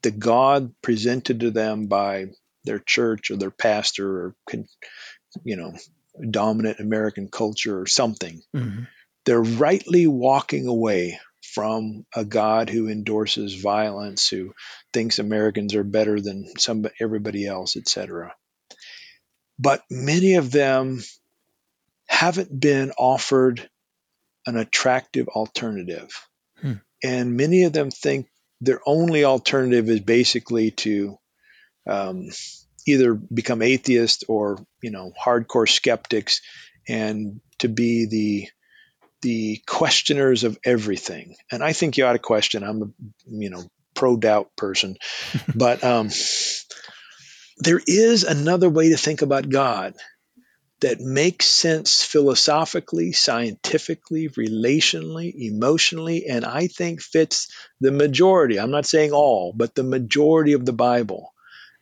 the 0.03 0.11
God 0.11 0.75
presented 0.83 1.41
to 1.41 1.51
them 1.51 1.87
by 1.87 2.27
their 2.65 2.79
church 2.79 3.31
or 3.31 3.37
their 3.37 3.51
pastor 3.51 4.07
or 4.27 4.37
you 5.45 5.57
know 5.57 5.73
dominant 6.31 6.81
American 6.81 7.29
culture 7.29 7.81
or 7.81 7.87
something 7.87 8.43
Mhm. 8.55 8.87
They're 9.27 9.43
rightly 9.43 10.07
walking 10.07 10.67
away 10.67 11.19
from 11.55 12.07
a 12.15 12.25
God 12.25 12.71
who 12.71 12.89
endorses 12.89 13.55
violence, 13.55 14.29
who 14.29 14.55
thinks 14.93 15.19
Americans 15.19 15.75
are 15.75 15.85
better 15.85 16.21
than 16.21 16.47
everybody 17.01 17.47
else, 17.47 17.77
etc. 17.77 18.35
But 19.59 19.83
many 19.91 20.35
of 20.35 20.51
them 20.51 21.03
haven't 22.09 22.59
been 22.59 22.93
offered 22.97 23.69
an 24.47 24.57
attractive 24.57 25.29
alternative. 25.29 26.11
Hmm. 26.61 26.75
And 27.03 27.37
many 27.37 27.65
of 27.65 27.73
them 27.73 27.91
think 27.91 28.29
their 28.61 28.81
only 28.87 29.25
alternative 29.25 29.89
is 29.91 30.01
basically 30.01 30.71
to 30.73 31.19
um, 31.87 32.29
either 32.87 33.15
become 33.15 33.63
atheists 33.63 34.25
or, 34.29 34.59
you 34.83 34.91
know, 34.91 35.13
hardcore 35.21 35.69
skeptics 35.69 36.41
and 36.89 37.41
to 37.59 37.69
be 37.69 38.07
the 38.07 38.49
the 39.23 39.61
questioners 39.67 40.45
of 40.45 40.59
everything. 40.65 41.37
And 41.51 41.63
I 41.63 41.73
think 41.73 41.97
you 41.97 42.05
ought 42.07 42.13
to 42.15 42.19
question. 42.19 42.63
I'm 42.63 42.83
a 42.83 42.87
you 43.27 43.51
know 43.51 43.63
pro 43.95 44.17
doubt 44.17 44.51
person, 44.57 44.97
but 45.55 45.83
um, 45.83 46.11
there 47.59 47.81
is 47.87 48.25
another 48.25 48.69
way 48.69 48.91
to 48.91 48.97
think 48.97 49.23
about 49.23 49.49
God 49.49 49.95
that 50.81 51.01
makes 51.01 51.47
sense 51.47 52.03
philosophically, 52.03 53.13
scientifically, 53.13 54.29
relationally, 54.29 55.33
emotionally, 55.35 56.27
and 56.27 56.45
I 56.45 56.67
think 56.67 57.01
fits 57.01 57.49
the 57.81 57.91
majority. 57.91 58.61
I'm 58.61 58.71
not 58.71 58.85
saying 58.85 59.13
all, 59.13 59.55
but 59.57 59.75
the 59.75 59.83
majority 59.83 60.53
of 60.53 60.67
the 60.67 60.75
Bible. 60.75 61.33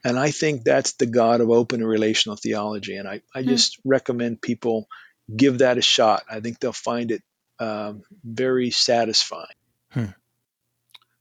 And 0.05 0.19
I 0.19 0.31
think 0.31 0.63
that's 0.63 0.93
the 0.93 1.07
God 1.07 1.41
of 1.41 1.51
open 1.51 1.81
and 1.81 1.89
relational 1.89 2.37
theology. 2.37 2.97
And 2.97 3.09
I, 3.09 3.23
I 3.35 3.43
Hmm. 3.43 3.49
just 3.49 3.81
recommend 3.85 4.41
people 4.41 4.87
give 5.35 5.59
that 5.59 5.79
a 5.79 5.83
shot. 5.83 6.25
I 6.31 6.41
think 6.41 6.59
they'll 6.59 6.73
find 6.73 7.11
it 7.11 7.23
um, 7.59 8.03
very 8.23 8.71
satisfying. 8.71 9.47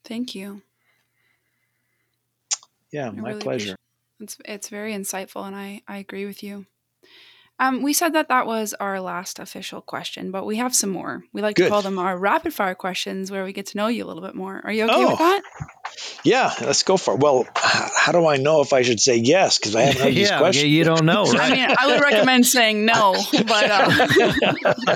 Thank 0.03 0.35
you. 0.35 0.61
Yeah, 2.91 3.07
I 3.07 3.11
my 3.11 3.29
really 3.29 3.41
pleasure. 3.41 3.75
It's 4.19 4.37
it's 4.45 4.69
very 4.69 4.93
insightful, 4.93 5.45
and 5.45 5.55
I 5.55 5.81
I 5.87 5.97
agree 5.97 6.25
with 6.25 6.43
you. 6.43 6.65
Um, 7.59 7.83
we 7.83 7.93
said 7.93 8.13
that 8.13 8.29
that 8.29 8.47
was 8.47 8.73
our 8.79 8.99
last 8.99 9.37
official 9.39 9.79
question, 9.79 10.31
but 10.31 10.45
we 10.45 10.57
have 10.57 10.73
some 10.75 10.89
more. 10.89 11.23
We 11.33 11.41
like 11.41 11.55
to 11.57 11.69
call 11.69 11.81
them 11.83 11.99
our 11.99 12.17
rapid 12.17 12.53
fire 12.53 12.73
questions, 12.75 13.29
where 13.31 13.43
we 13.45 13.53
get 13.53 13.67
to 13.67 13.77
know 13.77 13.87
you 13.87 14.03
a 14.03 14.07
little 14.07 14.23
bit 14.23 14.33
more. 14.35 14.59
Are 14.63 14.71
you 14.71 14.85
okay 14.85 15.05
with 15.05 15.13
Oh. 15.13 15.17
that? 15.17 15.41
Yeah, 16.23 16.51
let's 16.61 16.81
go 16.83 16.97
for 16.97 17.13
it. 17.13 17.19
Well, 17.19 17.45
how 17.55 18.11
do 18.11 18.25
I 18.25 18.37
know 18.37 18.61
if 18.61 18.73
I 18.73 18.81
should 18.81 18.99
say 18.99 19.17
yes? 19.17 19.59
Because 19.59 19.75
I 19.75 19.81
haven't 19.83 20.01
heard 20.01 20.13
these 20.15 20.29
yeah, 20.29 20.39
questions. 20.39 20.65
you 20.71 20.83
don't 20.83 21.05
know, 21.05 21.25
I 21.27 21.51
mean, 21.51 21.75
I 21.79 21.87
would 21.87 22.01
recommend 22.01 22.45
saying 22.47 22.85
no, 22.85 23.13
but 23.31 23.71
uh, 23.71 24.95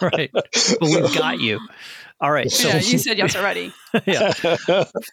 right. 0.00 0.30
But 0.32 0.48
we've 0.80 1.14
got 1.14 1.40
you. 1.40 1.60
All 2.20 2.30
right. 2.30 2.50
So, 2.50 2.68
yeah, 2.68 2.78
you 2.78 2.98
said 2.98 3.18
yes 3.18 3.36
already. 3.36 3.72
yeah. 4.06 4.32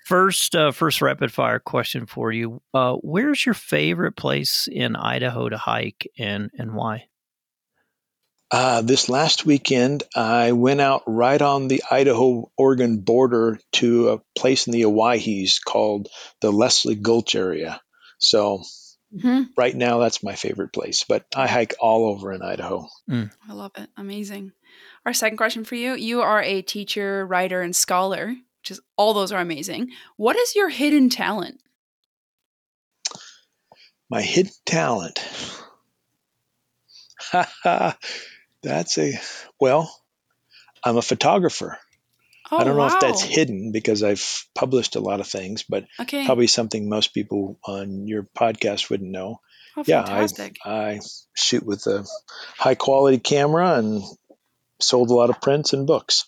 First, 0.05 0.55
uh, 0.55 0.71
first 0.71 1.01
rapid 1.01 1.31
fire 1.31 1.59
question 1.59 2.07
for 2.07 2.31
you. 2.31 2.61
Uh, 2.73 2.95
where's 2.95 3.45
your 3.45 3.53
favorite 3.53 4.13
place 4.13 4.67
in 4.71 4.95
Idaho 4.95 5.49
to 5.49 5.57
hike, 5.57 6.07
and 6.17 6.49
and 6.57 6.73
why? 6.73 7.07
Uh, 8.51 8.81
this 8.81 9.09
last 9.09 9.45
weekend, 9.45 10.03
I 10.15 10.51
went 10.51 10.79
out 10.79 11.03
right 11.07 11.41
on 11.41 11.67
the 11.67 11.83
Idaho 11.89 12.51
Oregon 12.57 12.99
border 12.99 13.59
to 13.73 14.09
a 14.09 14.21
place 14.37 14.67
in 14.67 14.73
the 14.73 14.85
Owyhees 14.85 15.59
called 15.63 16.07
the 16.41 16.51
Leslie 16.51 16.95
Gulch 16.95 17.35
area. 17.35 17.81
So, 18.19 18.63
hmm 19.19 19.43
right 19.57 19.75
now, 19.75 19.99
that's 19.99 20.23
my 20.23 20.35
favorite 20.35 20.73
place, 20.73 21.05
but 21.07 21.25
I 21.35 21.47
hike 21.47 21.75
all 21.79 22.09
over 22.09 22.33
in 22.33 22.41
Idaho. 22.41 22.87
I 23.09 23.53
love 23.53 23.71
it. 23.77 23.89
Amazing. 23.95 24.51
Our 25.05 25.13
second 25.13 25.37
question 25.37 25.63
for 25.63 25.75
you: 25.75 25.93
You 25.93 26.21
are 26.21 26.41
a 26.41 26.61
teacher, 26.61 27.25
writer, 27.25 27.61
and 27.61 27.75
scholar. 27.75 28.35
Which 28.61 28.71
is 28.71 28.81
all 28.97 29.13
those 29.13 29.31
are 29.31 29.39
amazing. 29.41 29.91
What 30.17 30.35
is 30.35 30.55
your 30.55 30.69
hidden 30.69 31.09
talent? 31.09 31.59
My 34.09 34.23
hidden 34.23 34.51
talent. 34.65 35.19
that's 38.63 38.97
a, 38.97 39.13
well, 39.59 39.95
I'm 40.83 40.97
a 40.97 41.01
photographer. 41.01 41.77
Oh, 42.51 42.57
I 42.57 42.63
don't 42.63 42.77
know 42.77 42.87
if 42.87 42.99
that's 42.99 43.23
oh, 43.23 43.27
hidden 43.27 43.71
because 43.71 44.03
I've 44.03 44.45
published 44.53 44.95
a 44.95 44.99
lot 44.99 45.19
of 45.19 45.27
things, 45.27 45.63
but 45.63 45.85
Okay. 45.99 46.25
probably 46.25 46.47
something 46.47 46.87
most 46.87 47.13
people 47.13 47.59
on 47.63 48.07
your 48.07 48.23
podcast 48.23 48.89
wouldn't 48.89 49.09
know. 49.11 49.41
oh, 49.77 49.83
yeah, 49.85 50.05
fantastic. 50.05 50.57
I 50.63 50.99
shoot 51.35 51.63
with 51.65 51.87
a 51.87 52.05
high 52.57 52.75
quality 52.75 53.17
camera 53.17 53.77
and 53.77 54.03
sold 54.79 55.09
a 55.09 55.13
lot 55.13 55.29
of 55.29 55.41
prints 55.41 55.73
and 55.73 55.87
books. 55.87 56.25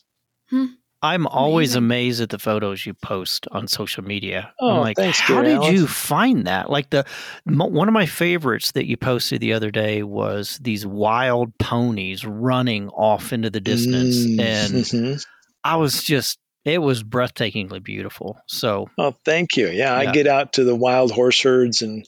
I'm 1.01 1.27
always 1.27 1.75
Amazing. 1.75 1.77
amazed 1.77 2.21
at 2.21 2.29
the 2.29 2.39
photos 2.39 2.85
you 2.85 2.93
post 2.95 3.47
on 3.51 3.67
social 3.67 4.03
media. 4.03 4.51
Oh, 4.59 4.71
I'm 4.71 4.79
like, 4.79 4.95
thanks, 4.97 5.19
how 5.19 5.35
Gary 5.35 5.49
did 5.49 5.55
Allen." 5.57 5.73
you 5.75 5.87
find 5.87 6.47
that? 6.47 6.69
Like 6.71 6.89
the 6.89 7.05
mo- 7.45 7.65
one 7.67 7.87
of 7.87 7.93
my 7.93 8.07
favorites 8.07 8.71
that 8.71 8.87
you 8.87 8.97
posted 8.97 9.39
the 9.41 9.53
other 9.53 9.69
day 9.69 10.01
was 10.01 10.57
these 10.59 10.87
wild 10.87 11.55
ponies 11.59 12.25
running 12.25 12.89
off 12.89 13.31
into 13.31 13.49
the 13.51 13.59
distance, 13.59 14.15
Mm, 14.25 14.39
and 14.39 14.73
mhm. 14.73 15.25
I 15.63 15.75
was 15.75 16.01
just 16.03 16.39
it 16.65 16.79
was 16.79 17.03
breathtakingly 17.03 17.81
beautiful. 17.83 18.39
So 18.47 18.89
Oh, 18.97 19.15
thank 19.23 19.55
you. 19.55 19.67
Yeah, 19.69 19.95
I 19.95 20.11
get 20.11 20.27
out 20.27 20.53
to 20.53 20.63
the 20.63 20.75
wild 20.75 21.11
horse 21.11 21.41
herds 21.41 21.81
and 21.81 22.05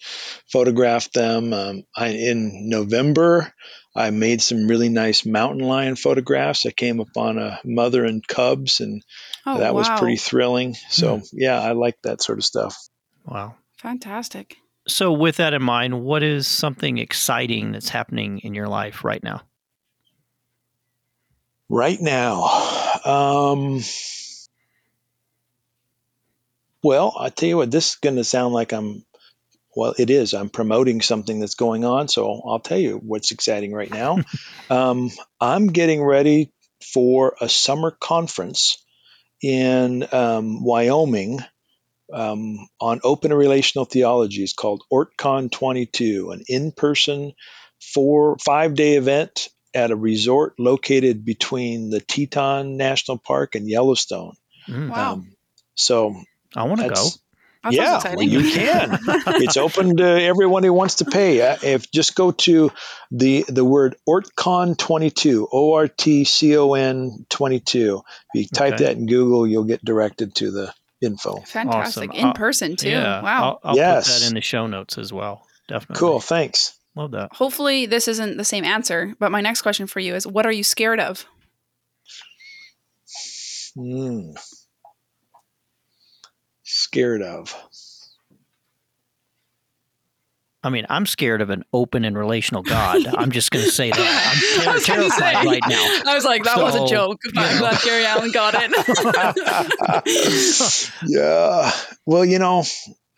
photograph 0.52 1.12
them. 1.14 1.54
Um, 1.54 1.84
I, 1.96 2.08
in 2.10 2.68
November, 2.70 3.54
I 4.00 4.12
made 4.12 4.42
some 4.42 4.68
really 4.68 4.88
nice 4.90 5.26
mountain 5.26 5.68
lion 5.68 5.96
photographs. 5.98 6.66
I 6.66 6.72
came 6.72 7.02
upon 7.02 7.38
a 7.38 7.60
mother 7.66 8.06
and 8.06 8.26
cubs, 8.26 8.80
and 8.80 9.04
Oh, 9.46 9.60
that 9.60 9.74
wow. 9.74 9.80
was 9.80 9.90
pretty 10.00 10.16
thrilling. 10.16 10.74
So, 10.90 11.22
yeah, 11.34 11.60
I 11.60 11.74
like 11.74 11.98
that 12.04 12.22
sort 12.22 12.38
of 12.40 12.46
stuff. 12.46 12.78
wow. 13.26 13.56
fantastic. 13.78 14.56
So 14.88 15.12
with 15.12 15.36
that 15.38 15.54
in 15.54 15.62
mind, 15.62 16.02
what 16.02 16.24
is 16.24 16.48
something 16.48 16.98
exciting 16.98 17.74
that's 17.74 17.90
happening 17.90 18.40
in 18.40 18.54
your 18.56 18.68
life 18.68 19.04
right 19.04 19.22
now? 19.24 19.42
Right 21.68 22.00
now, 22.02 22.44
um, 23.06 23.82
well, 26.84 27.16
I 27.20 27.30
tell 27.30 27.50
you 27.50 27.58
what, 27.58 27.70
this 27.70 27.92
is 27.92 27.96
going 27.98 28.16
to 28.16 28.24
sound 28.24 28.54
like 28.54 28.72
I'm, 28.72 29.06
well, 29.76 29.94
it 29.98 30.10
is. 30.10 30.34
I'm 30.34 30.50
promoting 30.50 31.02
something 31.02 31.40
that's 31.40 31.56
going 31.56 31.86
on. 31.86 32.08
So 32.08 32.42
I'll 32.46 32.60
tell 32.60 32.78
you 32.78 32.98
what's 32.98 33.32
exciting 33.32 33.74
right 33.74 33.92
now. 33.92 34.18
um, 34.70 35.12
I'm 35.40 35.68
getting 35.68 36.04
ready 36.04 36.52
for 36.94 37.36
a 37.40 37.50
summer 37.50 37.92
conference 37.92 38.84
in 39.42 40.08
um, 40.12 40.64
Wyoming 40.64 41.40
um, 42.12 42.68
on 42.80 43.00
open 43.04 43.34
relational 43.34 43.86
theology. 43.86 44.44
It's 44.44 44.54
called 44.54 44.84
OrtCon 44.92 45.52
22, 45.52 46.32
an 46.32 46.44
in 46.48 46.72
person 46.72 47.34
four, 47.94 48.38
five 48.44 48.76
day 48.76 48.96
event 48.96 49.50
at 49.74 49.92
a 49.92 49.96
resort 49.96 50.56
located 50.60 51.24
between 51.24 51.90
the 51.90 52.00
Teton 52.00 52.78
National 52.78 53.18
Park 53.18 53.56
and 53.56 53.70
Yellowstone. 53.70 54.34
Mm, 54.68 54.90
Wow. 54.90 55.14
Um, 55.14 55.36
so 55.76 56.16
I 56.56 56.64
want 56.64 56.82
to 56.82 56.90
go. 56.90 57.06
That's 57.64 57.76
That 57.76 58.04
yeah, 58.06 58.16
well, 58.16 58.24
you 58.24 58.52
can. 58.52 59.00
it's 59.42 59.58
open 59.58 59.98
to 59.98 60.06
everyone 60.06 60.64
who 60.64 60.72
wants 60.74 60.96
to 60.96 61.06
pay. 61.06 61.42
Uh, 61.42 61.58
If 61.62 61.92
just 61.92 62.16
go 62.16 62.32
to 62.32 62.72
the 63.12 63.44
the 63.48 63.66
word 63.66 63.96
Ortcon 64.08 64.78
twenty 64.78 65.10
two, 65.10 65.48
O 65.52 65.74
R 65.74 65.88
T 65.88 66.24
C 66.24 66.56
O 66.58 66.74
N 66.74 67.26
twenty 67.30 67.60
two. 67.60 68.02
If 68.34 68.42
you 68.42 68.48
type 68.48 68.76
Okay. 68.76 68.86
that 68.86 68.98
in 68.98 69.06
Google, 69.08 69.46
you'll 69.46 69.66
get 69.66 69.84
directed 69.84 70.36
to 70.36 70.52
the 70.52 70.74
info. 71.02 71.40
Fantastic. 71.42 72.12
Awesome. 72.12 72.20
In 72.20 72.28
Uh, 72.28 72.34
person 72.34 72.76
too. 72.76 72.90
Yeah. 72.90 73.22
wow. 73.22 73.60
I'll, 73.64 73.72
I'll 73.72 73.76
put 73.76 74.06
that 74.06 74.28
in 74.28 74.34
the 74.36 74.42
show 74.42 74.68
notes 74.68 74.98
as 74.98 75.12
well. 75.12 75.46
Definitely. 75.68 76.00
Cool. 76.00 76.20
Thanks. 76.20 76.78
Love 76.96 77.12
that. 77.12 77.34
Hopefully 77.34 77.86
this 77.86 78.08
isn't 78.08 78.38
the 78.38 78.44
same 78.44 78.64
answer, 78.66 79.16
but 79.20 79.32
my 79.32 79.42
next 79.42 79.62
question 79.62 79.86
for 79.88 80.00
you 80.00 80.16
is 80.16 80.26
what 80.26 80.46
are 80.46 80.52
you 80.52 80.64
scared 80.64 81.00
of? 81.00 81.26
Hmm. 83.76 84.32
Scared 86.90 87.22
of. 87.22 87.56
I 90.64 90.70
mean, 90.72 90.88
I'm 90.90 91.06
scared 91.06 91.42
of 91.42 91.52
an 91.52 91.64
open 91.72 92.04
and 92.04 92.18
relational 92.18 92.64
God. 92.64 93.06
I'm 93.16 93.30
just 93.30 93.52
going 93.52 93.64
to 93.64 93.70
say 93.72 93.92
that. 93.92 94.00
I'm 94.58 94.64
ter- 94.66 94.74
was 94.74 94.84
terrified 94.88 95.36
say. 95.44 95.46
right 95.46 95.62
now. 95.70 96.02
I 96.08 96.16
was 96.16 96.26
like, 96.26 96.46
that 96.46 96.58
was 96.58 96.74
a 96.74 96.80
So, 96.80 96.88
joke. 96.88 97.20
but 97.32 97.44
I'm 97.46 97.54
know. 97.54 97.60
glad 97.60 97.80
Gary 97.84 98.06
Allen 98.06 98.32
got 98.32 98.56
it. 98.58 98.72
yeah. 101.08 101.72
Well, 102.08 102.26
you 102.26 102.40
know, 102.40 102.64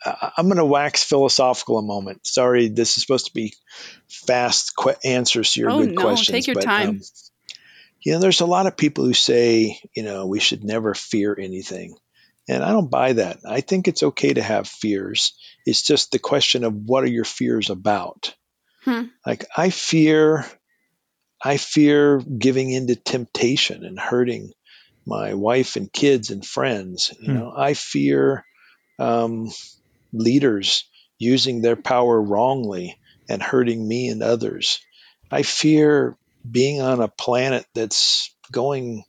I- 0.04 0.32
I'm 0.36 0.48
going 0.48 0.58
to 0.58 0.66
wax 0.66 1.02
philosophical 1.02 1.78
a 1.78 1.82
moment. 1.82 2.26
Sorry, 2.26 2.68
this 2.68 2.98
is 2.98 3.04
supposed 3.04 3.26
to 3.28 3.32
be 3.32 3.54
fast 4.06 4.74
que- 4.76 4.96
answers 5.02 5.54
to 5.54 5.60
your 5.60 5.70
Oh, 5.70 5.78
good 5.78 5.94
no, 5.94 6.02
questions. 6.02 6.28
take 6.36 6.46
your 6.46 6.56
but, 6.56 6.64
time. 6.64 6.88
Um, 6.90 7.00
you 8.02 8.12
know, 8.12 8.18
there's 8.18 8.42
a 8.42 8.46
lot 8.46 8.66
of 8.66 8.76
people 8.76 9.06
who 9.06 9.14
say, 9.14 9.80
you 9.96 10.02
know, 10.02 10.26
we 10.26 10.40
should 10.40 10.62
never 10.62 10.92
fear 10.92 11.34
anything. 11.40 11.96
And 12.48 12.62
I 12.62 12.72
don't 12.72 12.90
buy 12.90 13.14
that. 13.14 13.38
I 13.48 13.60
think 13.60 13.86
it's 13.88 14.02
okay 14.02 14.34
to 14.34 14.42
have 14.42 14.66
fears. 14.68 15.34
It's 15.64 15.82
just 15.82 16.10
the 16.10 16.18
question 16.18 16.64
of 16.64 16.74
what 16.74 17.04
are 17.04 17.10
your 17.10 17.24
fears 17.24 17.70
about? 17.70 18.34
Hmm. 18.84 19.02
Like 19.26 19.44
I 19.56 19.70
fear 19.70 20.44
I 21.44 21.56
fear 21.56 22.20
giving 22.20 22.70
into 22.70 22.94
temptation 22.94 23.84
and 23.84 23.98
hurting 23.98 24.52
my 25.06 25.34
wife 25.34 25.76
and 25.76 25.92
kids 25.92 26.30
and 26.30 26.44
friends. 26.44 27.12
You 27.20 27.32
Hmm. 27.32 27.38
know, 27.38 27.52
I 27.56 27.74
fear 27.74 28.44
um, 28.98 29.48
leaders 30.12 30.84
using 31.18 31.62
their 31.62 31.76
power 31.76 32.20
wrongly 32.20 32.98
and 33.28 33.42
hurting 33.42 33.86
me 33.86 34.08
and 34.08 34.22
others. 34.22 34.80
I 35.30 35.42
fear 35.42 36.16
being 36.48 36.80
on 36.80 37.00
a 37.00 37.08
planet 37.08 37.66
that's 37.74 38.34
going 38.50 39.04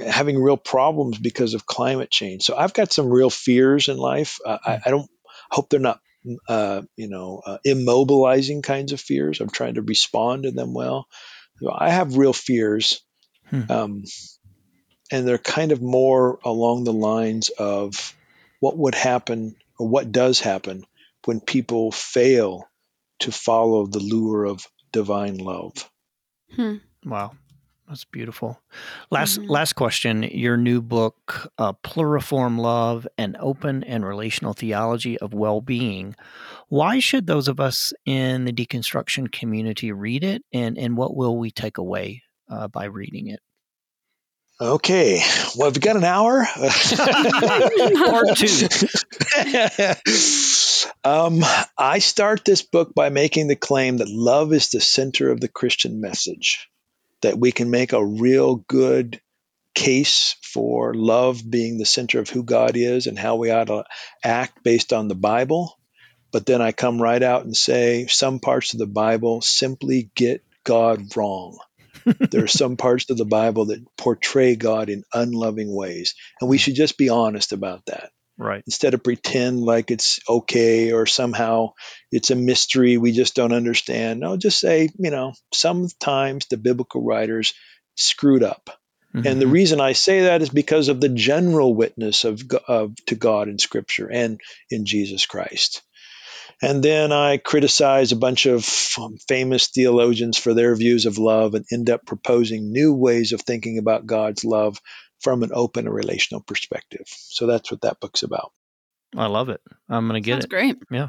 having 0.00 0.40
real 0.40 0.56
problems 0.56 1.18
because 1.18 1.54
of 1.54 1.66
climate 1.66 2.10
change. 2.10 2.42
So 2.42 2.56
I've 2.56 2.74
got 2.74 2.92
some 2.92 3.08
real 3.08 3.30
fears 3.30 3.88
in 3.88 3.96
life. 3.96 4.38
Uh, 4.44 4.58
I, 4.64 4.78
I 4.86 4.90
don't 4.90 5.10
hope 5.50 5.68
they're 5.68 5.80
not, 5.80 6.00
uh, 6.48 6.82
you 6.96 7.08
know, 7.08 7.42
uh, 7.44 7.58
immobilizing 7.66 8.62
kinds 8.62 8.92
of 8.92 9.00
fears. 9.00 9.40
I'm 9.40 9.50
trying 9.50 9.74
to 9.74 9.82
respond 9.82 10.44
to 10.44 10.50
them 10.50 10.72
well. 10.74 11.06
So 11.60 11.70
I 11.72 11.90
have 11.90 12.16
real 12.16 12.32
fears, 12.32 13.00
Hmm. 13.50 13.70
um, 13.70 14.04
and 15.10 15.28
they're 15.28 15.38
kind 15.38 15.72
of 15.72 15.82
more 15.82 16.38
along 16.44 16.84
the 16.84 16.92
lines 16.92 17.50
of 17.50 18.16
what 18.60 18.78
would 18.78 18.94
happen 18.94 19.56
or 19.78 19.88
what 19.88 20.10
does 20.10 20.40
happen 20.40 20.84
when 21.24 21.40
people 21.40 21.92
fail 21.92 22.68
to 23.20 23.30
follow 23.30 23.86
the 23.86 23.98
lure 23.98 24.44
of 24.46 24.66
divine 24.90 25.36
love. 25.36 25.90
Hmm. 26.54 26.76
Wow. 27.04 27.32
That's 27.92 28.06
beautiful. 28.06 28.58
Last 29.10 29.38
Mhm. 29.38 29.50
last 29.50 29.74
question. 29.74 30.22
Your 30.22 30.56
new 30.56 30.80
book, 30.80 31.52
uh, 31.58 31.74
Pluriform 31.74 32.58
Love: 32.58 33.06
An 33.18 33.36
Open 33.38 33.84
and 33.84 34.02
Relational 34.02 34.54
Theology 34.54 35.18
of 35.18 35.34
Well-Being. 35.34 36.16
Why 36.68 37.00
should 37.00 37.26
those 37.26 37.48
of 37.48 37.60
us 37.60 37.92
in 38.06 38.46
the 38.46 38.52
deconstruction 38.52 39.30
community 39.30 39.92
read 39.92 40.24
it, 40.24 40.42
and 40.54 40.78
and 40.78 40.96
what 40.96 41.14
will 41.14 41.36
we 41.36 41.50
take 41.50 41.76
away 41.76 42.22
uh, 42.48 42.68
by 42.68 42.86
reading 42.86 43.28
it? 43.28 43.40
Okay, 44.58 45.20
well, 45.56 45.68
have 45.68 45.76
you 45.76 45.82
got 45.82 45.96
an 45.96 46.04
hour? 46.04 46.46
Part 46.56 48.36
two. 48.38 48.68
um, 51.04 51.40
I 51.76 51.98
start 51.98 52.46
this 52.46 52.62
book 52.62 52.94
by 52.94 53.10
making 53.10 53.48
the 53.48 53.56
claim 53.56 53.98
that 53.98 54.08
love 54.08 54.54
is 54.54 54.70
the 54.70 54.80
center 54.80 55.30
of 55.30 55.40
the 55.40 55.48
Christian 55.48 56.00
message, 56.00 56.70
that 57.22 57.38
we 57.38 57.52
can 57.52 57.70
make 57.70 57.92
a 57.92 58.04
real 58.04 58.56
good 58.56 59.20
case 59.74 60.36
for 60.42 60.94
love 60.94 61.42
being 61.48 61.78
the 61.78 61.86
center 61.86 62.20
of 62.20 62.28
who 62.28 62.42
God 62.42 62.76
is 62.76 63.06
and 63.06 63.18
how 63.18 63.36
we 63.36 63.50
ought 63.50 63.68
to 63.68 63.84
act 64.22 64.62
based 64.62 64.92
on 64.92 65.08
the 65.08 65.14
Bible. 65.14 65.78
But 66.30 66.46
then 66.46 66.60
I 66.60 66.72
come 66.72 67.00
right 67.00 67.22
out 67.22 67.44
and 67.44 67.56
say 67.56 68.06
some 68.06 68.40
parts 68.40 68.72
of 68.72 68.78
the 68.78 68.86
Bible 68.86 69.40
simply 69.40 70.10
get 70.14 70.42
God 70.64 71.16
wrong. 71.16 71.58
there 72.30 72.44
are 72.44 72.48
some 72.48 72.76
parts 72.76 73.08
of 73.10 73.16
the 73.16 73.24
Bible 73.24 73.66
that 73.66 73.84
portray 73.96 74.56
God 74.56 74.88
in 74.88 75.04
unloving 75.12 75.74
ways, 75.74 76.14
and 76.40 76.50
we 76.50 76.58
should 76.58 76.74
just 76.74 76.98
be 76.98 77.08
honest 77.08 77.52
about 77.52 77.86
that 77.86 78.10
Right. 78.42 78.62
instead 78.66 78.94
of 78.94 79.04
pretend 79.04 79.60
like 79.60 79.90
it's 79.90 80.18
okay 80.28 80.92
or 80.92 81.06
somehow 81.06 81.72
it's 82.10 82.30
a 82.30 82.34
mystery 82.36 82.96
we 82.96 83.12
just 83.12 83.34
don't 83.34 83.52
understand. 83.52 84.20
No, 84.20 84.36
just 84.36 84.58
say, 84.58 84.88
you 84.98 85.10
know, 85.10 85.32
sometimes 85.54 86.46
the 86.46 86.56
biblical 86.56 87.02
writers 87.04 87.54
screwed 87.94 88.42
up. 88.42 88.70
And 89.24 89.40
the 89.40 89.46
Mhm. 89.46 89.52
reason 89.52 89.80
I 89.80 89.92
say 89.92 90.22
that 90.22 90.42
is 90.42 90.50
because 90.50 90.88
of 90.88 91.00
the 91.00 91.08
general 91.08 91.72
witness 91.74 92.24
of, 92.24 92.42
of 92.66 92.96
to 93.06 93.14
God 93.14 93.48
in 93.48 93.58
Scripture 93.58 94.10
and 94.10 94.40
in 94.70 94.86
Jesus 94.86 95.26
Christ. 95.26 95.82
And 96.60 96.82
then 96.82 97.12
I 97.12 97.38
criticize 97.38 98.12
a 98.12 98.16
bunch 98.16 98.46
of 98.46 98.64
famous 99.28 99.68
theologians 99.68 100.36
for 100.36 100.54
their 100.54 100.74
views 100.76 101.06
of 101.06 101.18
love 101.18 101.54
and 101.54 101.64
end 101.72 101.90
up 101.90 102.06
proposing 102.06 102.72
new 102.72 102.94
ways 102.94 103.32
of 103.32 103.40
thinking 103.42 103.78
about 103.78 104.06
God's 104.06 104.44
love 104.44 104.78
from 105.22 105.42
an 105.42 105.50
open 105.52 105.86
and 105.86 105.94
relational 105.94 106.42
perspective. 106.42 107.04
So 107.06 107.46
that's 107.46 107.70
what 107.70 107.80
that 107.82 108.00
book's 108.00 108.22
about. 108.22 108.52
I 109.16 109.26
love 109.26 109.48
it. 109.48 109.60
I'm 109.88 110.08
going 110.08 110.22
to 110.22 110.24
get 110.24 110.32
Sounds 110.34 110.44
it. 110.46 110.50
great. 110.50 110.76
Yeah. 110.90 111.08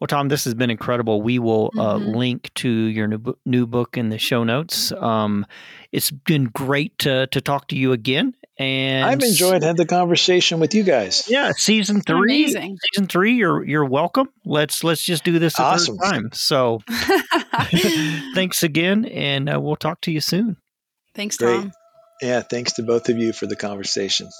Well, 0.00 0.06
Tom, 0.06 0.28
this 0.28 0.44
has 0.44 0.54
been 0.54 0.70
incredible. 0.70 1.20
We 1.20 1.40
will 1.40 1.70
uh, 1.76 1.96
Mhm. 1.96 2.14
link 2.16 2.50
to 2.56 2.68
your 2.70 3.08
new, 3.08 3.18
book, 3.18 3.38
new 3.44 3.66
book 3.66 3.96
in 3.96 4.08
the 4.08 4.18
show 4.18 4.44
notes. 4.44 4.92
Um, 4.92 5.44
it's 5.90 6.10
been 6.12 6.44
great 6.44 6.96
to, 6.98 7.26
to 7.26 7.40
talk 7.40 7.66
to 7.68 7.76
you 7.76 7.92
again. 7.92 8.34
And 8.56 9.04
I've 9.04 9.22
enjoyed 9.22 9.62
having 9.62 9.76
the 9.76 9.86
conversation 9.86 10.58
with 10.60 10.74
you 10.74 10.84
guys. 10.84 11.24
Yeah, 11.28 11.52
season 11.56 12.00
three. 12.00 12.44
Amazing. 12.44 12.76
Season 12.92 13.06
three. 13.08 13.34
You're 13.34 13.64
you're 13.64 13.84
welcome. 13.84 14.28
Let's 14.44 14.82
let's 14.82 15.02
just 15.04 15.22
do 15.22 15.38
this 15.38 15.56
a 15.60 15.62
Awesome. 15.62 15.96
third 15.96 16.10
time. 16.10 16.30
So 16.32 16.80
thanks 18.34 18.64
again, 18.64 19.04
and 19.04 19.48
uh, 19.52 19.60
we'll 19.60 19.76
talk 19.76 20.00
to 20.02 20.10
you 20.12 20.20
soon. 20.20 20.56
Thanks, 21.14 21.36
Great. 21.36 21.66
Yeah, 22.20 22.40
thanks 22.42 22.72
to 22.74 22.82
both 22.82 23.08
of 23.08 23.16
you 23.16 23.32
for 23.32 23.46
the 23.46 23.56
conversation. 23.56 24.30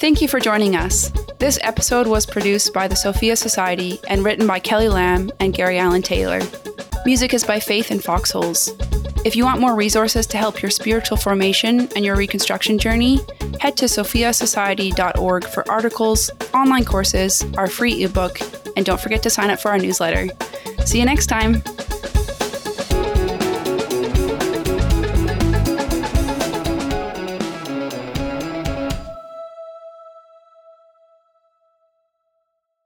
Thank 0.00 0.22
you 0.22 0.28
for 0.28 0.40
joining 0.40 0.76
us. 0.76 1.10
This 1.38 1.58
episode 1.62 2.06
was 2.06 2.26
produced 2.26 2.72
by 2.72 2.88
the 2.88 2.96
Sophia 2.96 3.36
Society 3.36 3.98
and 4.08 4.24
written 4.24 4.46
by 4.46 4.58
Kelly 4.58 4.88
Lamb 4.88 5.30
and 5.40 5.54
Gary 5.54 5.78
Allen 5.78 6.02
Taylor. 6.02 6.40
Music 7.04 7.32
is 7.32 7.44
by 7.44 7.60
Faith 7.60 7.90
and 7.90 8.02
Foxholes. 8.02 8.68
If 9.24 9.36
you 9.36 9.44
want 9.44 9.60
more 9.60 9.74
resources 9.74 10.26
to 10.28 10.38
help 10.38 10.62
your 10.62 10.70
spiritual 10.70 11.18
formation 11.18 11.88
and 11.94 12.04
your 12.04 12.16
reconstruction 12.16 12.78
journey, 12.78 13.20
head 13.58 13.76
to 13.78 13.86
sophiasociety.org 13.86 15.44
for 15.44 15.70
articles, 15.70 16.30
online 16.54 16.84
courses, 16.84 17.44
our 17.58 17.66
free 17.66 18.02
ebook, 18.02 18.38
and 18.76 18.86
don't 18.86 19.00
forget 19.00 19.22
to 19.22 19.30
sign 19.30 19.50
up 19.50 19.60
for 19.60 19.70
our 19.70 19.78
newsletter. 19.78 20.28
See 20.86 20.98
you 20.98 21.04
next 21.04 21.26
time. 21.26 21.62